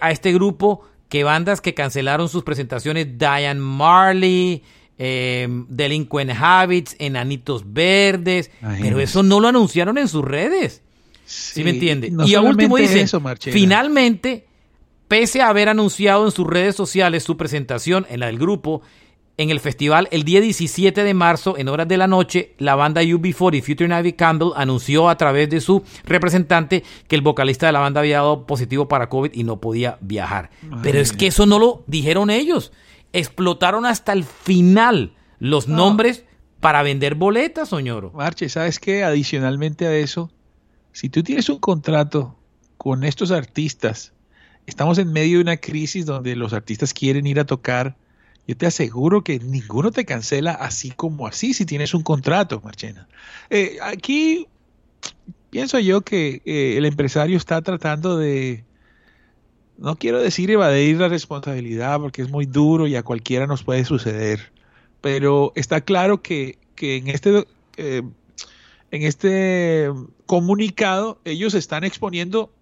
a 0.00 0.10
este 0.10 0.32
grupo 0.32 0.82
que 1.12 1.24
bandas 1.24 1.60
que 1.60 1.74
cancelaron 1.74 2.30
sus 2.30 2.42
presentaciones, 2.42 3.18
Diane 3.18 3.60
Marley, 3.60 4.62
eh, 4.96 5.46
Delinquent 5.68 6.30
Habits, 6.30 6.96
Enanitos 6.98 7.70
Verdes, 7.70 8.50
pero 8.80 8.98
eso 8.98 9.22
no 9.22 9.38
lo 9.38 9.48
anunciaron 9.48 9.98
en 9.98 10.08
sus 10.08 10.24
redes. 10.24 10.80
Sí, 11.26 11.64
me 11.64 11.70
entiende? 11.72 12.10
y 12.24 12.34
a 12.34 12.40
último 12.40 12.78
dice, 12.78 13.06
finalmente, 13.40 14.46
pese 15.06 15.42
a 15.42 15.50
haber 15.50 15.68
anunciado 15.68 16.24
en 16.24 16.30
sus 16.30 16.46
redes 16.46 16.76
sociales 16.76 17.24
su 17.24 17.36
presentación 17.36 18.06
en 18.08 18.20
la 18.20 18.28
del 18.28 18.38
grupo, 18.38 18.80
en 19.42 19.50
el 19.50 19.60
festival 19.60 20.08
el 20.10 20.24
día 20.24 20.40
17 20.40 21.04
de 21.04 21.14
marzo, 21.14 21.58
en 21.58 21.68
horas 21.68 21.88
de 21.88 21.96
la 21.96 22.06
noche, 22.06 22.54
la 22.58 22.74
banda 22.74 23.02
UB40 23.02 23.62
Future 23.62 23.88
Navy 23.88 24.12
Campbell 24.12 24.52
anunció 24.56 25.08
a 25.08 25.16
través 25.16 25.50
de 25.50 25.60
su 25.60 25.82
representante 26.04 26.84
que 27.08 27.16
el 27.16 27.22
vocalista 27.22 27.66
de 27.66 27.72
la 27.72 27.80
banda 27.80 28.00
había 28.00 28.18
dado 28.18 28.46
positivo 28.46 28.88
para 28.88 29.08
COVID 29.08 29.32
y 29.34 29.44
no 29.44 29.60
podía 29.60 29.98
viajar. 30.00 30.50
Pero 30.82 30.98
es 30.98 31.12
que 31.12 31.26
eso 31.26 31.46
no 31.46 31.58
lo 31.58 31.84
dijeron 31.86 32.30
ellos. 32.30 32.72
Explotaron 33.12 33.84
hasta 33.84 34.12
el 34.12 34.24
final 34.24 35.14
los 35.38 35.68
nombres 35.68 36.24
para 36.60 36.82
vender 36.82 37.16
boletas, 37.16 37.70
señor. 37.70 38.12
Marche, 38.14 38.48
¿sabes 38.48 38.78
qué? 38.78 39.02
Adicionalmente 39.02 39.86
a 39.86 39.96
eso, 39.96 40.30
si 40.92 41.08
tú 41.08 41.22
tienes 41.22 41.48
un 41.48 41.58
contrato 41.58 42.38
con 42.76 43.02
estos 43.02 43.32
artistas, 43.32 44.12
estamos 44.66 44.98
en 44.98 45.12
medio 45.12 45.38
de 45.38 45.42
una 45.42 45.56
crisis 45.56 46.06
donde 46.06 46.36
los 46.36 46.52
artistas 46.52 46.94
quieren 46.94 47.26
ir 47.26 47.40
a 47.40 47.44
tocar 47.44 47.96
yo 48.46 48.56
te 48.56 48.66
aseguro 48.66 49.22
que 49.22 49.38
ninguno 49.38 49.90
te 49.90 50.04
cancela 50.04 50.52
así 50.52 50.90
como 50.90 51.26
así 51.26 51.54
si 51.54 51.64
tienes 51.64 51.94
un 51.94 52.02
contrato, 52.02 52.60
Marchena. 52.62 53.08
Eh, 53.50 53.78
aquí 53.82 54.48
pienso 55.50 55.78
yo 55.78 56.00
que 56.00 56.42
eh, 56.44 56.76
el 56.76 56.84
empresario 56.84 57.36
está 57.36 57.62
tratando 57.62 58.16
de, 58.16 58.64
no 59.78 59.96
quiero 59.96 60.20
decir 60.20 60.50
evadir 60.50 60.98
la 60.98 61.08
responsabilidad 61.08 62.00
porque 62.00 62.22
es 62.22 62.30
muy 62.30 62.46
duro 62.46 62.86
y 62.86 62.96
a 62.96 63.02
cualquiera 63.02 63.46
nos 63.46 63.62
puede 63.62 63.84
suceder, 63.84 64.52
pero 65.00 65.52
está 65.54 65.80
claro 65.80 66.22
que, 66.22 66.58
en 66.80 67.08
este... 67.08 67.46
Eh, 67.76 68.02
en 68.90 69.04
este 69.04 69.88
comunicado 70.26 71.18
ellos 71.24 71.54
están 71.54 71.82
exponiendo 71.82 72.52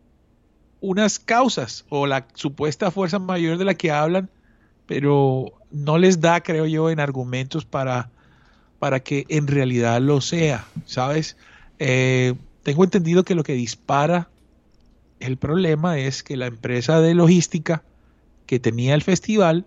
unas 0.80 1.18
causas 1.18 1.84
o 1.88 2.06
la 2.06 2.28
supuesta 2.34 2.92
fuerza 2.92 3.18
mayor 3.18 3.58
de 3.58 3.64
la 3.64 3.74
que 3.74 3.90
hablan, 3.90 4.30
pero 4.86 5.59
no 5.70 5.98
les 5.98 6.20
da, 6.20 6.40
creo 6.42 6.66
yo, 6.66 6.90
en 6.90 7.00
argumentos 7.00 7.64
para, 7.64 8.10
para 8.78 9.00
que 9.00 9.24
en 9.28 9.46
realidad 9.46 10.00
lo 10.00 10.20
sea, 10.20 10.66
¿sabes? 10.86 11.36
Eh, 11.78 12.34
tengo 12.62 12.84
entendido 12.84 13.24
que 13.24 13.34
lo 13.34 13.42
que 13.42 13.54
dispara 13.54 14.28
el 15.20 15.36
problema 15.36 15.98
es 15.98 16.22
que 16.22 16.36
la 16.36 16.46
empresa 16.46 17.00
de 17.00 17.14
logística 17.14 17.82
que 18.46 18.58
tenía 18.58 18.94
el 18.94 19.02
festival... 19.02 19.66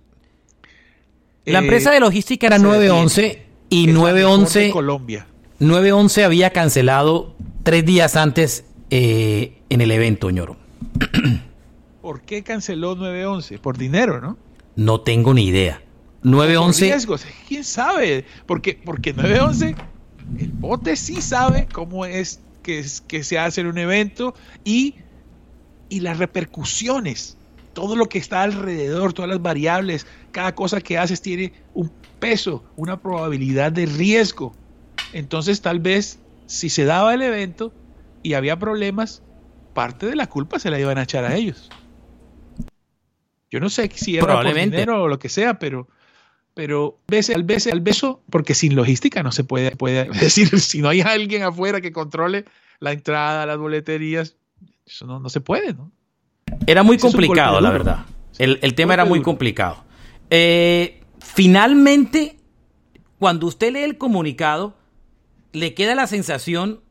La 1.46 1.60
empresa 1.60 1.92
de 1.92 2.00
logística 2.00 2.48
era 2.48 2.58
911 2.58 3.46
y 3.70 3.88
911... 3.88 4.72
Colombia. 4.72 5.28
911 5.60 6.24
había 6.24 6.50
cancelado 6.52 7.36
tres 7.64 7.86
días 7.86 8.16
antes 8.16 8.66
eh, 8.90 9.62
en 9.70 9.82
el 9.82 9.92
evento, 9.92 10.30
ñoro. 10.32 10.58
¿Por 12.02 12.22
qué 12.22 12.44
canceló 12.44 12.96
911? 12.96 13.60
Por 13.60 13.78
dinero, 13.78 14.20
¿no? 14.20 14.38
No 14.76 15.02
tengo 15.02 15.34
ni 15.34 15.46
idea. 15.46 15.82
911. 16.24 16.86
Riesgos. 16.86 17.26
¿Quién 17.48 17.64
sabe? 17.64 18.26
Porque, 18.46 18.80
porque 18.84 19.14
911, 19.14 19.76
el 20.40 20.52
bote 20.54 20.96
sí 20.96 21.22
sabe 21.22 21.68
cómo 21.72 22.06
es 22.06 22.40
que, 22.62 22.86
que 23.08 23.24
se 23.24 23.38
hace 23.38 23.62
un 23.62 23.78
evento 23.78 24.34
y, 24.64 24.96
y 25.90 26.00
las 26.00 26.18
repercusiones, 26.18 27.38
todo 27.74 27.96
lo 27.96 28.08
que 28.08 28.18
está 28.18 28.44
alrededor, 28.44 29.14
todas 29.14 29.30
las 29.30 29.42
variables, 29.42 30.08
cada 30.32 30.56
cosa 30.56 30.82
que 30.82 30.98
haces 30.98 31.22
tiene 31.22 31.54
un 31.74 31.92
peso, 32.20 32.64
una 32.78 33.00
probabilidad 33.00 33.72
de 33.72 33.86
riesgo. 33.86 34.56
Entonces 35.12 35.62
tal 35.62 35.80
vez 35.80 36.20
si 36.46 36.70
se 36.70 36.86
daba 36.86 37.14
el 37.14 37.22
evento 37.22 37.74
y 38.22 38.34
había 38.34 38.58
problemas, 38.58 39.22
parte 39.74 40.06
de 40.06 40.16
la 40.16 40.28
culpa 40.28 40.60
se 40.60 40.70
la 40.70 40.80
iban 40.80 40.98
a 40.98 41.04
echar 41.04 41.26
a 41.26 41.36
ellos. 41.36 41.70
Yo 43.52 43.60
no 43.60 43.70
sé 43.70 43.92
si 43.94 44.18
era 44.18 44.42
por 44.42 44.54
dinero 44.54 45.04
o 45.04 45.08
lo 45.08 45.20
que 45.20 45.30
sea, 45.30 45.60
pero 45.60 45.88
pero 46.54 47.00
bese 47.08 47.34
al 47.34 47.44
beso, 47.44 47.72
al 47.72 47.82
beso, 47.82 48.22
porque 48.30 48.54
sin 48.54 48.76
logística 48.76 49.24
no 49.24 49.32
se 49.32 49.44
puede, 49.44 49.76
puede 49.76 50.06
decir, 50.20 50.60
si 50.60 50.82
no 50.82 50.90
hay 50.90 51.02
alguien 51.02 51.44
afuera 51.44 51.82
que 51.82 51.92
controle 51.92 52.46
la 52.80 52.92
entrada, 52.92 53.46
las 53.46 53.58
boleterías, 53.58 54.36
eso 54.86 55.06
no, 55.06 55.30
se 55.30 55.40
puede, 55.40 55.74
¿no? 55.74 55.92
Era 56.68 56.84
muy 56.84 56.98
complicado, 56.98 57.62
la 57.62 57.72
verdad. 57.72 58.06
El, 58.38 58.76
tema 58.76 58.94
era 58.94 59.06
muy 59.06 59.22
complicado. 59.22 59.84
Eh, 60.30 61.02
finalmente, 61.20 62.38
cuando 63.20 63.48
usted 63.48 63.72
lee 63.72 63.84
el 63.84 63.98
comunicado, 63.98 64.76
le 65.52 65.74
queda 65.74 65.96
la 65.96 66.08
sensación 66.08 66.82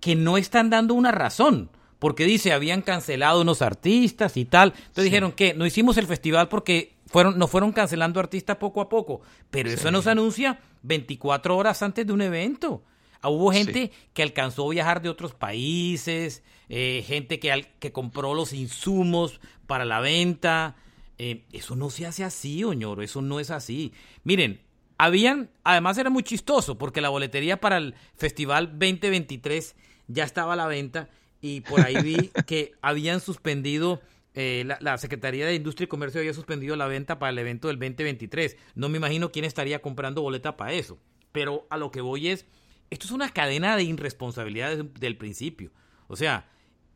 que 0.00 0.14
no 0.14 0.38
están 0.38 0.70
dando 0.70 0.94
una 0.94 1.10
razón 1.10 1.70
porque 2.00 2.24
dice 2.24 2.52
habían 2.52 2.82
cancelado 2.82 3.42
unos 3.42 3.62
artistas 3.62 4.36
y 4.36 4.44
tal. 4.46 4.72
Entonces 4.76 5.04
dijeron 5.04 5.32
que 5.32 5.54
no 5.54 5.66
hicimos 5.66 5.98
el 5.98 6.06
festival 6.06 6.48
porque 6.48 6.94
fueron, 7.10 7.38
nos 7.38 7.50
fueron 7.50 7.72
cancelando 7.72 8.20
artistas 8.20 8.56
poco 8.56 8.80
a 8.80 8.88
poco. 8.88 9.20
Pero 9.50 9.68
eso 9.68 9.90
nos 9.90 10.06
anuncia 10.06 10.60
24 10.82 11.56
horas 11.56 11.82
antes 11.82 12.06
de 12.06 12.12
un 12.12 12.22
evento. 12.22 12.82
Ah, 13.20 13.28
hubo 13.28 13.52
gente 13.52 13.90
que 14.14 14.22
alcanzó 14.22 14.66
a 14.66 14.70
viajar 14.70 15.02
de 15.02 15.10
otros 15.10 15.34
países, 15.34 16.42
eh, 16.68 17.04
gente 17.06 17.38
que, 17.38 17.66
que 17.78 17.92
compró 17.92 18.32
los 18.32 18.52
insumos 18.52 19.40
para 19.66 19.84
la 19.84 20.00
venta. 20.00 20.76
Eh, 21.18 21.44
eso 21.52 21.76
no 21.76 21.90
se 21.90 22.06
hace 22.06 22.24
así, 22.24 22.64
Oñoro, 22.64 23.02
eso 23.02 23.20
no 23.20 23.40
es 23.40 23.50
así. 23.50 23.92
Miren, 24.24 24.62
habían, 24.96 25.50
además 25.64 25.98
era 25.98 26.08
muy 26.08 26.22
chistoso 26.22 26.78
porque 26.78 27.02
la 27.02 27.10
boletería 27.10 27.60
para 27.60 27.76
el 27.76 27.94
Festival 28.16 28.78
2023 28.78 29.74
ya 30.08 30.24
estaba 30.24 30.54
a 30.54 30.56
la 30.56 30.66
venta 30.66 31.10
y 31.42 31.60
por 31.60 31.80
ahí 31.80 31.96
vi 32.02 32.30
que 32.46 32.72
habían 32.80 33.20
suspendido 33.20 34.00
eh, 34.34 34.64
la, 34.80 34.98
Secretaría 34.98 35.46
de 35.46 35.54
Industria 35.54 35.84
y 35.84 35.88
Comercio 35.88 36.20
había 36.20 36.34
suspendido 36.34 36.76
la 36.76 36.86
venta 36.86 37.18
para 37.18 37.30
el 37.30 37.38
evento 37.38 37.68
del 37.68 37.78
2023. 37.78 38.56
No 38.74 38.88
me 38.88 38.98
imagino 38.98 39.32
quién 39.32 39.44
estaría 39.44 39.82
comprando 39.82 40.22
boleta 40.22 40.56
para 40.56 40.72
eso. 40.72 40.98
Pero 41.32 41.66
a 41.70 41.76
lo 41.76 41.90
que 41.90 42.00
voy 42.00 42.28
es, 42.28 42.46
esto 42.90 43.06
es 43.06 43.12
una 43.12 43.30
cadena 43.30 43.76
de 43.76 43.84
irresponsabilidad 43.84 44.70
desde, 44.70 44.84
desde 44.84 45.06
el 45.06 45.16
principio. 45.16 45.72
O 46.06 46.16
sea, 46.16 46.48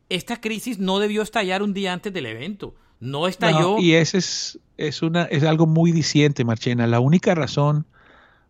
esta 0.09 0.39
crisis 0.39 0.79
no 0.79 0.99
debió 0.99 1.21
estallar 1.21 1.61
un 1.63 1.73
día 1.73 1.93
antes 1.93 2.13
del 2.13 2.25
evento. 2.25 2.75
No 2.99 3.27
estalló. 3.27 3.75
No, 3.75 3.79
y 3.79 3.93
ese 3.93 4.17
es, 4.17 4.59
es, 4.77 5.01
una, 5.01 5.23
es 5.23 5.43
algo 5.43 5.67
muy 5.67 5.91
diciente, 5.91 6.45
Marchena. 6.45 6.87
La 6.87 6.99
única 6.99 7.35
razón 7.35 7.85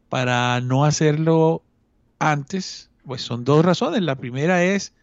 para 0.09 0.61
no 0.61 0.85
hacerlo 0.85 1.63
antes, 2.19 2.89
pues 3.05 3.21
son 3.21 3.43
dos 3.43 3.65
razones. 3.65 4.01
La 4.01 4.15
primera 4.15 4.63
es 4.63 4.93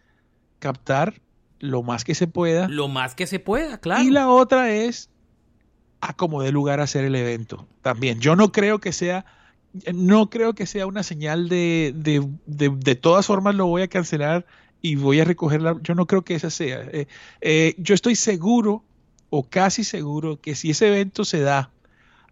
captar 0.59 1.21
lo 1.63 1.81
más 1.81 2.03
que 2.03 2.13
se 2.13 2.27
pueda. 2.27 2.67
Lo 2.67 2.89
más 2.89 3.15
que 3.15 3.25
se 3.25 3.39
pueda, 3.39 3.77
claro. 3.77 4.03
Y 4.03 4.09
la 4.09 4.27
otra 4.27 4.69
es 4.71 5.09
a 6.01 6.13
como 6.13 6.41
dé 6.43 6.51
lugar 6.51 6.81
a 6.81 6.83
hacer 6.83 7.05
el 7.05 7.15
evento. 7.15 7.65
También. 7.81 8.19
Yo 8.19 8.35
no 8.35 8.51
creo 8.51 8.79
que 8.79 8.91
sea, 8.91 9.25
no 9.93 10.29
creo 10.29 10.55
que 10.55 10.65
sea 10.65 10.85
una 10.87 11.03
señal 11.03 11.47
de, 11.47 11.93
de, 11.95 12.27
de, 12.47 12.67
de 12.67 12.95
todas 12.95 13.25
formas 13.25 13.55
lo 13.55 13.67
voy 13.67 13.81
a 13.81 13.87
cancelar 13.87 14.45
y 14.81 14.95
voy 14.95 15.21
a 15.21 15.23
recogerla. 15.23 15.77
Yo 15.81 15.95
no 15.95 16.05
creo 16.05 16.23
que 16.23 16.35
esa 16.35 16.49
sea. 16.49 16.81
Eh, 16.91 17.07
eh, 17.39 17.75
yo 17.77 17.95
estoy 17.95 18.17
seguro 18.17 18.83
o 19.29 19.43
casi 19.43 19.85
seguro 19.85 20.41
que 20.41 20.55
si 20.55 20.71
ese 20.71 20.89
evento 20.89 21.23
se 21.23 21.39
da 21.39 21.71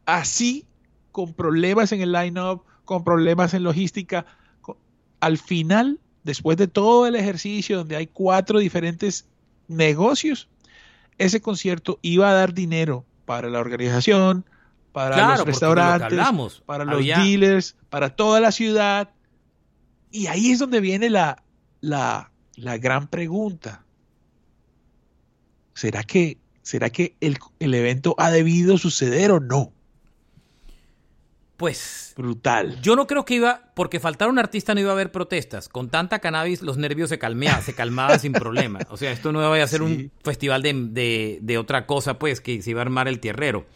así, 0.06 0.66
con 1.14 1.34
problemas 1.34 1.94
en 1.94 2.02
el 2.02 2.12
line-up, 2.12 2.66
con 2.84 3.06
problemas 3.06 3.54
en 3.54 3.64
logística, 3.64 4.26
con, 4.60 4.76
al 5.22 5.38
final 5.38 6.02
después 6.24 6.58
de 6.58 6.68
todo 6.68 7.08
el 7.08 7.16
ejercicio 7.16 7.78
donde 7.78 7.96
hay 7.96 8.08
cuatro 8.08 8.60
diferentes 8.60 9.26
negocios, 9.68 10.48
ese 11.18 11.42
concierto 11.42 12.00
iba 12.02 12.30
a 12.30 12.34
dar 12.34 12.54
dinero 12.54 13.06
para 13.26 13.50
la 13.50 13.60
organización, 13.60 14.46
para 14.92 15.16
claro, 15.16 15.38
los 15.38 15.46
restaurantes, 15.46 16.12
lo 16.12 16.22
hablamos, 16.22 16.64
para 16.66 16.84
los 16.84 16.96
había... 16.96 17.20
dealers, 17.20 17.76
para 17.90 18.16
toda 18.16 18.40
la 18.40 18.52
ciudad. 18.52 19.10
Y 20.12 20.28
ahí 20.28 20.52
es 20.52 20.60
donde 20.60 20.82
viene 20.82 21.10
la, 21.10 21.42
la, 21.80 22.32
la 22.56 22.78
gran 22.78 23.08
pregunta. 23.08 23.86
¿Será 25.74 26.04
que, 26.04 26.38
será 26.62 26.90
que 26.90 27.16
el, 27.22 27.38
el 27.60 27.74
evento 27.74 28.16
ha 28.18 28.30
debido 28.30 28.78
suceder 28.78 29.32
o 29.32 29.40
no? 29.40 29.72
Pues. 31.62 32.16
Brutal. 32.18 32.82
Yo 32.82 32.96
no 32.96 33.06
creo 33.06 33.24
que 33.24 33.36
iba. 33.36 33.72
Porque 33.76 34.00
faltar 34.00 34.30
un 34.30 34.40
artista 34.40 34.74
no 34.74 34.82
iba 34.82 34.90
a 34.90 34.94
haber 34.94 35.12
protestas. 35.12 35.70
Con 35.70 35.90
tanta 35.90 36.18
cannabis, 36.18 36.64
los 36.64 36.78
nervios 36.78 37.10
se 37.10 37.20
calmeaban, 37.20 37.62
se 37.62 37.76
calmaban 37.76 38.20
sin 38.20 38.34
problema. 38.34 38.80
O 38.90 38.98
sea, 38.98 39.12
esto 39.12 39.32
no 39.32 39.42
iba 39.42 39.64
a 39.64 39.68
ser 39.68 39.82
sí. 39.82 39.86
un 39.86 40.12
festival 40.24 40.64
de, 40.64 40.74
de, 40.74 41.38
de, 41.40 41.58
otra 41.60 41.86
cosa, 41.86 42.18
pues, 42.18 42.42
que 42.42 42.64
se 42.64 42.72
iba 42.72 42.82
a 42.82 42.86
armar 42.86 43.08
el 43.08 43.20
tierrero. 43.20 43.68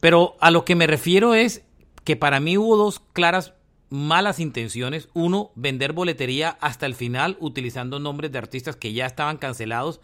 Pero 0.00 0.38
a 0.40 0.50
lo 0.50 0.64
que 0.64 0.74
me 0.74 0.86
refiero 0.86 1.34
es 1.34 1.62
que 2.02 2.16
para 2.16 2.40
mí 2.40 2.56
hubo 2.56 2.78
dos 2.78 3.02
claras 3.12 3.52
malas 3.90 4.40
intenciones. 4.40 5.10
Uno, 5.12 5.52
vender 5.54 5.92
boletería 5.92 6.56
hasta 6.62 6.86
el 6.86 6.94
final 6.94 7.36
utilizando 7.40 7.98
nombres 7.98 8.32
de 8.32 8.38
artistas 8.38 8.74
que 8.74 8.94
ya 8.94 9.04
estaban 9.04 9.36
cancelados. 9.36 10.00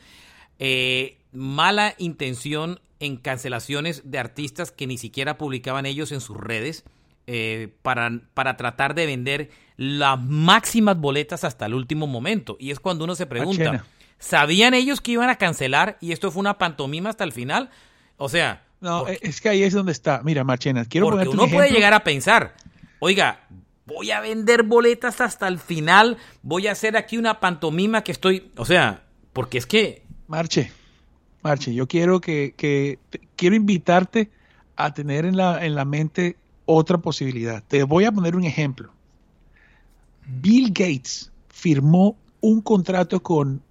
Eh, 0.59 1.17
mala 1.33 1.95
intención 1.97 2.81
en 2.99 3.17
cancelaciones 3.17 4.03
de 4.05 4.19
artistas 4.19 4.73
que 4.73 4.87
ni 4.87 4.99
siquiera 4.99 5.39
publicaban 5.39 5.87
ellos 5.87 6.13
en 6.13 6.21
sus 6.21 6.37
redes 6.37 6.85
eh, 7.33 7.69
para, 7.83 8.11
para 8.35 8.57
tratar 8.57 8.97
de 8.97 9.07
vender 9.07 9.51
las 9.77 10.21
máximas 10.21 10.99
boletas 10.99 11.45
hasta 11.45 11.67
el 11.67 11.75
último 11.75 12.09
momento. 12.09 12.57
Y 12.59 12.73
es 12.73 12.81
cuando 12.81 13.05
uno 13.05 13.15
se 13.15 13.27
pregunta. 13.27 13.85
¿sabían 14.19 14.75
ellos 14.75 15.01
que 15.01 15.13
iban 15.13 15.31
a 15.31 15.37
cancelar 15.37 15.97
y 16.01 16.11
esto 16.11 16.33
fue 16.33 16.41
una 16.41 16.59
pantomima 16.59 17.09
hasta 17.09 17.23
el 17.23 17.31
final? 17.31 17.71
O 18.17 18.29
sea... 18.29 18.65
No, 18.81 19.05
porque, 19.05 19.21
es 19.23 19.41
que 19.41 19.49
ahí 19.49 19.63
es 19.63 19.73
donde 19.73 19.93
está. 19.93 20.23
Mira, 20.25 20.43
Marchena, 20.43 20.85
quiero 20.87 21.09
porque 21.09 21.29
uno 21.29 21.45
un 21.45 21.51
puede 21.51 21.71
llegar 21.71 21.95
a 21.95 22.03
pensar, 22.03 22.57
oiga, 22.99 23.47
voy 23.87 24.11
a 24.11 24.21
vender 24.21 24.65
boletas 24.65 25.21
hasta 25.21 25.47
el 25.47 25.61
final, 25.61 26.17
voy 26.43 26.67
a 26.67 26.73
hacer 26.73 26.97
aquí 26.97 27.17
una 27.17 27.39
pantomima 27.39 28.03
que 28.03 28.11
estoy... 28.11 28.51
O 28.57 28.65
sea, 28.65 29.05
porque 29.33 29.59
es 29.59 29.67
que... 29.67 30.03
Marche, 30.27 30.73
Marche, 31.43 31.73
yo 31.73 31.87
quiero 31.87 32.21
que, 32.21 32.55
que 32.57 32.99
quiero 33.37 33.55
invitarte 33.55 34.31
a 34.75 34.93
tener 34.93 35.27
en 35.27 35.37
la, 35.37 35.65
en 35.65 35.77
la 35.77 35.85
mente 35.85 36.37
otra 36.71 36.99
posibilidad. 36.99 37.63
Te 37.67 37.83
voy 37.83 38.05
a 38.05 38.13
poner 38.13 38.37
un 38.37 38.45
ejemplo. 38.45 38.93
Bill 40.27 40.69
Gates 40.69 41.33
firmó 41.49 42.17
un 42.41 42.61
contrato 42.61 43.23
con 43.23 43.63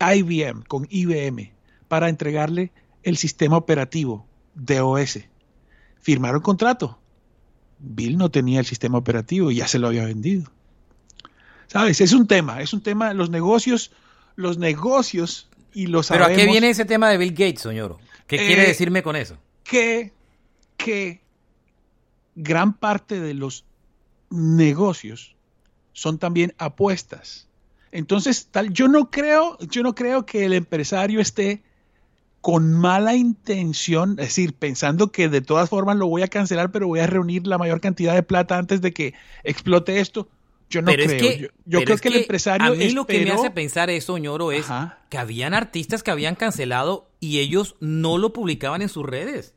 IBM, 0.00 0.62
con 0.64 0.86
IBM, 0.90 1.52
para 1.88 2.08
entregarle 2.08 2.72
el 3.02 3.16
sistema 3.16 3.56
operativo 3.56 4.26
de 4.54 4.80
OS. 4.80 5.20
Firmaron 6.00 6.40
contrato. 6.40 6.98
Bill 7.78 8.16
no 8.16 8.30
tenía 8.30 8.60
el 8.60 8.66
sistema 8.66 8.98
operativo 8.98 9.50
y 9.50 9.56
ya 9.56 9.68
se 9.68 9.78
lo 9.78 9.88
había 9.88 10.04
vendido. 10.04 10.50
¿Sabes? 11.66 12.00
Es 12.00 12.12
un 12.12 12.26
tema, 12.26 12.62
es 12.62 12.72
un 12.72 12.82
tema, 12.82 13.14
los 13.14 13.30
negocios, 13.30 13.92
los 14.34 14.58
negocios 14.58 15.48
y 15.72 15.86
los 15.86 16.08
Pero 16.08 16.24
sabemos, 16.24 16.42
¿a 16.42 16.44
qué 16.44 16.50
viene 16.50 16.70
ese 16.70 16.84
tema 16.84 17.10
de 17.10 17.18
Bill 17.18 17.32
Gates, 17.32 17.60
señor? 17.60 17.98
¿Qué 18.26 18.36
eh, 18.36 18.46
quiere 18.46 18.66
decirme 18.66 19.02
con 19.02 19.14
eso? 19.14 19.36
Que, 19.62 20.12
que 20.76 21.20
gran 22.42 22.72
parte 22.72 23.20
de 23.20 23.34
los 23.34 23.64
negocios 24.30 25.36
son 25.92 26.18
también 26.18 26.54
apuestas. 26.58 27.48
Entonces, 27.92 28.48
tal, 28.50 28.72
yo 28.72 28.88
no 28.88 29.10
creo, 29.10 29.58
yo 29.60 29.82
no 29.82 29.94
creo 29.94 30.24
que 30.24 30.44
el 30.44 30.52
empresario 30.52 31.20
esté 31.20 31.62
con 32.40 32.72
mala 32.72 33.14
intención, 33.14 34.12
es 34.12 34.28
decir, 34.28 34.54
pensando 34.54 35.12
que 35.12 35.28
de 35.28 35.42
todas 35.42 35.68
formas 35.68 35.96
lo 35.96 36.06
voy 36.06 36.22
a 36.22 36.28
cancelar, 36.28 36.70
pero 36.70 36.86
voy 36.86 37.00
a 37.00 37.06
reunir 37.06 37.46
la 37.46 37.58
mayor 37.58 37.80
cantidad 37.80 38.14
de 38.14 38.22
plata 38.22 38.56
antes 38.56 38.80
de 38.80 38.92
que 38.92 39.14
explote 39.44 40.00
esto. 40.00 40.28
Yo 40.70 40.82
no 40.82 40.86
pero 40.86 41.04
creo. 41.04 41.16
Es 41.16 41.36
que, 41.36 41.42
yo, 41.42 41.48
yo 41.66 41.82
creo 41.82 41.96
es 41.96 42.00
que, 42.00 42.08
el 42.08 42.16
empresario. 42.16 42.66
A 42.68 42.70
mí 42.70 42.76
esperó... 42.76 42.94
lo 42.94 43.06
que 43.06 43.24
me 43.24 43.32
hace 43.32 43.50
pensar 43.50 43.90
eso, 43.90 44.16
ñoro, 44.16 44.52
es 44.52 44.70
Ajá. 44.70 45.00
que 45.10 45.18
habían 45.18 45.52
artistas 45.52 46.02
que 46.02 46.12
habían 46.12 46.36
cancelado 46.36 47.10
y 47.18 47.40
ellos 47.40 47.74
no 47.80 48.16
lo 48.16 48.32
publicaban 48.32 48.80
en 48.80 48.88
sus 48.88 49.04
redes. 49.04 49.54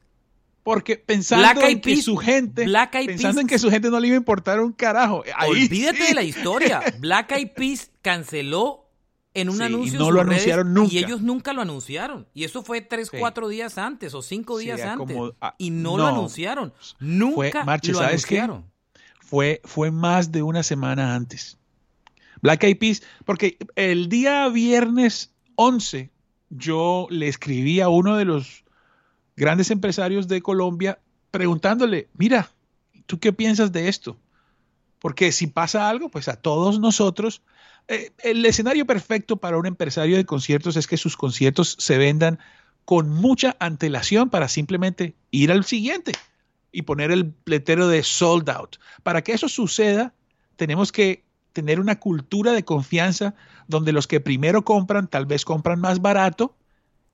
Porque 0.64 0.96
pensando 0.98 1.62
en 1.62 1.82
que 1.82 2.02
su 2.02 2.16
gente, 2.16 2.64
pensando 2.66 3.36
Peas, 3.36 3.38
en 3.38 3.48
que 3.48 3.60
su 3.60 3.70
gente 3.70 3.90
no 3.90 4.00
le 4.00 4.08
iba 4.08 4.16
a 4.16 4.18
importar 4.18 4.62
un 4.62 4.72
carajo. 4.72 5.24
Ahí 5.36 5.50
olvídate 5.50 5.98
sí. 5.98 6.08
de 6.08 6.14
la 6.14 6.24
historia. 6.24 6.82
Black 7.00 7.32
Eyed 7.34 7.52
Peas 7.54 7.92
canceló 8.02 8.90
en 9.34 9.50
un 9.50 9.56
Sí, 9.58 9.62
y 9.62 9.66
anuncio 9.66 10.00
no 10.00 10.12
lo 10.12 10.24
redes 10.24 10.44
anunciaron 10.44 10.74
nunca. 10.74 10.94
y 10.94 10.98
ellos 11.00 11.22
nunca 11.22 11.52
lo 11.54 11.62
anunciaron. 11.62 12.28
Y 12.34 12.46
eso 12.46 12.64
fue 12.64 12.80
tres, 12.82 13.10
Sí. 13.12 13.18
cuatro 13.20 13.50
días 13.50 13.78
antes 13.78 14.14
o 14.14 14.22
cinco 14.22 14.58
días 14.58 14.80
antes. 14.82 15.16
como- 15.18 15.34
ah, 15.42 15.56
y 15.58 15.70
no, 15.72 15.92
no. 15.92 15.98
lo 15.98 16.08
anunciaron. 16.08 16.74
Nunca 17.00 17.66
Marche, 17.66 17.92
lo 17.92 17.98
¿sabes 17.98 18.26
qué? 18.26 18.40
anunciaron. 18.40 18.72
Fue, 19.20 19.60
fue 19.66 19.92
más 19.92 20.32
de 20.32 20.44
una 20.44 20.64
semana 20.64 21.14
antes. 21.16 21.58
Black 22.42 22.64
Eyed 22.64 22.78
Peas, 22.78 23.04
porque 23.26 23.58
el 23.76 24.08
día 24.08 24.48
viernes 24.50 25.34
11 25.56 26.12
yo 26.50 27.08
le 27.10 27.28
escribí 27.28 27.82
a 27.82 27.90
uno 27.90 28.16
de 28.18 28.26
los 28.26 28.63
grandes 29.36 29.72
empresarios 29.72 30.28
de 30.28 30.42
Colombia 30.42 31.00
preguntándole, 31.32 32.10
mira, 32.18 32.50
¿tú 33.06 33.20
qué 33.20 33.34
piensas 33.34 33.72
de 33.72 33.88
esto? 33.88 34.18
Porque 35.00 35.32
si 35.32 35.48
pasa 35.48 35.90
algo, 35.90 36.10
pues 36.10 36.28
a 36.28 36.36
todos 36.36 36.80
nosotros, 36.80 37.42
eh, 37.88 38.12
el 38.20 38.46
escenario 38.46 38.86
perfecto 38.86 39.38
para 39.38 39.58
un 39.58 39.66
empresario 39.66 40.16
de 40.16 40.26
conciertos 40.26 40.78
es 40.78 40.88
que 40.88 40.98
sus 40.98 41.18
conciertos 41.18 41.76
se 41.80 41.98
vendan 41.98 42.40
con 42.86 43.10
mucha 43.10 43.56
antelación 43.60 44.30
para 44.30 44.48
simplemente 44.48 45.16
ir 45.32 45.52
al 45.52 45.66
siguiente 45.66 46.14
y 46.72 46.84
poner 46.84 47.12
el 47.12 47.34
letero 47.46 47.88
de 47.88 48.04
sold 48.04 48.50
out. 48.50 48.78
Para 49.04 49.22
que 49.24 49.34
eso 49.34 49.48
suceda, 49.50 50.14
tenemos 50.56 50.92
que 50.92 51.24
tener 51.54 51.80
una 51.80 52.00
cultura 52.00 52.52
de 52.52 52.66
confianza 52.66 53.36
donde 53.68 53.94
los 53.94 54.08
que 54.08 54.20
primero 54.20 54.66
compran 54.66 55.08
tal 55.08 55.26
vez 55.26 55.46
compran 55.46 55.80
más 55.80 56.02
barato 56.02 56.56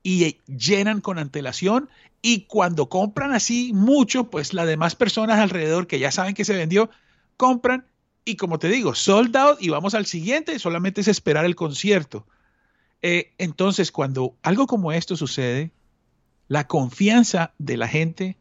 y 0.02 0.38
llenan 0.46 1.00
con 1.00 1.18
antelación 1.18 1.88
y 2.22 2.42
cuando 2.42 2.88
compran 2.88 3.32
así 3.32 3.72
mucho, 3.74 4.30
pues 4.30 4.52
las 4.54 4.66
demás 4.66 4.94
personas 4.94 5.38
alrededor 5.38 5.86
que 5.86 5.98
ya 5.98 6.10
saben 6.10 6.34
que 6.34 6.44
se 6.44 6.54
vendió, 6.54 6.90
compran 7.36 7.86
y 8.24 8.36
como 8.36 8.58
te 8.58 8.68
digo, 8.68 8.94
sold 8.94 9.36
out 9.36 9.62
y 9.62 9.70
vamos 9.70 9.94
al 9.94 10.06
siguiente, 10.06 10.58
solamente 10.58 11.00
es 11.00 11.08
esperar 11.08 11.44
el 11.44 11.56
concierto. 11.56 12.26
Eh, 13.02 13.32
entonces, 13.38 13.90
cuando 13.92 14.36
algo 14.42 14.66
como 14.66 14.92
esto 14.92 15.16
sucede, 15.16 15.70
la 16.48 16.66
confianza 16.66 17.54
de 17.58 17.76
la 17.78 17.88
gente 17.88 18.36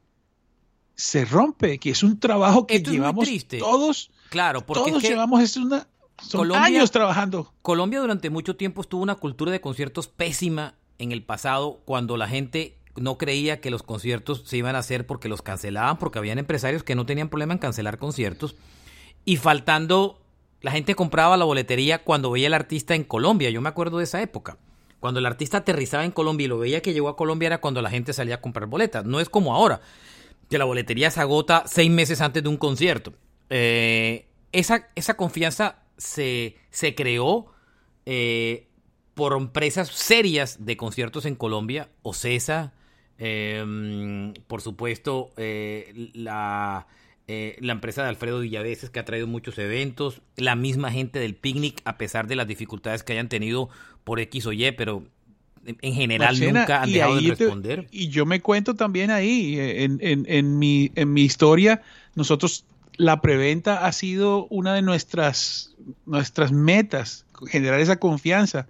se 0.95 1.24
rompe, 1.24 1.78
que 1.80 1.91
es 1.91 2.03
un 2.03 2.20
trabajo 2.20 2.68
que 2.68 2.76
Esto 2.76 2.91
llevamos 2.91 3.30
todos, 3.57 4.12
Claro, 4.30 4.66
porque 4.66 4.91
todos 4.91 4.97
es 4.97 5.07
que 5.10 5.14
llevamos 5.16 5.41
es 5.41 5.55
una, 5.55 5.88
son 6.22 6.41
Colombia- 6.41 6.66
años 6.66 6.91
trabajando. 6.91 7.53
Colombia 7.62 8.01
durante 8.01 8.30
mucho 8.30 8.57
tiempo 8.57 8.82
estuvo 8.82 9.01
una 9.01 9.16
cultura 9.16 9.51
de 9.51 9.62
conciertos 9.62 10.07
pésima 10.07 10.76
en 11.00 11.12
el 11.12 11.24
pasado 11.24 11.82
cuando 11.86 12.18
la 12.18 12.28
gente 12.28 12.76
no 12.95 13.18
creía 13.18 13.62
que 13.62 13.72
los 13.72 13.84
conciertos 13.84 14.43
se 14.45 14.58
iban 14.58 14.76
a 14.76 14.80
hacer 14.80 15.08
porque 15.08 15.30
los 15.30 15.41
cancelaban, 15.41 15.97
porque 15.97 16.20
habían 16.20 16.39
empresarios 16.39 16.84
que 16.84 16.95
no 16.95 17.06
tenían 17.06 17.30
problema 17.30 17.54
en 17.54 17.60
cancelar 17.60 17.97
conciertos. 17.97 18.56
Y 19.26 19.38
faltando, 19.38 20.20
la 20.62 20.72
gente 20.72 20.95
compraba 20.95 21.38
la 21.38 21.45
boletería 21.45 22.04
cuando 22.04 22.32
veía 22.32 22.47
al 22.47 22.54
artista 22.54 22.95
en 22.95 23.04
Colombia, 23.04 23.50
yo 23.50 23.62
me 23.62 23.70
acuerdo 23.70 23.97
de 23.97 24.04
esa 24.04 24.22
época. 24.22 24.58
Cuando 25.00 25.20
el 25.20 25.26
artista 25.26 25.60
aterrizaba 25.60 26.04
en 26.04 26.12
Colombia 26.12 26.45
y 26.45 26.47
lo 26.50 26.60
veía 26.60 26.82
que 26.82 26.93
llegó 26.93 27.08
a 27.08 27.16
Colombia 27.16 27.47
era 27.47 27.62
cuando 27.62 27.82
la 27.82 27.89
gente 27.89 28.12
salía 28.12 28.36
a 28.36 28.41
comprar 28.41 28.68
boletas. 28.68 29.06
No 29.06 29.22
es 29.22 29.30
como 29.30 29.56
ahora, 29.56 29.80
que 30.50 30.58
la 30.58 30.66
boletería 30.66 31.10
se 31.10 31.22
agota 31.22 31.64
seis 31.68 31.89
meses 31.89 32.20
antes 32.20 32.43
de 32.43 32.50
un 32.50 32.58
concierto. 32.58 33.14
Eh, 33.50 34.28
esa, 34.52 34.89
esa 34.95 35.16
confianza 35.16 35.78
se, 35.97 36.58
se 36.70 36.95
creó 36.95 37.47
eh, 38.06 38.68
por 39.20 39.34
empresas 39.39 39.89
serias 39.89 40.65
de 40.65 40.78
conciertos 40.78 41.26
en 41.26 41.36
Colombia, 41.36 41.89
OCESA, 42.03 42.72
eh, 43.17 44.34
por 44.47 44.61
supuesto, 44.61 45.32
eh, 45.38 46.09
la, 46.13 46.88
eh, 47.28 47.57
la 47.59 47.74
empresa 47.74 48.01
de 48.03 48.09
Alfredo 48.09 48.39
Villaveses 48.39 48.89
que 48.89 48.99
ha 48.99 49.05
traído 49.05 49.28
muchos 49.28 49.57
eventos, 49.57 50.22
la 50.38 50.55
misma 50.55 50.91
gente 50.91 51.20
del 51.20 51.36
picnic, 51.36 51.82
a 51.86 51.97
pesar 51.97 52.28
de 52.28 52.36
las 52.38 52.47
dificultades 52.47 53.03
que 53.03 53.13
hayan 53.13 53.30
tenido 53.30 53.70
por 54.03 54.20
X 54.22 54.45
o 54.45 54.53
Y, 54.53 54.72
pero 54.72 55.03
en 55.65 55.93
general 55.93 56.39
nunca 56.39 56.82
han 56.82 56.91
dejado 56.93 57.15
de 57.15 57.22
te- 57.22 57.43
responder. 57.43 57.88
y 57.91 58.07
yo 58.07 58.26
me 58.26 58.39
cuento 58.41 58.76
también 58.76 59.11
ahí, 59.11 59.57
en, 59.59 59.99
en- 60.01 60.26
en 60.30 60.57
mi, 60.57 60.91
en 60.95 61.11
mi 61.13 61.24
historia, 61.24 61.82
nosotros, 62.15 62.63
la 62.95 63.22
preventa 63.22 63.86
ha 63.86 63.91
sido 63.91 64.47
una 64.49 64.74
de 64.74 64.82
nuestras, 64.82 65.76
nuestras 66.05 66.51
metas, 66.53 67.26
generar 67.47 67.80
esa 67.82 67.97
confianza. 67.99 68.67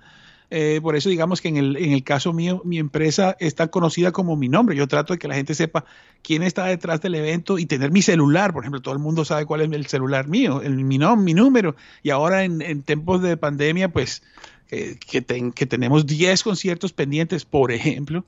Eh, 0.52 0.80
por 0.82 0.96
eso 0.96 1.10
digamos 1.10 1.42
que 1.42 1.48
en 1.50 1.58
el, 1.58 1.78
en 1.78 1.92
el 1.92 2.04
caso 2.04 2.34
mío, 2.34 2.62
mi 2.66 2.80
empresa 2.80 3.38
está 3.40 3.68
conocida 3.68 4.12
como 4.12 4.36
mi 4.36 4.50
nombre. 4.50 4.76
Yo 4.76 4.88
trato 4.88 5.14
de 5.14 5.20
que 5.20 5.28
la 5.28 5.36
gente 5.36 5.54
sepa 5.54 5.86
quién 6.24 6.42
está 6.42 6.66
detrás 6.66 7.02
del 7.02 7.14
evento 7.16 7.60
y 7.60 7.66
tener 7.68 7.92
mi 7.92 8.02
celular. 8.02 8.52
Por 8.52 8.64
ejemplo, 8.64 8.82
todo 8.82 8.94
el 8.96 9.00
mundo 9.00 9.26
sabe 9.26 9.46
cuál 9.46 9.62
es 9.62 9.72
el 9.72 9.86
celular 9.86 10.28
mío, 10.28 10.62
el, 10.64 10.76
mi, 10.84 10.98
nom- 10.98 11.22
mi 11.22 11.34
número. 11.36 11.76
Y 12.02 12.10
ahora 12.10 12.44
en, 12.44 12.62
en 12.64 12.82
tiempos 12.82 13.22
de 13.22 13.38
pandemia, 13.38 13.90
pues 13.94 14.24
eh, 14.72 14.98
que, 15.08 15.22
ten- 15.22 15.52
que 15.52 15.68
tenemos 15.68 16.08
10 16.08 16.42
conciertos 16.44 16.94
pendientes, 16.94 17.46
por 17.46 17.72
ejemplo, 17.72 18.26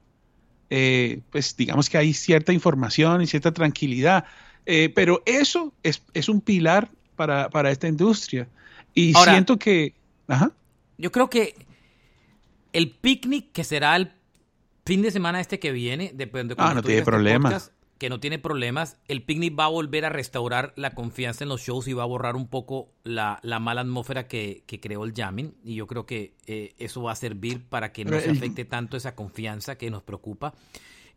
eh, 0.69 1.21
pues 1.31 1.55
digamos 1.57 1.89
que 1.89 1.97
hay 1.97 2.13
cierta 2.13 2.53
información 2.53 3.21
y 3.23 3.27
cierta 3.27 3.51
tranquilidad. 3.51 4.25
Eh, 4.67 4.91
pero 4.93 5.23
eso 5.25 5.73
es, 5.81 6.03
es 6.13 6.29
un 6.29 6.39
pilar 6.39 6.91
para, 7.15 7.49
para 7.49 7.71
esta 7.71 7.87
industria. 7.87 8.47
Y 8.93 9.15
Ahora- 9.17 9.31
siento 9.33 9.57
que... 9.57 9.93
Ajá. 10.27 10.51
Yo 10.99 11.11
creo 11.11 11.29
que 11.31 11.55
el 12.73 12.91
picnic 12.91 13.51
que 13.51 13.63
será 13.63 13.95
el 13.95 14.13
fin 14.85 15.01
de 15.01 15.11
semana 15.11 15.39
este 15.39 15.59
que 15.59 15.71
viene, 15.71 16.11
depende 16.13 16.55
de 16.55 16.61
Ah, 16.61 16.73
no 16.73 16.81
tiene 16.81 16.99
este 16.99 17.11
problema. 17.11 17.49
podcast, 17.49 17.73
que 17.97 18.09
no 18.09 18.19
tiene 18.19 18.39
problemas, 18.39 18.97
el 19.07 19.21
picnic 19.21 19.57
va 19.59 19.65
a 19.65 19.69
volver 19.69 20.05
a 20.05 20.09
restaurar 20.09 20.73
la 20.75 20.91
confianza 20.95 21.43
en 21.43 21.49
los 21.49 21.61
shows 21.61 21.87
y 21.87 21.93
va 21.93 22.01
a 22.03 22.07
borrar 22.07 22.35
un 22.35 22.47
poco 22.47 22.89
la, 23.03 23.39
la 23.43 23.59
mala 23.59 23.81
atmósfera 23.81 24.27
que, 24.27 24.63
que 24.65 24.79
creó 24.79 25.03
el 25.03 25.13
jamming. 25.13 25.53
Y 25.63 25.75
yo 25.75 25.85
creo 25.85 26.07
que 26.07 26.33
eh, 26.47 26.73
eso 26.79 27.03
va 27.03 27.11
a 27.11 27.15
servir 27.15 27.63
para 27.69 27.91
que 27.91 28.03
no 28.03 28.19
se 28.19 28.31
afecte 28.31 28.65
tanto 28.65 28.97
esa 28.97 29.13
confianza 29.13 29.77
que 29.77 29.91
nos 29.91 30.01
preocupa. 30.01 30.55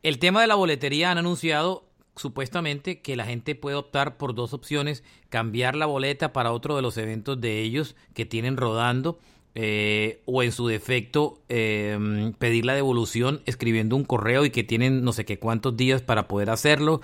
El 0.02 0.18
tema 0.18 0.42
de 0.42 0.46
la 0.46 0.56
boletería 0.56 1.10
han 1.10 1.16
anunciado 1.16 1.88
supuestamente 2.16 3.00
que 3.00 3.16
la 3.16 3.24
gente 3.24 3.54
puede 3.54 3.76
optar 3.76 4.18
por 4.18 4.34
dos 4.34 4.52
opciones, 4.52 5.02
cambiar 5.30 5.76
la 5.76 5.86
boleta 5.86 6.32
para 6.32 6.52
otro 6.52 6.76
de 6.76 6.82
los 6.82 6.98
eventos 6.98 7.40
de 7.40 7.60
ellos 7.60 7.96
que 8.12 8.24
tienen 8.26 8.56
rodando 8.58 9.18
eh, 9.54 10.20
o 10.26 10.42
en 10.42 10.50
su 10.52 10.66
defecto 10.66 11.40
eh, 11.48 12.32
pedir 12.38 12.64
la 12.64 12.74
devolución 12.74 13.40
escribiendo 13.46 13.94
un 13.96 14.04
correo 14.04 14.44
y 14.44 14.50
que 14.50 14.64
tienen 14.64 15.04
no 15.04 15.12
sé 15.12 15.24
qué 15.24 15.38
cuántos 15.38 15.76
días 15.76 16.02
para 16.02 16.26
poder 16.28 16.50
hacerlo 16.50 17.00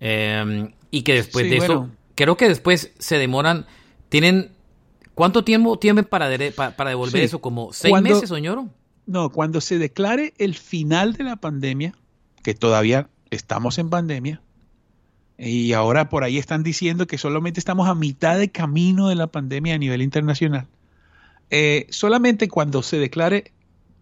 eh, 0.00 0.68
y 0.90 1.02
que 1.02 1.14
después 1.14 1.44
Sí, 1.46 1.50
de 1.50 1.56
eso 1.56 1.88
creo 2.14 2.36
que 2.36 2.48
después 2.48 2.92
se 2.98 3.16
demoran 3.18 3.66
tienen 4.10 4.50
¿cuánto 5.14 5.42
tiempo 5.44 5.78
tienen 5.78 6.04
para, 6.04 6.28
para 6.76 6.90
devolver 6.90 7.20
Sí. 7.20 7.24
eso? 7.26 7.40
¿como 7.40 7.72
seis 7.72 7.90
Cuando- 7.90 8.10
meses, 8.10 8.30
Oñoro? 8.30 8.68
No, 9.06 9.30
cuando 9.30 9.60
se 9.60 9.78
declare 9.78 10.34
el 10.38 10.54
final 10.56 11.12
de 11.12 11.22
la 11.24 11.36
pandemia, 11.36 11.94
que 12.42 12.54
todavía 12.54 13.08
estamos 13.30 13.78
en 13.78 13.88
pandemia, 13.88 14.42
y 15.38 15.72
ahora 15.74 16.08
por 16.08 16.24
ahí 16.24 16.38
están 16.38 16.62
diciendo 16.64 17.06
que 17.06 17.16
solamente 17.16 17.60
estamos 17.60 17.88
a 17.88 17.94
mitad 17.94 18.36
de 18.36 18.50
camino 18.50 19.08
de 19.08 19.14
la 19.14 19.28
pandemia 19.28 19.74
a 19.74 19.78
nivel 19.78 20.02
internacional, 20.02 20.66
eh, 21.50 21.86
solamente 21.90 22.48
cuando 22.48 22.82
se 22.82 22.98
declare 22.98 23.52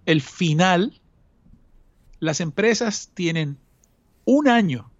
el 0.06 0.20
final, 0.20 1.00
las 2.20 2.40
empresas 2.40 3.10
tienen 3.14 3.58
un 4.24 4.48
año 4.48 4.90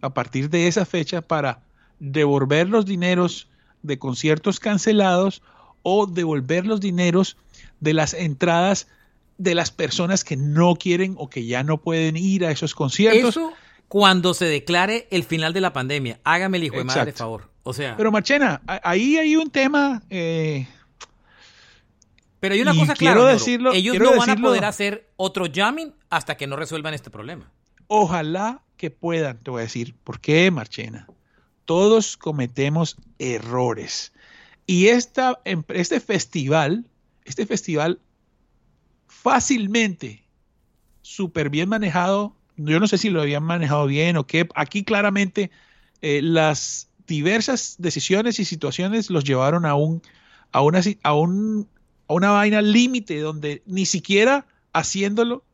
a 0.00 0.14
partir 0.14 0.50
de 0.50 0.68
esa 0.68 0.84
fecha 0.84 1.22
para 1.22 1.62
devolver 1.98 2.68
los 2.68 2.86
dineros 2.86 3.48
de 3.82 3.98
conciertos 3.98 4.60
cancelados 4.60 5.42
o 5.82 6.06
devolver 6.06 6.66
los 6.66 6.80
dineros 6.80 7.36
de 7.80 7.94
las 7.94 8.14
entradas 8.14 8.88
de 9.38 9.54
las 9.54 9.70
personas 9.70 10.24
que 10.24 10.36
no 10.36 10.76
quieren 10.76 11.14
o 11.18 11.28
que 11.28 11.46
ya 11.46 11.64
no 11.64 11.78
pueden 11.78 12.16
ir 12.16 12.44
a 12.44 12.50
esos 12.50 12.74
conciertos. 12.74 13.36
Eso 13.36 13.52
cuando 13.88 14.34
se 14.34 14.46
declare 14.46 15.06
el 15.10 15.24
final 15.24 15.52
de 15.52 15.60
la 15.60 15.72
pandemia. 15.72 16.18
Hágame 16.24 16.58
el 16.58 16.64
hijo 16.64 16.78
de 16.78 16.84
madre 16.84 17.12
favor. 17.12 17.50
O 17.62 17.72
sea, 17.72 17.96
Pero 17.96 18.12
Marchena, 18.12 18.60
ahí 18.66 19.16
hay 19.16 19.36
un 19.36 19.50
tema, 19.50 20.02
eh, 20.10 20.66
pero 22.44 22.56
hay 22.56 22.60
una 22.60 22.74
y 22.74 22.78
cosa 22.78 22.94
quiero 22.94 23.20
clara. 23.22 23.38
Ellos 23.72 23.92
quiero 23.92 24.10
no 24.10 24.18
van 24.18 24.28
a 24.28 24.36
poder 24.36 24.66
hacer 24.66 25.08
otro 25.16 25.46
jamming 25.50 25.94
hasta 26.10 26.36
que 26.36 26.46
no 26.46 26.56
resuelvan 26.56 26.92
este 26.92 27.08
problema. 27.08 27.50
ojalá 27.86 28.60
que 28.76 28.90
puedan, 28.90 29.38
te 29.38 29.50
voy 29.50 29.60
a 29.60 29.62
decir, 29.62 29.94
¿por 30.04 30.20
qué, 30.20 30.50
Marchena? 30.50 31.06
Todos 31.64 32.18
cometemos 32.18 32.98
errores. 33.18 34.12
Y 34.66 34.88
esta, 34.88 35.40
em- 35.46 35.64
este 35.68 36.00
festival, 36.00 36.84
este 37.24 37.46
festival 37.46 37.98
fácilmente, 39.06 40.26
súper 41.00 41.48
bien 41.48 41.70
manejado, 41.70 42.36
yo 42.58 42.78
no 42.78 42.88
sé 42.88 42.98
si 42.98 43.08
lo 43.08 43.22
habían 43.22 43.44
manejado 43.44 43.86
bien 43.86 44.18
o 44.18 44.26
qué, 44.26 44.46
aquí 44.54 44.84
claramente 44.84 45.50
eh, 46.02 46.20
las 46.20 46.90
diversas 47.06 47.76
decisiones 47.78 48.38
y 48.38 48.44
situaciones 48.44 49.08
los 49.08 49.24
llevaron 49.24 49.64
a 49.64 49.76
un, 49.76 50.02
a 50.52 50.60
una, 50.60 50.82
a 51.02 51.14
un, 51.14 51.70
a 52.08 52.14
una 52.14 52.30
vaina 52.30 52.60
límite 52.62 53.18
donde 53.20 53.62
ni 53.66 53.86
siquiera 53.86 54.46
haciéndolo 54.72 55.44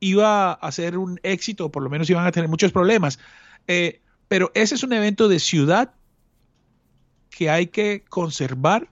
iba 0.00 0.52
a 0.52 0.72
ser 0.72 0.96
un 0.96 1.18
éxito, 1.22 1.66
o 1.66 1.70
por 1.72 1.82
lo 1.82 1.90
menos 1.90 2.08
iban 2.08 2.26
a 2.26 2.32
tener 2.32 2.48
muchos 2.48 2.72
problemas. 2.72 3.18
Eh, 3.66 4.00
pero 4.28 4.50
ese 4.54 4.74
es 4.76 4.82
un 4.82 4.92
evento 4.92 5.28
de 5.28 5.38
ciudad 5.40 5.92
que 7.30 7.50
hay 7.50 7.66
que 7.68 8.04
conservar, 8.08 8.88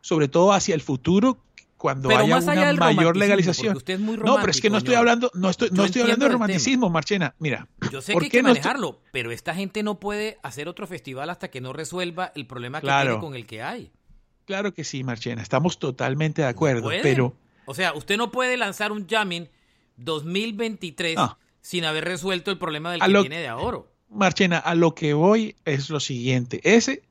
sobre 0.00 0.28
todo 0.28 0.52
hacia 0.52 0.74
el 0.74 0.80
futuro, 0.80 1.38
cuando 1.76 2.08
Pero 2.08 2.22
haya 2.24 2.34
más 2.34 2.48
allá 2.48 2.60
una 2.62 2.66
del 2.68 2.78
mayor 2.96 3.16
legalización. 3.16 3.76
usted 3.76 3.94
es 3.94 4.00
muy 4.00 4.16
No, 4.16 4.36
pero 4.36 4.50
es 4.50 4.60
que 4.60 4.68
no 4.68 4.78
estoy 4.78 4.96
hablando, 4.96 5.30
no 5.34 5.48
estoy, 5.48 5.70
no 5.70 5.84
estoy 5.84 6.02
hablando 6.02 6.24
de 6.26 6.32
romanticismo, 6.32 6.90
Marchena. 6.90 7.34
Mira, 7.38 7.68
Yo 7.92 8.00
sé 8.02 8.12
¿por 8.14 8.22
que 8.22 8.26
hay 8.26 8.30
que 8.30 8.42
no 8.42 8.48
estoy- 8.48 8.62
manejarlo, 8.62 9.00
pero 9.12 9.30
esta 9.30 9.54
gente 9.54 9.82
no 9.84 10.00
puede 10.00 10.38
hacer 10.42 10.68
otro 10.68 10.86
festival 10.88 11.30
hasta 11.30 11.48
que 11.50 11.60
no 11.60 11.72
resuelva 11.72 12.32
el 12.34 12.46
problema 12.48 12.80
que 12.80 12.86
Claro. 12.86 13.10
tiene 13.12 13.20
con 13.20 13.34
el 13.36 13.46
que 13.46 13.62
hay. 13.62 13.92
Claro 14.48 14.72
que 14.72 14.82
sí, 14.82 15.04
Marchena, 15.04 15.42
estamos 15.42 15.78
totalmente 15.78 16.40
de 16.40 16.48
acuerdo, 16.48 16.88
pero 17.02 17.34
O 17.66 17.74
sea, 17.74 17.92
usted 17.92 18.16
no 18.16 18.30
puede 18.32 18.56
lanzar 18.56 18.92
un 18.92 19.06
jamming 19.06 19.46
2023 19.98 21.16
No. 21.16 21.38
sin 21.60 21.84
haber 21.84 22.04
resuelto 22.06 22.50
el 22.50 22.56
problema 22.56 22.90
del 22.92 23.02
A 23.02 23.06
que 23.06 23.12
lo- 23.12 23.20
tiene 23.20 23.40
de 23.40 23.48
ahora. 23.48 23.80
Marchena, 24.08 24.56
a 24.56 24.74
lo 24.74 24.94
que 24.94 25.12
voy 25.12 25.54
es 25.66 25.90
lo 25.90 26.00
siguiente. 26.00 26.60
Ese, 26.64 27.02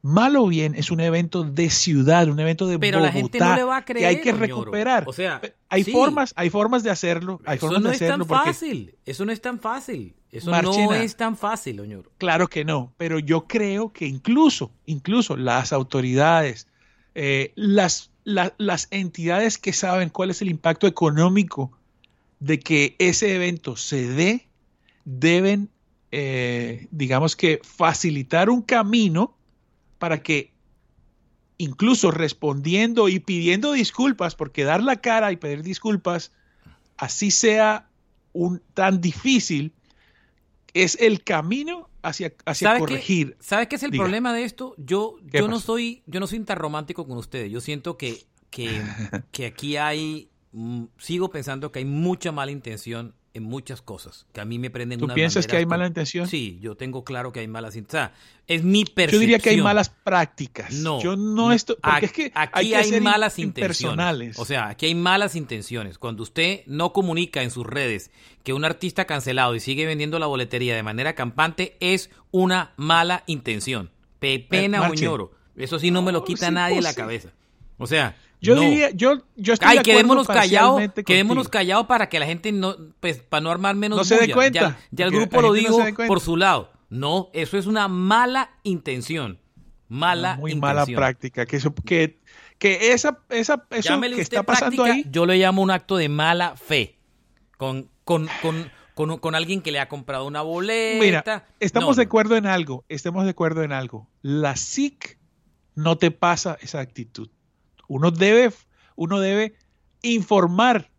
mal 0.00 0.36
o 0.36 0.46
bien, 0.46 0.74
es 0.74 0.90
un 0.90 1.00
evento 1.00 1.44
de 1.44 1.68
ciudad, 1.68 2.28
un 2.30 2.40
evento 2.40 2.66
de 2.66 2.78
Pero 2.78 2.98
la 3.00 3.12
gente 3.12 3.38
no 3.40 3.54
le 3.54 3.64
va 3.64 3.76
a 3.76 3.84
creer. 3.84 4.00
que 4.00 4.06
hay 4.06 4.20
que 4.22 4.32
recuperar. 4.32 5.04
O 5.06 5.12
sea, 5.12 5.42
hay 5.68 5.84
sí, 5.84 5.92
formas, 5.92 6.32
hay 6.34 6.48
formas 6.48 6.82
de 6.82 6.88
hacerlo, 6.88 7.42
hay 7.44 7.58
Eso 7.58 7.66
formas 7.66 7.82
no 7.82 7.88
de 7.90 7.94
es 7.96 8.00
tan 8.00 8.08
hacerlo 8.22 8.24
fácil. 8.24 8.94
Eso 9.04 9.26
no 9.26 9.32
es 9.32 9.42
tan 9.42 9.60
fácil. 9.60 10.16
Eso 10.32 10.50
no 10.50 10.94
es 10.94 11.14
tan 11.14 11.36
fácil, 11.36 11.78
Oñoro. 11.80 12.10
claro 12.16 12.48
que 12.48 12.64
no, 12.64 12.94
pero 12.96 13.18
yo 13.18 13.46
creo 13.46 13.92
que 13.92 14.06
incluso, 14.06 14.70
incluso 14.86 15.36
las 15.36 15.74
autoridades, 15.74 16.68
eh, 17.18 17.52
las, 17.56 18.10
la- 18.24 18.54
las 18.58 18.88
entidades 18.90 19.56
que 19.56 19.72
saben 19.72 20.10
cuál 20.10 20.30
es 20.30 20.42
el 20.42 20.50
impacto 20.50 20.86
económico 20.86 21.72
de 22.40 22.60
que 22.60 22.94
ese 22.98 23.34
evento 23.34 23.74
se 23.74 24.06
dé, 24.06 24.46
deben, 25.06 25.70
eh, 26.12 26.88
digamos 26.90 27.34
que, 27.34 27.60
facilitar 27.64 28.50
un 28.50 28.60
camino 28.60 29.34
para 29.98 30.22
que 30.22 30.52
incluso 31.56 32.10
respondiendo 32.10 33.08
y 33.08 33.18
pidiendo 33.18 33.72
disculpas, 33.72 34.34
porque 34.34 34.64
dar 34.64 34.82
la 34.82 34.96
cara 34.96 35.32
y 35.32 35.36
pedir 35.36 35.62
disculpas, 35.62 36.32
así 36.98 37.30
sea 37.30 37.88
un, 38.34 38.60
tan 38.74 39.00
difícil, 39.00 39.72
es 40.82 40.96
el 41.00 41.24
camino 41.24 41.88
hacia, 42.02 42.34
hacia 42.44 42.68
¿Sabe 42.68 42.80
corregir. 42.80 43.36
Qué, 43.36 43.44
¿Sabe 43.44 43.68
qué 43.68 43.76
es 43.76 43.82
el 43.82 43.90
Diga. 43.90 44.04
problema 44.04 44.32
de 44.32 44.44
esto? 44.44 44.74
Yo, 44.76 45.16
¿Qué 45.30 45.38
yo 45.38 45.48
no 45.48 45.58
soy, 45.58 46.02
yo 46.06 46.20
no 46.20 46.26
soy 46.26 46.40
tan 46.40 46.58
romántico 46.58 47.06
con 47.06 47.16
ustedes. 47.16 47.50
Yo 47.50 47.60
siento 47.60 47.96
que, 47.96 48.26
que, 48.50 48.68
que 49.32 49.46
aquí 49.46 49.76
hay, 49.76 50.28
mm, 50.52 50.84
sigo 50.98 51.30
pensando 51.30 51.72
que 51.72 51.78
hay 51.80 51.84
mucha 51.84 52.30
mala 52.32 52.52
intención 52.52 53.14
en 53.36 53.42
muchas 53.42 53.82
cosas, 53.82 54.26
que 54.32 54.40
a 54.40 54.46
mí 54.46 54.58
me 54.58 54.70
prenden 54.70 54.98
¿Tú 54.98 55.08
piensas 55.08 55.46
que 55.46 55.58
hay 55.58 55.66
mala 55.66 55.86
intención? 55.86 56.26
Sí, 56.26 56.58
yo 56.62 56.74
tengo 56.74 57.04
claro 57.04 57.32
que 57.32 57.40
hay 57.40 57.48
malas 57.48 57.76
intenciones. 57.76 58.10
O 58.10 58.16
sea, 58.16 58.46
es 58.46 58.64
mi 58.64 58.86
percepción. 58.86 59.12
Yo 59.12 59.20
diría 59.20 59.38
que 59.38 59.50
hay 59.50 59.60
malas 59.60 59.90
prácticas. 59.90 60.72
No. 60.72 61.02
Yo 61.02 61.16
no 61.16 61.52
estoy... 61.52 61.76
Porque 61.82 62.06
es 62.06 62.12
que 62.12 62.32
aquí 62.34 62.72
hay, 62.72 62.98
malas 63.02 63.38
intenciones. 63.38 64.38
O 64.38 64.46
sea, 64.46 64.68
aquí 64.68 64.86
hay 64.86 64.94
malas 64.94 65.36
intenciones. 65.36 65.98
Cuando 65.98 66.22
usted 66.22 66.62
no 66.66 66.94
comunica 66.94 67.42
en 67.42 67.50
sus 67.50 67.66
redes 67.66 68.10
que 68.42 68.54
un 68.54 68.64
artista 68.64 69.04
cancelado 69.04 69.54
y 69.54 69.60
sigue 69.60 69.84
vendiendo 69.84 70.18
la 70.18 70.26
boletería 70.26 70.74
de 70.74 70.82
manera 70.82 71.14
campante, 71.14 71.76
es 71.80 72.08
una 72.30 72.72
mala 72.76 73.22
intención. 73.26 73.90
Pepena 74.18 74.88
o 74.88 74.94
ñoro. 74.94 75.32
Eso 75.56 75.78
sí 75.78 75.90
no 75.90 76.00
me 76.00 76.12
lo 76.12 76.24
quita 76.24 76.50
nadie 76.50 76.76
de 76.76 76.82
la 76.82 76.94
cabeza. 76.94 77.32
O 77.76 77.86
sea, 77.86 78.16
yo 78.40 78.54
diría, 78.60 78.90
yo, 78.90 79.22
yo 79.36 79.54
estoy 79.54 79.78
Ay, 79.78 79.82
quedémonos 79.82 80.26
callados, 80.26 80.82
quedémonos 81.04 81.48
callados 81.48 81.86
para 81.86 82.08
que 82.08 82.18
la 82.18 82.26
gente 82.26 82.52
no, 82.52 82.76
pues, 83.00 83.18
para 83.18 83.40
no 83.40 83.50
armar 83.50 83.74
menos 83.76 83.98
no 83.98 84.04
se 84.04 84.18
dé 84.18 84.32
cuenta. 84.32 84.78
Ya, 84.90 85.04
el 85.04 85.10
grupo 85.10 85.40
lo 85.40 85.52
dijo 85.52 85.78
por 86.06 86.20
su 86.20 86.36
lado. 86.36 86.72
No, 86.88 87.30
eso 87.32 87.58
es 87.58 87.66
una 87.66 87.88
mala 87.88 88.50
intención. 88.62 89.40
Mala 89.88 90.36
muy 90.36 90.54
mala 90.54 90.84
práctica. 90.86 91.46
Que 91.46 91.56
eso, 91.56 91.74
que, 91.74 92.20
que 92.58 92.92
esa, 92.92 93.20
esa, 93.28 93.66
eso 93.70 94.00
que 94.00 94.20
está 94.20 94.42
pasando 94.42 94.84
ahí. 94.84 95.04
Yo 95.10 95.26
le 95.26 95.36
llamo 95.36 95.62
un 95.62 95.70
acto 95.70 95.96
de 95.96 96.08
mala 96.08 96.56
fe. 96.56 96.98
Con, 97.56 97.88
con, 98.04 98.28
con, 98.42 98.70
con, 98.94 99.18
con 99.18 99.34
alguien 99.34 99.62
que 99.62 99.72
le 99.72 99.80
ha 99.80 99.88
comprado 99.88 100.26
una 100.26 100.42
boleta. 100.42 101.04
Mira, 101.04 101.46
estamos 101.60 101.96
de 101.96 102.02
acuerdo 102.02 102.36
en 102.36 102.46
algo. 102.46 102.84
Estamos 102.88 103.24
de 103.24 103.30
acuerdo 103.30 103.62
en 103.62 103.72
algo. 103.72 104.08
La 104.22 104.56
SIC 104.56 105.18
no 105.74 105.98
te 105.98 106.10
pasa 106.10 106.58
esa 106.60 106.80
actitud. 106.80 107.30
Uno 107.88 108.10
debe, 108.10 108.52
uno 108.96 109.20
debe 109.20 109.54
informar 110.02 110.90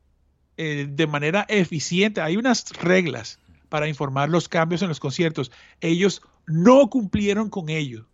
eh, 0.58 0.88
de 0.90 1.08
manera 1.08 1.46
eficiente. 1.50 2.22
Hay 2.22 2.38
unas 2.38 2.70
reglas 2.82 3.40
para 3.70 3.88
informar 3.88 4.30
los 4.30 4.50
cambios 4.50 4.82
en 4.82 4.88
los 4.88 5.00
conciertos. 5.00 5.52
Ellos 5.82 6.22
no 6.46 6.90
cumplieron 6.90 7.50
con 7.50 7.70
ello. 7.70 8.08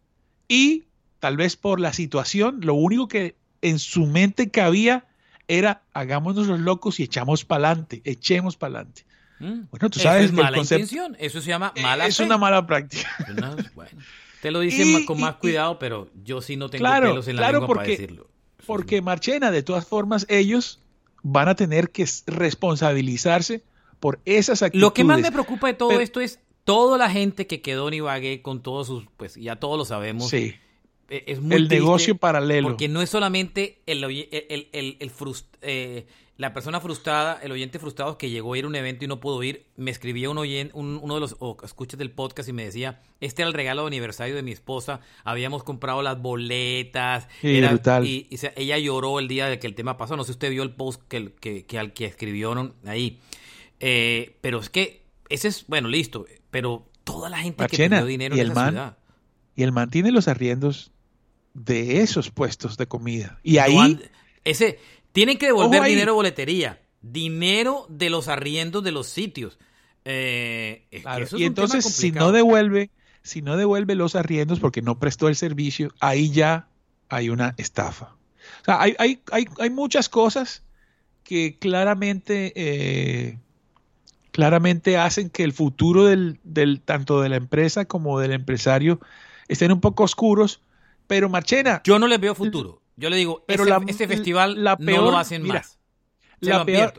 Y 0.48 0.84
tal 1.20 1.38
vez 1.38 1.56
por 1.56 1.80
la 1.80 1.94
situación, 1.94 2.60
lo 2.62 2.74
único 2.74 3.08
que 3.08 3.36
en 3.62 3.80
su 3.80 4.06
mente 4.06 4.52
cabía 4.52 5.06
era 5.48 5.84
hagámonos 5.94 6.48
los 6.48 6.60
locos 6.60 7.00
y 7.00 7.04
echamos 7.04 7.46
para 7.46 7.70
adelante, 7.70 8.02
echemos 8.06 8.58
para 8.58 8.76
adelante. 8.76 9.06
Mm. 9.40 9.62
Bueno, 9.72 9.90
tú 9.90 10.00
sabes 10.00 10.26
eso 10.26 10.34
es 10.34 10.44
mala 10.44 10.58
intención, 10.58 11.16
eso 11.20 11.42
se 11.42 11.48
llama 11.48 11.74
mala 11.82 12.08
Es 12.08 12.20
una 12.20 12.38
mala 12.38 12.66
práctica. 12.66 13.10
bueno, 13.76 13.92
te 14.42 14.52
lo 14.52 14.60
dicen 14.60 15.06
con 15.06 15.20
más 15.20 15.36
cuidado, 15.36 15.80
pero 15.80 16.10
yo 16.24 16.42
sí 16.42 16.56
no 16.56 16.70
tengo 16.70 16.86
pelos 16.86 17.28
en 17.28 17.36
la 17.38 17.52
lengua 17.52 17.68
para 17.68 17.84
decirlo. 17.84 18.30
Porque 18.66 19.02
Marchena, 19.02 19.52
de 19.52 19.64
todas 19.64 19.86
formas, 19.86 20.26
ellos 20.30 20.80
van 21.22 21.50
a 21.50 21.56
tener 21.56 21.90
que 21.90 22.06
responsabilizarse 22.28 23.64
por 24.00 24.20
esas 24.26 24.62
actitudes. 24.62 24.82
Lo 24.82 24.94
que 24.94 25.04
más 25.04 25.22
me 25.22 25.32
preocupa 25.32 25.68
de 25.68 25.74
todo 25.74 26.00
esto 26.00 26.20
es 26.20 26.40
toda 26.64 26.98
la 26.98 27.10
gente 27.10 27.48
que 27.48 27.62
quedó 27.62 27.88
en 27.88 27.96
Ibagué 27.96 28.42
con 28.42 28.62
todos 28.62 28.88
sus, 28.88 29.06
pues 29.18 29.36
ya 29.36 29.56
todos 29.56 29.78
lo 29.78 29.86
sabemos. 29.86 30.30
Sí. 30.30 30.56
E, 31.10 31.24
es 31.28 31.42
muy 31.42 31.56
el 31.56 31.68
negocio 31.68 32.16
paralelo. 32.16 32.70
Porque 32.70 32.88
no 32.88 33.02
es 33.02 33.10
solamente 33.10 33.82
el, 33.86 34.04
el, 34.04 34.68
el, 34.74 34.98
el 35.00 35.12
eh, 35.62 36.06
la 36.36 36.54
persona 36.54 36.80
frustrada, 36.80 37.40
el 37.44 37.52
oyente 37.52 37.78
frustrado 37.78 38.18
que 38.18 38.30
llegó 38.30 38.54
a 38.54 38.58
ir 38.58 38.66
a 38.66 38.68
un 38.68 38.76
evento 38.76 39.06
y 39.06 39.08
no 39.08 39.20
pudo 39.20 39.44
ir, 39.44 39.68
me 39.78 39.92
escribía 39.92 40.30
un 40.30 40.40
oyente, 40.40 40.74
uno 40.76 41.14
de 41.14 41.20
los 41.20 41.36
escuchas 41.64 42.00
del 42.00 42.10
podcast 42.10 42.50
y 42.50 42.54
me 42.54 42.66
decía, 42.66 43.02
este 43.22 43.44
era 43.44 43.50
el 43.50 43.54
regalo 43.54 43.84
de 43.84 43.88
aniversario 43.88 44.36
de 44.36 44.42
mi 44.42 44.52
esposa, 44.52 45.00
habíamos 45.24 45.64
comprado 45.64 46.02
las 46.02 46.20
boletas, 46.20 47.28
y, 47.44 47.62
ella 48.56 48.78
lloró 48.80 49.20
el 49.20 49.28
día 49.28 49.48
de 49.48 49.60
que 49.60 49.68
el 49.68 49.76
tema 49.76 49.96
pasó, 49.98 50.18
no 50.18 50.24
sé 50.24 50.28
si 50.28 50.32
usted 50.32 50.50
vio 50.50 50.64
el 50.64 50.72
post 50.72 51.02
que, 51.08 51.34
que, 51.34 51.66
que 51.66 51.78
al 51.78 51.94
que 51.94 52.06
escribieron 52.06 52.74
ahí, 52.86 53.20
eh, 53.80 54.38
pero 54.42 54.60
es 54.60 54.70
que 54.70 55.04
ese 55.30 55.50
es, 55.50 55.68
bueno, 55.68 55.88
listo, 55.88 56.26
pero 56.50 56.90
toda 57.04 57.30
la 57.30 57.38
gente 57.38 57.66
que 57.68 57.78
tiene 57.78 58.04
dinero 58.06 58.36
y 58.36 58.40
en 58.40 58.48
el 58.48 58.54
man, 58.54 58.70
ciudad. 58.70 58.98
Y 59.56 59.64
el 59.64 59.72
man 59.72 59.90
tiene 59.90 60.12
los 60.12 60.28
arriendos 60.28 60.92
de 61.54 62.02
esos 62.02 62.32
puestos 62.32 62.78
de 62.78 62.88
comida. 62.88 63.40
Y 63.44 63.58
ahí... 63.58 64.00
ese, 64.44 64.80
tienen 65.14 65.38
que 65.38 65.46
devolver 65.46 65.84
dinero 65.84 66.12
de 66.12 66.16
boletería, 66.16 66.82
dinero 67.02 67.86
de 67.88 68.10
los 68.10 68.28
arriendos 68.28 68.84
de 68.84 68.92
los 68.92 69.08
sitios. 69.08 69.58
Eh, 70.06 70.86
y 71.38 71.46
entonces, 71.46 71.86
si 71.86 72.12
no 72.12 72.32
devuelve, 72.32 72.90
si 73.22 73.42
no 73.42 73.56
devuelve 73.56 73.96
los 73.96 74.16
arriendos 74.16 74.60
porque 74.60 74.82
no 74.82 75.00
prestó 75.00 75.30
el 75.30 75.36
servicio, 75.36 75.94
ahí 76.02 76.32
ya 76.32 76.68
hay 77.10 77.30
una 77.30 77.54
estafa. 77.58 78.16
O 78.62 78.66
sea, 78.66 78.82
hay, 78.82 78.96
hay, 79.00 79.22
hay, 79.32 79.46
hay 79.60 79.70
muchas 79.70 80.10
cosas 80.10 80.64
que 81.24 81.58
claramente, 81.58 82.52
eh, 82.56 83.40
claramente 84.32 84.98
hacen 84.98 85.30
que 85.30 85.44
el 85.44 85.54
futuro 85.54 86.06
del, 86.06 86.40
del, 86.44 86.82
tanto 86.82 87.22
de 87.22 87.30
la 87.30 87.38
empresa 87.38 87.86
como 87.86 88.20
del 88.20 88.34
empresario 88.34 89.00
estén 89.48 89.72
un 89.72 89.80
poco 89.80 90.04
oscuros. 90.04 90.62
Pero 91.08 91.30
Marchena. 91.30 91.82
Yo 91.84 92.00
no 92.00 92.08
le 92.08 92.18
veo 92.18 92.34
futuro. 92.34 92.83
Yo 92.96 93.10
le 93.10 93.18
digo, 93.18 93.44
pero 93.48 93.66
este 93.88 94.08
festival 94.08 94.64
la 94.64 94.78
peor, 94.78 95.04
no 95.04 95.12
lo 95.12 95.18
hacen 95.18 95.44
más. 95.44 95.80
Se 96.42 96.50
la 96.50 96.60
lo 96.60 96.66
peor, 96.66 96.94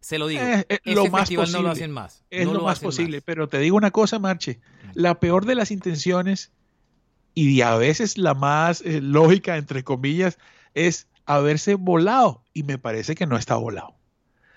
se 0.00 0.18
lo 0.18 0.26
digo. 0.26 0.42
Eh, 0.42 0.60
eh, 0.60 0.66
este 0.68 0.94
lo 0.94 1.06
más 1.06 1.30
posible, 1.30 1.52
no 1.52 1.62
lo 1.62 1.70
hacen 1.70 1.90
más. 1.90 2.24
Es 2.30 2.46
lo, 2.46 2.62
más 2.62 2.80
posible. 2.80 3.20
Pero 3.20 3.48
te 3.48 3.58
digo 3.58 3.76
una 3.76 3.90
cosa, 3.90 4.18
Marche. 4.18 4.60
Mm. 4.84 4.90
La 4.94 5.20
peor 5.20 5.44
de 5.44 5.54
las 5.54 5.70
intenciones 5.70 6.52
y 7.34 7.60
a 7.60 7.76
veces 7.76 8.18
la 8.18 8.34
más 8.34 8.80
eh, 8.82 9.00
lógica, 9.00 9.56
entre 9.56 9.84
comillas, 9.84 10.38
es 10.74 11.08
haberse 11.26 11.74
volado. 11.74 12.42
Y 12.52 12.62
me 12.62 12.78
parece 12.78 13.14
que 13.14 13.26
no 13.26 13.36
está 13.36 13.56
volado. 13.56 13.94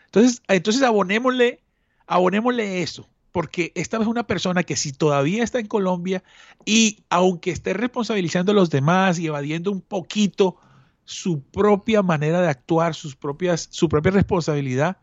Entonces, 0.06 0.42
entonces 0.48 0.84
abonémosle, 0.84 1.62
abonémosle 2.08 2.82
eso. 2.82 3.08
Porque 3.32 3.72
esta 3.76 3.98
es 3.98 4.08
una 4.08 4.28
persona 4.28 4.64
que 4.64 4.76
si 4.76 4.92
todavía 4.92 5.44
está 5.44 5.60
en 5.60 5.68
Colombia 5.68 6.22
y 6.66 7.04
aunque 7.10 7.52
esté 7.52 7.74
responsabilizando 7.74 8.52
a 8.52 8.56
los 8.56 8.70
demás 8.70 9.20
y 9.20 9.28
evadiendo 9.28 9.72
un 9.72 9.82
poquito 9.82 10.58
su 11.06 11.42
propia 11.42 12.02
manera 12.02 12.42
de 12.42 12.50
actuar, 12.50 12.96
sus 12.96 13.16
propias, 13.16 13.68
su 13.72 13.90
propia 13.90 14.12
responsabilidad. 14.12 14.98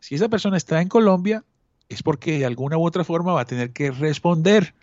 Si 0.00 0.14
esa 0.14 0.28
persona 0.28 0.56
está 0.56 0.80
en 0.80 0.88
Colombia, 0.88 1.44
es 1.88 2.02
porque 2.02 2.38
de 2.38 2.46
alguna 2.46 2.76
u 2.76 2.86
otra 2.86 3.04
forma 3.04 3.32
va 3.32 3.42
a 3.42 3.46
tener 3.46 3.72
que 3.72 3.90
responder. 3.90 4.74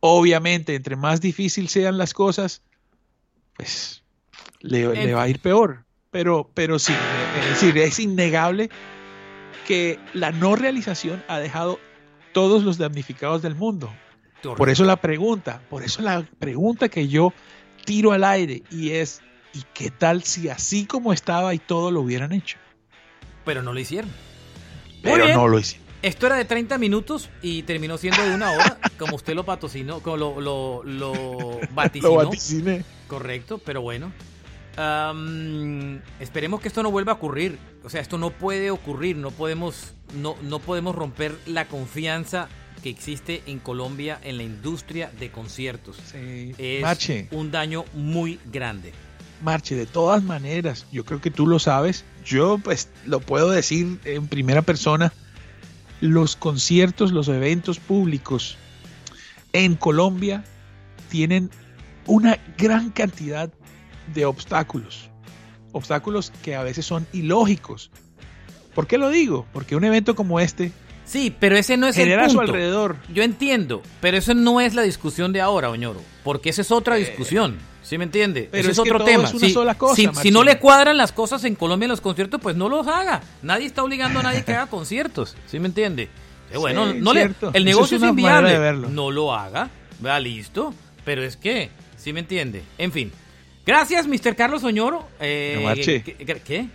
Obviamente, 0.00 0.74
entre 0.74 0.96
más 0.96 1.20
difícil 1.20 1.68
sean 1.68 1.98
las 1.98 2.14
cosas, 2.14 2.62
pues 3.56 4.02
le, 4.60 5.12
va 5.12 5.22
a 5.22 5.28
ir 5.28 5.40
peor. 5.40 5.84
Pero, 6.10 6.50
pero 6.54 6.78
sí, 6.78 6.94
es 7.40 7.50
decir, 7.50 7.78
es 7.78 8.00
innegable 8.00 8.70
que 9.66 9.98
la 10.12 10.32
no 10.32 10.56
realización 10.56 11.22
ha 11.28 11.38
dejado 11.38 11.78
todos 12.32 12.64
los 12.64 12.78
damnificados 12.78 13.42
del 13.42 13.54
mundo. 13.54 13.92
Por 14.42 14.70
eso 14.70 14.84
la 14.84 14.96
pregunta, 14.96 15.62
por 15.68 15.82
eso 15.82 16.02
la 16.02 16.26
pregunta 16.38 16.88
que 16.88 17.08
yo 17.08 17.32
tiro 17.84 18.12
al 18.12 18.24
aire 18.24 18.62
y 18.70 18.90
es, 18.90 19.20
¿Y 19.52 19.64
qué 19.74 19.90
tal 19.90 20.22
si 20.22 20.48
así 20.48 20.86
como 20.86 21.12
estaba 21.12 21.54
y 21.54 21.58
todo 21.58 21.90
lo 21.90 22.00
hubieran 22.00 22.32
hecho? 22.32 22.58
Pero 23.44 23.62
no 23.62 23.72
lo 23.72 23.80
hicieron. 23.80 24.10
Pero 25.02 25.28
no 25.34 25.48
lo 25.48 25.58
hicieron. 25.58 25.90
Esto 26.02 26.26
era 26.26 26.36
de 26.36 26.46
30 26.46 26.78
minutos 26.78 27.28
y 27.42 27.62
terminó 27.64 27.98
siendo 27.98 28.22
de 28.22 28.34
una 28.34 28.52
hora, 28.52 28.78
como 28.98 29.16
usted 29.16 29.34
lo 29.34 29.44
patrocinó, 29.44 30.00
como 30.00 30.16
lo, 30.16 30.40
lo, 30.40 30.82
lo 30.84 31.60
vaticinó. 31.74 32.08
lo 32.08 32.28
vaticiné. 32.28 32.84
Correcto, 33.06 33.58
pero 33.58 33.82
bueno. 33.82 34.12
esperemos 36.20 36.60
que 36.60 36.68
esto 36.68 36.82
no 36.82 36.90
vuelva 36.90 37.12
a 37.12 37.14
ocurrir. 37.16 37.58
O 37.84 37.90
sea, 37.90 38.00
esto 38.00 38.16
no 38.16 38.30
puede 38.30 38.70
ocurrir. 38.70 39.16
No 39.16 39.30
podemos, 39.30 39.92
no, 40.14 40.36
no 40.42 40.58
podemos 40.58 40.94
romper 40.94 41.36
la 41.46 41.66
confianza 41.66 42.48
que 42.82 42.88
existe 42.88 43.42
en 43.46 43.58
Colombia 43.58 44.18
en 44.22 44.38
la 44.38 44.42
industria 44.42 45.10
de 45.18 45.30
conciertos. 45.30 45.98
Sí. 46.10 46.54
Es 46.56 47.26
un 47.30 47.50
daño 47.50 47.84
muy 47.92 48.38
grande. 48.46 48.94
Marche, 49.42 49.74
de 49.74 49.86
todas 49.86 50.22
maneras, 50.22 50.86
yo 50.92 51.04
creo 51.04 51.20
que 51.20 51.30
tú 51.30 51.46
lo 51.46 51.58
sabes, 51.58 52.04
yo 52.24 52.58
pues 52.58 52.88
lo 53.06 53.20
puedo 53.20 53.50
decir 53.50 53.98
en 54.04 54.26
primera 54.26 54.62
persona, 54.62 55.12
los 56.00 56.36
conciertos, 56.36 57.12
los 57.12 57.28
eventos 57.28 57.78
públicos 57.78 58.56
en 59.52 59.74
Colombia 59.76 60.44
tienen 61.08 61.50
una 62.06 62.38
gran 62.56 62.90
cantidad 62.90 63.50
de 64.14 64.24
obstáculos, 64.24 65.10
obstáculos 65.72 66.32
que 66.42 66.56
a 66.56 66.62
veces 66.62 66.86
son 66.86 67.06
ilógicos. 67.12 67.90
¿Por 68.74 68.86
qué 68.86 68.98
lo 68.98 69.10
digo? 69.10 69.46
Porque 69.52 69.76
un 69.76 69.84
evento 69.84 70.14
como 70.14 70.40
este 70.40 70.72
Sí, 71.10 71.34
pero 71.40 71.56
ese 71.56 71.76
no 71.76 71.88
es 71.88 71.98
el 71.98 72.16
punto. 72.16 72.30
su 72.30 72.40
alrededor. 72.40 72.96
Yo 73.12 73.24
entiendo, 73.24 73.82
pero 74.00 74.16
eso 74.16 74.32
no 74.32 74.60
es 74.60 74.74
la 74.74 74.82
discusión 74.82 75.32
de 75.32 75.40
ahora, 75.40 75.68
Oñoro, 75.68 76.00
porque 76.22 76.50
esa 76.50 76.62
es 76.62 76.70
otra 76.70 76.96
eh, 76.96 77.00
discusión. 77.00 77.58
¿Sí 77.90 77.98
me 77.98 78.04
entiende? 78.04 78.48
Pero 78.52 78.70
es, 78.70 78.78
otro 78.78 79.02
tema. 79.02 79.26
si, 79.26 80.30
no 80.30 80.44
le 80.44 80.60
cuadran 80.60 80.96
las 80.96 81.10
cosas 81.10 81.42
en 81.42 81.56
Colombia 81.56 81.86
en 81.86 81.90
los 81.90 82.00
conciertos, 82.00 82.40
pues 82.40 82.54
no 82.54 82.68
los 82.68 82.86
haga. 82.86 83.20
Nadie 83.42 83.66
está 83.66 83.82
obligando 83.82 84.20
a 84.20 84.22
nadie 84.22 84.44
que 84.44 84.52
haga 84.52 84.66
conciertos. 84.70 85.36
¿Sí 85.46 85.58
me 85.58 85.66
entiende? 85.66 86.08
Eh, 86.52 86.56
bueno, 86.56 86.94
no 86.94 87.12
le, 87.12 87.34
el 87.52 87.64
negocio 87.64 87.96
es, 87.96 88.04
inviable. 88.04 88.74
No 88.90 89.10
lo 89.10 89.34
haga. 89.34 89.70
Vea, 89.98 90.20
listo. 90.20 90.72
Pero 91.04 91.24
es 91.24 91.36
que, 91.36 91.70
¿sí 91.96 92.12
me 92.12 92.20
entiende? 92.20 92.62
En 92.78 92.92
fin. 92.92 93.10
Gracias, 93.66 94.06
Mr. 94.06 94.36
Carlos 94.36 94.62
Oñoro. 94.62 95.08
Eh, 95.18 95.60
¿qué, 95.84 96.40
¿qué, 96.44 96.68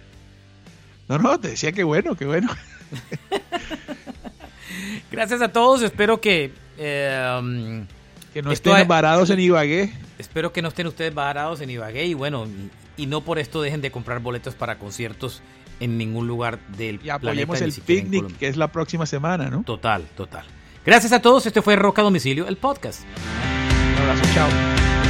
No, 1.07 1.17
no, 1.17 1.39
te 1.39 1.47
decía 1.47 1.71
que 1.71 1.85
bueno, 1.85 2.17
que 2.17 2.25
bueno. 2.25 2.49
Gracias 5.13 5.41
a 5.41 5.47
todos. 5.47 5.81
Espero 5.81 6.19
que. 6.19 6.51
Eh, 6.77 7.85
que 8.35 8.41
no 8.41 8.51
estén 8.51 8.85
varados 8.85 9.29
en 9.29 9.39
Ibagué. 9.39 9.93
Espero 10.17 10.51
que 10.51 10.61
no 10.61 10.67
estén 10.67 10.87
ustedes 10.87 11.13
varados 11.13 11.61
en 11.61 11.69
Ibagué 11.69 12.05
y 12.05 12.13
bueno, 12.15 12.45
y, 12.97 13.05
no 13.05 13.21
por 13.21 13.39
esto 13.39 13.61
dejen 13.61 13.79
de 13.79 13.91
comprar 13.91 14.19
boletos 14.19 14.55
para 14.55 14.77
conciertos 14.77 15.41
en 15.79 15.97
ningún 15.97 16.27
lugar 16.27 16.59
del 16.75 16.99
y 17.01 17.09
apoyemos 17.09 17.61
el 17.61 17.71
picnic 17.71 18.37
que 18.37 18.49
es 18.49 18.57
la 18.57 18.73
próxima 18.73 19.05
semana, 19.05 19.49
¿no? 19.49 19.63
Total, 19.63 20.03
total. 20.17 20.43
Gracias 20.85 21.13
a 21.13 21.21
todos. 21.21 21.45
Este 21.45 21.61
fue 21.61 21.77
Roca 21.77 22.01
Domicilio, 22.01 22.45
el 22.49 22.57
podcast. 22.57 23.03
Un 23.93 24.01
abrazo, 24.01 24.23
chao. 24.33 25.04